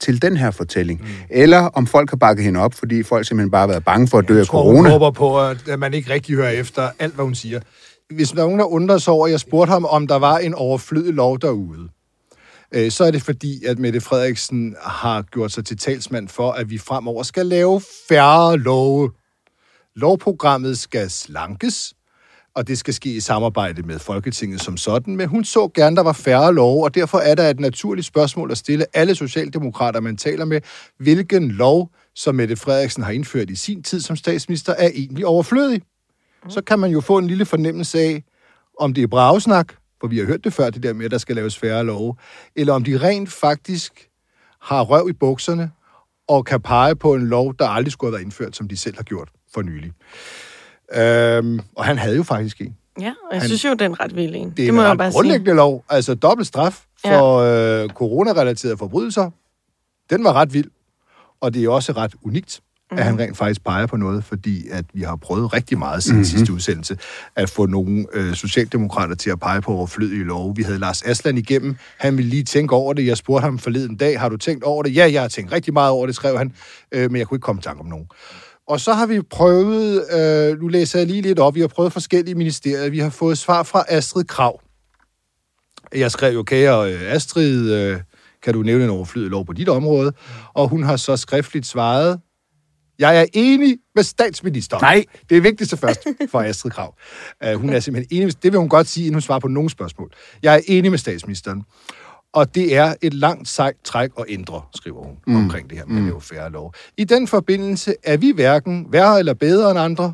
til 0.00 0.22
den 0.22 0.36
her 0.36 0.50
fortælling. 0.50 1.00
Mm. 1.00 1.06
Eller 1.30 1.58
om 1.58 1.86
folk 1.86 2.10
har 2.10 2.16
bakket 2.16 2.44
hende 2.44 2.60
op, 2.60 2.74
fordi 2.74 3.02
folk 3.02 3.26
simpelthen 3.26 3.50
bare 3.50 3.60
har 3.60 3.66
været 3.66 3.84
bange 3.84 4.08
for 4.08 4.18
at 4.18 4.28
dø 4.28 4.34
af 4.34 4.38
Jeg 4.38 4.46
tror, 4.46 4.62
corona. 4.62 4.78
hun 4.78 4.90
håber 4.90 5.10
på, 5.10 5.40
at 5.40 5.78
man 5.78 5.94
ikke 5.94 6.10
rigtig 6.12 6.36
hører 6.36 6.50
efter 6.50 6.90
alt, 6.98 7.14
hvad 7.14 7.24
hun 7.24 7.34
siger. 7.34 7.60
Hvis 8.14 8.30
er 8.30 8.36
nogen, 8.36 8.58
der 8.58 8.64
undrer 8.64 8.98
sig 8.98 9.12
over, 9.12 9.26
at 9.26 9.32
jeg 9.32 9.40
spurgte 9.40 9.70
ham, 9.70 9.84
om 9.84 10.06
der 10.06 10.16
var 10.16 10.38
en 10.38 10.54
overflødig 10.54 11.14
lov 11.14 11.38
derude, 11.40 11.88
øh, 12.74 12.90
så 12.90 13.04
er 13.04 13.10
det 13.10 13.22
fordi, 13.22 13.64
at 13.64 13.78
Mette 13.78 14.00
Frederiksen 14.00 14.76
har 14.82 15.22
gjort 15.22 15.52
sig 15.52 15.64
til 15.64 15.78
talsmand 15.78 16.28
for, 16.28 16.52
at 16.52 16.70
vi 16.70 16.78
fremover 16.78 17.22
skal 17.22 17.46
lave 17.46 17.80
færre 18.08 18.56
love. 18.58 19.10
Lovprogrammet 19.96 20.78
skal 20.78 21.10
slankes, 21.10 21.94
og 22.58 22.68
det 22.68 22.78
skal 22.78 22.94
ske 22.94 23.14
i 23.14 23.20
samarbejde 23.20 23.82
med 23.82 23.98
Folketinget 23.98 24.60
som 24.60 24.76
sådan, 24.76 25.16
men 25.16 25.28
hun 25.28 25.44
så 25.44 25.70
gerne, 25.74 25.96
der 25.96 26.02
var 26.02 26.12
færre 26.12 26.54
love, 26.54 26.84
og 26.84 26.94
derfor 26.94 27.18
er 27.18 27.34
der 27.34 27.50
et 27.50 27.60
naturligt 27.60 28.06
spørgsmål 28.06 28.50
at 28.50 28.58
stille 28.58 28.86
alle 28.94 29.14
socialdemokrater, 29.14 30.00
man 30.00 30.16
taler 30.16 30.44
med, 30.44 30.60
hvilken 30.98 31.50
lov, 31.50 31.90
som 32.14 32.34
Mette 32.34 32.56
Frederiksen 32.56 33.02
har 33.02 33.10
indført 33.10 33.50
i 33.50 33.56
sin 33.56 33.82
tid 33.82 34.00
som 34.00 34.16
statsminister, 34.16 34.72
er 34.72 34.88
egentlig 34.94 35.26
overflødig. 35.26 35.82
Så 36.48 36.62
kan 36.62 36.78
man 36.78 36.90
jo 36.90 37.00
få 37.00 37.18
en 37.18 37.26
lille 37.26 37.44
fornemmelse 37.44 37.98
af, 37.98 38.24
om 38.80 38.94
det 38.94 39.02
er 39.02 39.06
bragesnak, 39.06 39.74
for 40.00 40.06
vi 40.06 40.18
har 40.18 40.26
hørt 40.26 40.44
det 40.44 40.52
før, 40.52 40.70
det 40.70 40.82
der 40.82 40.92
med, 40.92 41.04
at 41.04 41.10
der 41.10 41.18
skal 41.18 41.36
laves 41.36 41.58
færre 41.58 41.84
love, 41.84 42.14
eller 42.56 42.72
om 42.72 42.84
de 42.84 42.98
rent 42.98 43.32
faktisk 43.32 44.08
har 44.62 44.82
røv 44.82 45.08
i 45.10 45.12
bukserne 45.12 45.70
og 46.28 46.44
kan 46.44 46.60
pege 46.60 46.96
på 46.96 47.14
en 47.14 47.26
lov, 47.26 47.54
der 47.58 47.68
aldrig 47.68 47.92
skulle 47.92 48.08
have 48.08 48.12
været 48.12 48.24
indført, 48.24 48.56
som 48.56 48.68
de 48.68 48.76
selv 48.76 48.96
har 48.96 49.04
gjort 49.04 49.28
for 49.54 49.62
nylig. 49.62 49.92
Øhm, 50.94 51.60
og 51.76 51.84
han 51.84 51.98
havde 51.98 52.16
jo 52.16 52.22
faktisk 52.22 52.60
en. 52.60 52.76
Ja, 53.00 53.08
og 53.08 53.34
jeg 53.34 53.40
Han- 53.40 53.48
synes 53.48 53.64
jo, 53.64 53.70
det 53.72 53.80
er 53.80 53.86
en 53.86 54.00
ret 54.00 54.16
vild 54.16 54.34
en. 54.36 54.50
Det 54.50 54.62
er 54.62 54.66
det 54.66 54.74
må 54.74 54.80
en 54.80 54.86
jeg 54.88 54.98
bare 54.98 55.10
sige. 55.10 55.16
grundlæggende 55.16 55.54
lov. 55.54 55.84
Altså 55.88 56.14
dobbelt 56.14 56.46
straf 56.48 56.84
for 57.06 57.42
ja. 57.42 57.82
øh, 57.82 57.88
coronarelaterede 57.88 58.76
forbrydelser. 58.76 59.30
Den 60.10 60.24
var 60.24 60.32
ret 60.32 60.54
vild. 60.54 60.70
Og 61.40 61.54
det 61.54 61.64
er 61.64 61.68
også 61.70 61.92
ret 61.92 62.14
unikt, 62.22 62.60
mm. 62.90 62.98
at 62.98 63.04
han 63.04 63.18
rent 63.18 63.36
faktisk 63.36 63.64
peger 63.64 63.86
på 63.86 63.96
noget, 63.96 64.24
fordi 64.24 64.68
at 64.68 64.84
vi 64.92 65.02
har 65.02 65.16
prøvet 65.16 65.52
rigtig 65.52 65.78
meget 65.78 66.02
siden 66.02 66.16
mm-hmm. 66.16 66.24
sidste 66.24 66.52
udsendelse 66.52 66.98
at 67.36 67.50
få 67.50 67.66
nogle 67.66 68.06
øh, 68.12 68.34
socialdemokrater 68.34 69.14
til 69.14 69.30
at 69.30 69.40
pege 69.40 69.60
på 69.60 69.72
overflødige 69.72 70.24
love. 70.24 70.56
Vi 70.56 70.62
havde 70.62 70.78
Lars 70.78 71.02
Aslan 71.02 71.38
igennem. 71.38 71.76
Han 71.98 72.16
ville 72.16 72.28
lige 72.30 72.44
tænke 72.44 72.74
over 72.74 72.92
det. 72.92 73.06
Jeg 73.06 73.16
spurgte 73.16 73.44
ham 73.44 73.58
forleden 73.58 73.96
dag, 73.96 74.20
har 74.20 74.28
du 74.28 74.36
tænkt 74.36 74.64
over 74.64 74.82
det? 74.82 74.94
Ja, 74.96 75.10
jeg 75.12 75.20
har 75.20 75.28
tænkt 75.28 75.52
rigtig 75.52 75.72
meget 75.72 75.90
over 75.90 76.06
det, 76.06 76.14
skrev 76.14 76.38
han. 76.38 76.52
Øh, 76.92 77.10
men 77.10 77.18
jeg 77.18 77.26
kunne 77.26 77.36
ikke 77.36 77.44
komme 77.44 77.58
i 77.60 77.62
tanke 77.62 77.80
om 77.80 77.86
nogen. 77.86 78.06
Og 78.68 78.80
så 78.80 78.92
har 78.92 79.06
vi 79.06 79.22
prøvet, 79.22 80.04
øh, 80.12 80.60
nu 80.60 80.68
læser 80.68 80.98
jeg 80.98 81.08
lige 81.08 81.22
lidt 81.22 81.38
op, 81.38 81.54
vi 81.54 81.60
har 81.60 81.68
prøvet 81.68 81.92
forskellige 81.92 82.34
ministerier. 82.34 82.90
Vi 82.90 82.98
har 82.98 83.10
fået 83.10 83.38
svar 83.38 83.62
fra 83.62 83.84
Astrid 83.88 84.24
Krav. 84.24 84.60
Jeg 85.94 86.10
skrev 86.10 86.34
jo, 86.34 86.42
kære 86.42 86.92
øh, 86.92 87.12
Astrid, 87.12 87.72
øh, 87.72 88.00
kan 88.42 88.54
du 88.54 88.62
nævne 88.62 88.84
en 88.84 88.90
overflødig 88.90 89.30
lov 89.30 89.46
på 89.46 89.52
dit 89.52 89.68
område? 89.68 90.12
Og 90.54 90.68
hun 90.68 90.82
har 90.82 90.96
så 90.96 91.16
skriftligt 91.16 91.66
svaret, 91.66 92.20
jeg 92.98 93.20
er 93.20 93.26
enig 93.32 93.78
med 93.94 94.02
statsministeren. 94.02 94.82
Nej. 94.82 95.04
Det 95.30 95.36
er 95.36 95.40
vigtigste 95.40 95.76
først 95.76 96.06
for 96.30 96.40
Astrid 96.40 96.70
Krav. 96.70 96.94
Uh, 97.46 97.60
hun 97.60 97.70
er 97.70 97.80
simpelthen 97.80 98.22
enig 98.22 98.42
det 98.42 98.52
vil 98.52 98.58
hun 98.60 98.68
godt 98.68 98.86
sige, 98.86 99.04
inden 99.04 99.14
hun 99.14 99.22
svarer 99.22 99.40
på 99.40 99.48
nogle 99.48 99.70
spørgsmål. 99.70 100.12
Jeg 100.42 100.54
er 100.54 100.60
enig 100.66 100.90
med 100.90 100.98
statsministeren. 100.98 101.62
Og 102.32 102.54
det 102.54 102.76
er 102.76 102.94
et 103.02 103.14
langt 103.14 103.48
sejt 103.48 103.76
træk 103.84 104.10
at 104.18 104.24
ændre, 104.28 104.62
skriver 104.74 105.02
hun 105.04 105.16
mm. 105.26 105.36
omkring 105.36 105.70
det 105.70 105.78
her 105.78 105.86
med 105.86 106.12
mm. 106.12 106.20
færre 106.20 106.50
lov. 106.50 106.74
I 106.96 107.04
den 107.04 107.26
forbindelse 107.26 107.94
er 108.04 108.16
vi 108.16 108.32
hverken 108.34 108.86
værre 108.90 109.18
eller 109.18 109.34
bedre 109.34 109.70
end 109.70 109.80
andre, 109.80 110.12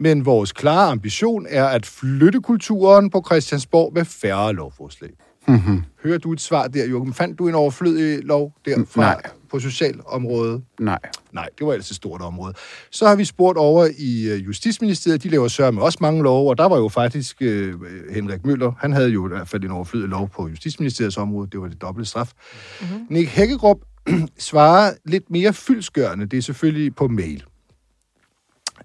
men 0.00 0.26
vores 0.26 0.52
klare 0.52 0.90
ambition 0.90 1.46
er 1.48 1.64
at 1.64 1.86
flytte 1.86 2.40
kulturen 2.40 3.10
på 3.10 3.22
Christiansborg 3.26 3.92
med 3.94 4.04
færre 4.04 4.52
lovforslag. 4.52 5.10
Mm-hmm. 5.48 5.84
Hører 6.02 6.18
du 6.18 6.32
et 6.32 6.40
svar 6.40 6.66
der, 6.68 6.86
Jørgen? 6.86 7.14
Fandt 7.14 7.38
du 7.38 7.48
en 7.48 7.54
overflødig 7.54 8.24
lov 8.24 8.52
der 8.64 8.84
fra, 8.88 9.00
Nej. 9.00 9.22
På 9.50 9.60
socialområdet? 9.60 10.62
Nej. 10.80 10.98
Nej, 11.32 11.48
det 11.58 11.66
var 11.66 11.72
ellers 11.72 11.90
et 11.90 11.96
stort 11.96 12.22
område. 12.22 12.54
Så 12.90 13.06
har 13.06 13.16
vi 13.16 13.24
spurgt 13.24 13.58
over 13.58 13.88
i 13.98 14.28
øh, 14.28 14.46
Justitsministeriet, 14.46 15.22
de 15.22 15.28
laver 15.28 15.48
sørge 15.48 15.72
med 15.72 15.82
også 15.82 15.98
mange 16.00 16.22
love, 16.22 16.50
og 16.50 16.58
der 16.58 16.64
var 16.64 16.76
jo 16.76 16.88
faktisk 16.88 17.36
øh, 17.40 17.74
Henrik 18.14 18.46
Møller, 18.46 18.72
han 18.78 18.92
havde 18.92 19.08
jo 19.08 19.26
i 19.26 19.28
hvert 19.28 19.48
fald 19.48 19.64
en 19.64 19.70
overflødig 19.70 20.08
lov 20.08 20.28
på 20.28 20.48
Justitsministeriets 20.48 21.16
område, 21.16 21.48
det 21.52 21.60
var 21.60 21.68
det 21.68 21.80
dobbelte 21.80 22.10
straf. 22.10 22.32
Mm-hmm. 22.80 23.06
Nick 23.10 23.28
Hækkerup 23.28 23.78
svarer 24.38 24.92
lidt 25.04 25.30
mere 25.30 25.52
fyldskørende, 25.52 26.26
det 26.26 26.36
er 26.36 26.42
selvfølgelig 26.42 26.94
på 26.94 27.08
mail. 27.08 27.44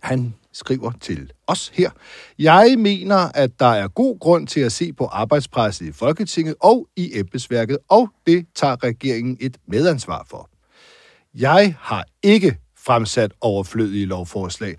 Han 0.02 0.34
skriver 0.54 0.92
til 1.02 1.32
os 1.48 1.72
her. 1.74 1.90
Jeg 2.40 2.76
mener, 2.78 3.16
at 3.16 3.60
der 3.60 3.66
er 3.66 3.88
god 3.88 4.20
grund 4.20 4.48
til 4.48 4.60
at 4.60 4.72
se 4.72 4.94
på 4.94 5.06
arbejdspresset 5.06 5.86
i 5.86 5.92
Folketinget 5.92 6.56
og 6.60 6.88
i 6.96 7.20
embedsværket, 7.20 7.78
og 7.90 8.10
det 8.28 8.46
tager 8.56 8.84
regeringen 8.84 9.38
et 9.40 9.58
medansvar 9.68 10.26
for. 10.30 10.50
Jeg 11.36 11.76
har 11.80 12.06
ikke 12.24 12.58
fremsat 12.78 13.32
overflødige 13.42 14.06
lovforslag, 14.06 14.76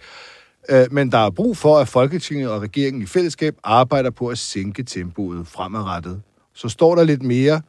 øh, 0.69 0.87
men 0.91 1.13
der 1.13 1.19
er 1.19 1.31
brug 1.31 1.57
for, 1.57 1.79
at 1.79 1.89
Folketinget 1.89 2.51
og 2.51 2.63
regeringen 2.63 3.03
i 3.03 3.07
fællesskab 3.07 3.57
arbejder 3.65 4.11
på 4.11 4.29
at 4.29 4.39
sænke 4.39 4.83
tempoet 4.83 5.47
fremadrettet. 5.47 6.23
Så 6.55 6.69
står 6.69 6.95
der 6.95 7.05
lidt 7.05 7.23
mere 7.23 7.63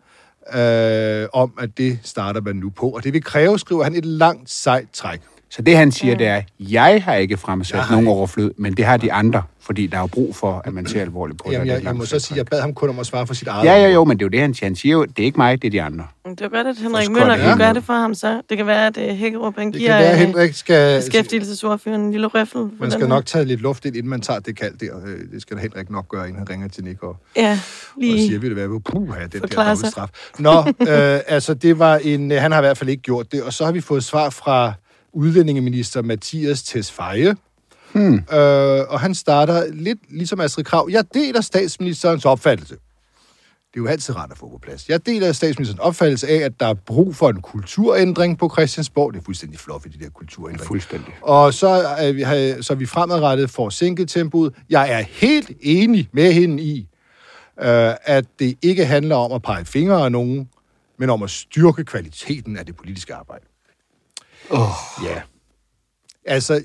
øh, 0.54 1.28
om, 1.34 1.54
at 1.60 1.78
det 1.78 2.00
starter 2.04 2.42
man 2.42 2.56
nu 2.56 2.70
på, 2.70 2.90
og 2.90 3.04
det 3.04 3.14
vil 3.14 3.24
kræve, 3.24 3.60
skriver 3.60 3.84
han, 3.84 3.96
et 3.96 4.06
langt 4.06 4.50
sejt 4.50 4.88
træk. 4.94 5.22
Så 5.56 5.62
det, 5.62 5.78
han 5.78 5.92
siger, 5.92 6.16
det 6.16 6.28
er, 6.28 6.42
jeg 6.60 7.04
har 7.04 7.16
ikke 7.16 7.38
fremsat 7.38 7.80
har 7.80 7.92
nogen 7.92 8.08
overflød, 8.08 8.54
men 8.58 8.74
det 8.78 8.86
har 8.86 8.98
de 8.98 9.14
andre, 9.14 9.44
fordi 9.62 9.88
der 9.88 9.98
er 9.98 10.02
jo 10.02 10.08
brug 10.08 10.36
for, 10.36 10.62
at 10.66 10.74
man 10.74 10.88
ser 10.88 11.02
alvorligt 11.02 11.40
på 11.40 11.44
det. 11.48 11.54
Jamen, 11.54 11.70
og 11.70 11.76
det 11.76 11.84
jeg, 11.84 11.88
jeg 11.88 11.96
må 11.96 12.06
så 12.06 12.20
sige, 12.20 12.36
at 12.36 12.38
jeg 12.38 12.46
bad 12.46 12.62
ham 12.62 12.74
kun 12.74 12.90
om 12.90 13.00
at 13.00 13.06
svare 13.06 13.28
for 13.28 13.34
sit 13.34 13.48
eget 13.48 13.66
Ja, 13.66 13.76
ja, 13.76 13.90
jo, 13.90 14.04
men 14.04 14.18
det 14.18 14.24
er 14.24 14.26
jo 14.26 14.30
det, 14.30 14.40
han 14.42 14.54
siger. 14.54 14.66
Han 14.70 14.76
siger 14.76 14.94
jo, 14.94 15.06
det 15.06 15.20
er 15.20 15.24
ikke 15.24 15.38
mig, 15.38 15.62
det 15.62 15.68
er 15.68 15.72
de 15.72 15.82
andre. 15.82 16.08
Det 16.30 16.42
er 16.42 16.50
godt, 16.50 16.68
at 16.68 16.78
Henrik 16.78 17.10
Møller 17.10 17.38
kan 17.38 17.46
ja. 17.46 17.58
gøre 17.58 17.74
det 17.74 17.84
for 17.84 17.94
ham, 17.94 18.14
så. 18.14 18.42
Det 18.50 18.58
kan 18.58 18.68
være, 18.68 18.88
at 18.88 18.98
uh, 18.98 19.04
Hækkerup, 19.04 19.58
han 19.58 19.72
Det 19.72 19.80
giver 19.80 19.92
kan 19.92 20.00
være, 20.00 20.10
at 20.12 20.22
øh, 20.22 20.28
Henrik 20.28 20.54
skal... 20.54 20.98
beskæftigelsesordføreren 20.98 22.02
en 22.02 22.12
lille 22.12 22.28
røffel. 22.28 22.70
Man 22.80 22.92
skal 22.92 23.08
nok 23.08 23.26
tage 23.26 23.46
lidt 23.46 23.62
luft 23.62 23.86
ind, 23.86 23.96
inden 23.96 24.10
man 24.10 24.22
tager 24.22 24.40
det 24.40 24.58
kald 24.58 24.78
der. 24.78 24.98
Øh, 25.06 25.32
Det 25.34 25.42
skal 25.42 25.58
da 25.58 25.62
Henrik 25.62 25.90
nok 25.90 26.08
gøre, 26.10 26.28
inden 26.28 26.38
han 26.38 26.50
ringer 26.50 26.68
til 26.68 26.84
Nick 26.84 27.04
og. 27.04 27.18
Ja, 27.36 27.52
og 27.96 28.02
lige. 28.02 28.28
siger, 28.28 28.40
vil 28.40 28.50
det 28.50 28.58
være, 28.58 28.82
puh, 28.82 29.08
den 29.32 29.42
der 29.42 29.48
dobbeltstraf. 29.48 30.10
Nå, 30.40 30.60
øh, 30.90 31.20
altså 31.28 31.54
det 31.54 31.80
var 31.80 31.98
en... 32.04 32.32
Han 32.32 32.52
har 32.52 32.60
i 32.60 32.62
hvert 32.62 32.78
fald 32.78 32.90
ikke 32.90 33.04
gjort 33.04 33.32
det. 33.32 33.44
Og 33.44 33.54
så 33.54 33.66
har 33.66 33.72
vi 33.72 33.82
fået 33.82 34.04
svar 34.04 34.30
fra 34.30 34.74
udlændingeminister 35.14 36.02
Mathias 36.02 36.64
Tesfaye, 36.64 37.36
Hmm. 37.94 38.14
Øh, 38.14 38.82
og 38.90 39.00
han 39.00 39.16
starter 39.16 39.74
lidt 39.74 40.00
ligesom 40.10 40.40
Astrid 40.40 40.64
Krav. 40.64 40.88
Jeg 40.92 41.06
deler 41.14 41.42
statsministerens 41.42 42.26
opfattelse. 42.26 42.76
Det 43.74 43.80
er 43.80 43.84
jo 43.84 43.88
altid 43.88 44.16
rart 44.16 44.32
at 44.32 44.38
få 44.38 44.50
på 44.50 44.58
plads. 44.58 44.90
Jeg 44.90 45.06
deler 45.06 45.32
statsministerens 45.32 45.80
opfattelse 45.80 46.28
af, 46.28 46.36
at 46.36 46.60
der 46.60 46.66
er 46.68 46.74
brug 46.74 47.16
for 47.16 47.30
en 47.30 47.42
kulturændring 47.42 48.38
på 48.38 48.50
Christiansborg. 48.50 49.14
Det 49.14 49.20
er 49.20 49.24
fuldstændig 49.24 49.60
fluffy, 49.60 49.88
de 49.88 50.04
der 50.04 50.10
kulturændringer. 50.10 50.68
Fuldstændig. 50.68 51.14
Og 51.22 51.54
så, 51.54 51.68
er 51.68 52.12
vi, 52.12 52.22
så 52.64 52.74
er 52.74 52.78
vi 52.78 52.86
fremadrettet 52.86 53.50
får 53.50 53.70
sænket 53.70 54.10
tempoet. 54.10 54.54
Jeg 54.70 54.92
er 54.92 55.02
helt 55.02 55.52
enig 55.62 56.10
med 56.12 56.34
hende 56.34 56.64
i, 56.64 56.88
øh, 57.62 57.94
at 58.04 58.26
det 58.40 58.58
ikke 58.62 58.86
handler 58.86 59.16
om 59.16 59.32
at 59.32 59.42
pege 59.42 59.66
fingre 59.66 60.06
af 60.06 60.12
nogen, 60.12 60.50
men 61.00 61.10
om 61.10 61.24
at 61.24 61.30
styrke 61.30 61.84
kvaliteten 61.84 62.58
af 62.58 62.66
det 62.66 62.76
politiske 62.76 63.14
arbejde. 63.14 63.46
Oh. 64.50 64.68
Ja. 65.04 65.22
Altså, 66.26 66.62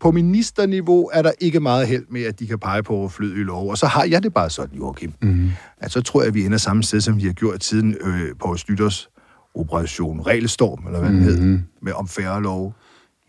på 0.00 0.10
ministerniveau 0.10 1.10
er 1.12 1.22
der 1.22 1.32
ikke 1.40 1.60
meget 1.60 1.86
held 1.88 2.06
med, 2.10 2.22
at 2.22 2.38
de 2.38 2.46
kan 2.46 2.58
pege 2.58 2.82
på 2.82 2.94
overflødige 2.94 3.44
lov. 3.44 3.70
Og 3.70 3.78
så 3.78 3.86
har 3.86 4.04
jeg 4.04 4.22
det 4.22 4.34
bare 4.34 4.50
sådan, 4.50 4.76
Joachim. 4.78 5.12
Mm. 5.22 5.50
At 5.78 5.92
så 5.92 6.00
tror 6.02 6.20
jeg, 6.20 6.28
at 6.28 6.34
vi 6.34 6.44
ender 6.44 6.58
samme 6.58 6.82
sted, 6.82 7.00
som 7.00 7.16
vi 7.16 7.22
har 7.22 7.32
gjort 7.32 7.64
siden 7.64 7.96
øh, 8.00 8.28
på 8.40 8.56
Slytters 8.56 9.08
operation 9.54 10.20
Regelstorm, 10.20 10.86
eller 10.86 10.98
hvad 11.00 11.10
den 11.10 11.22
hed, 11.22 11.40
Mhm. 11.40 11.62
med 11.82 11.92
om 11.92 12.08
færre 12.08 12.42
love. 12.42 12.72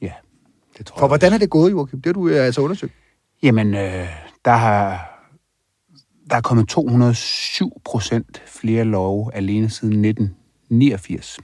Ja, 0.02 0.12
det 0.78 0.86
tror 0.86 1.00
For 1.00 1.08
hvordan 1.08 1.34
er 1.34 1.38
det 1.38 1.50
gået, 1.50 1.72
Joachim? 1.72 2.02
Det 2.02 2.06
har 2.06 2.14
du 2.14 2.28
øh, 2.28 2.46
altså 2.46 2.62
undersøgt. 2.62 2.94
Jamen, 3.44 3.74
øh, 3.74 4.08
der 4.46 4.52
har 4.56 5.06
der 6.30 6.36
er 6.36 6.42
kommet 6.42 6.68
207 6.68 7.82
procent 7.86 8.42
flere 8.48 8.84
love 8.84 9.36
alene 9.36 9.70
siden 9.70 10.06
1989. 10.06 11.40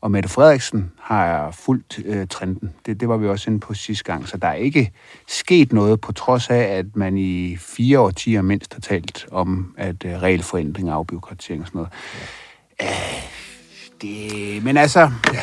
Og 0.00 0.10
Mette 0.10 0.28
Frederiksen 0.28 0.90
har 1.00 1.50
fulgt 1.50 2.00
øh, 2.04 2.26
trenden. 2.26 2.74
Det, 2.86 3.00
det 3.00 3.08
var 3.08 3.16
vi 3.16 3.28
også 3.28 3.50
inde 3.50 3.60
på 3.60 3.74
sidste 3.74 4.04
gang. 4.04 4.28
Så 4.28 4.36
der 4.36 4.48
er 4.48 4.54
ikke 4.54 4.92
sket 5.28 5.72
noget, 5.72 6.00
på 6.00 6.12
trods 6.12 6.50
af, 6.50 6.56
at 6.62 6.86
man 6.94 7.16
i 7.16 7.56
fire 7.56 8.00
årtier 8.00 8.42
mindst 8.42 8.74
har 8.74 8.80
talt 8.80 9.26
om, 9.32 9.74
at 9.78 10.04
øh, 10.04 10.22
regelforændring, 10.22 10.88
afbyråkratisering 10.88 11.62
og 11.62 11.66
sådan 11.68 11.78
noget. 11.78 11.92
Øh, 12.82 12.88
det, 14.02 14.64
men 14.64 14.76
altså... 14.76 15.00
Ja. 15.32 15.40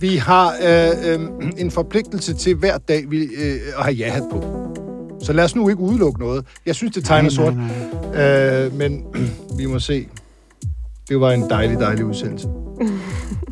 Vi 0.00 0.16
har 0.16 0.52
øh, 0.62 0.88
øh, 1.12 1.20
en 1.58 1.70
forpligtelse 1.70 2.34
til 2.34 2.54
hver 2.54 2.78
dag 2.78 3.10
vi, 3.10 3.22
øh, 3.24 3.60
at 3.78 3.84
have 3.84 3.94
ja-hat 3.94 4.22
på. 4.30 4.68
Så 5.24 5.32
lad 5.32 5.44
os 5.44 5.56
nu 5.56 5.68
ikke 5.68 5.80
udelukke 5.82 6.20
noget. 6.20 6.46
Jeg 6.66 6.74
synes, 6.74 6.94
det 6.94 7.04
tegner 7.04 7.30
Nej, 7.30 7.36
sort. 7.36 7.54
nej, 7.56 8.66
Øh, 8.66 8.72
men 8.74 9.04
vi 9.58 9.66
må 9.66 9.78
se. 9.78 10.08
Det 11.08 11.20
var 11.20 11.30
en 11.32 11.50
dejlig, 11.50 11.78
dejlig 11.78 12.04
udsendelse. 12.04 12.48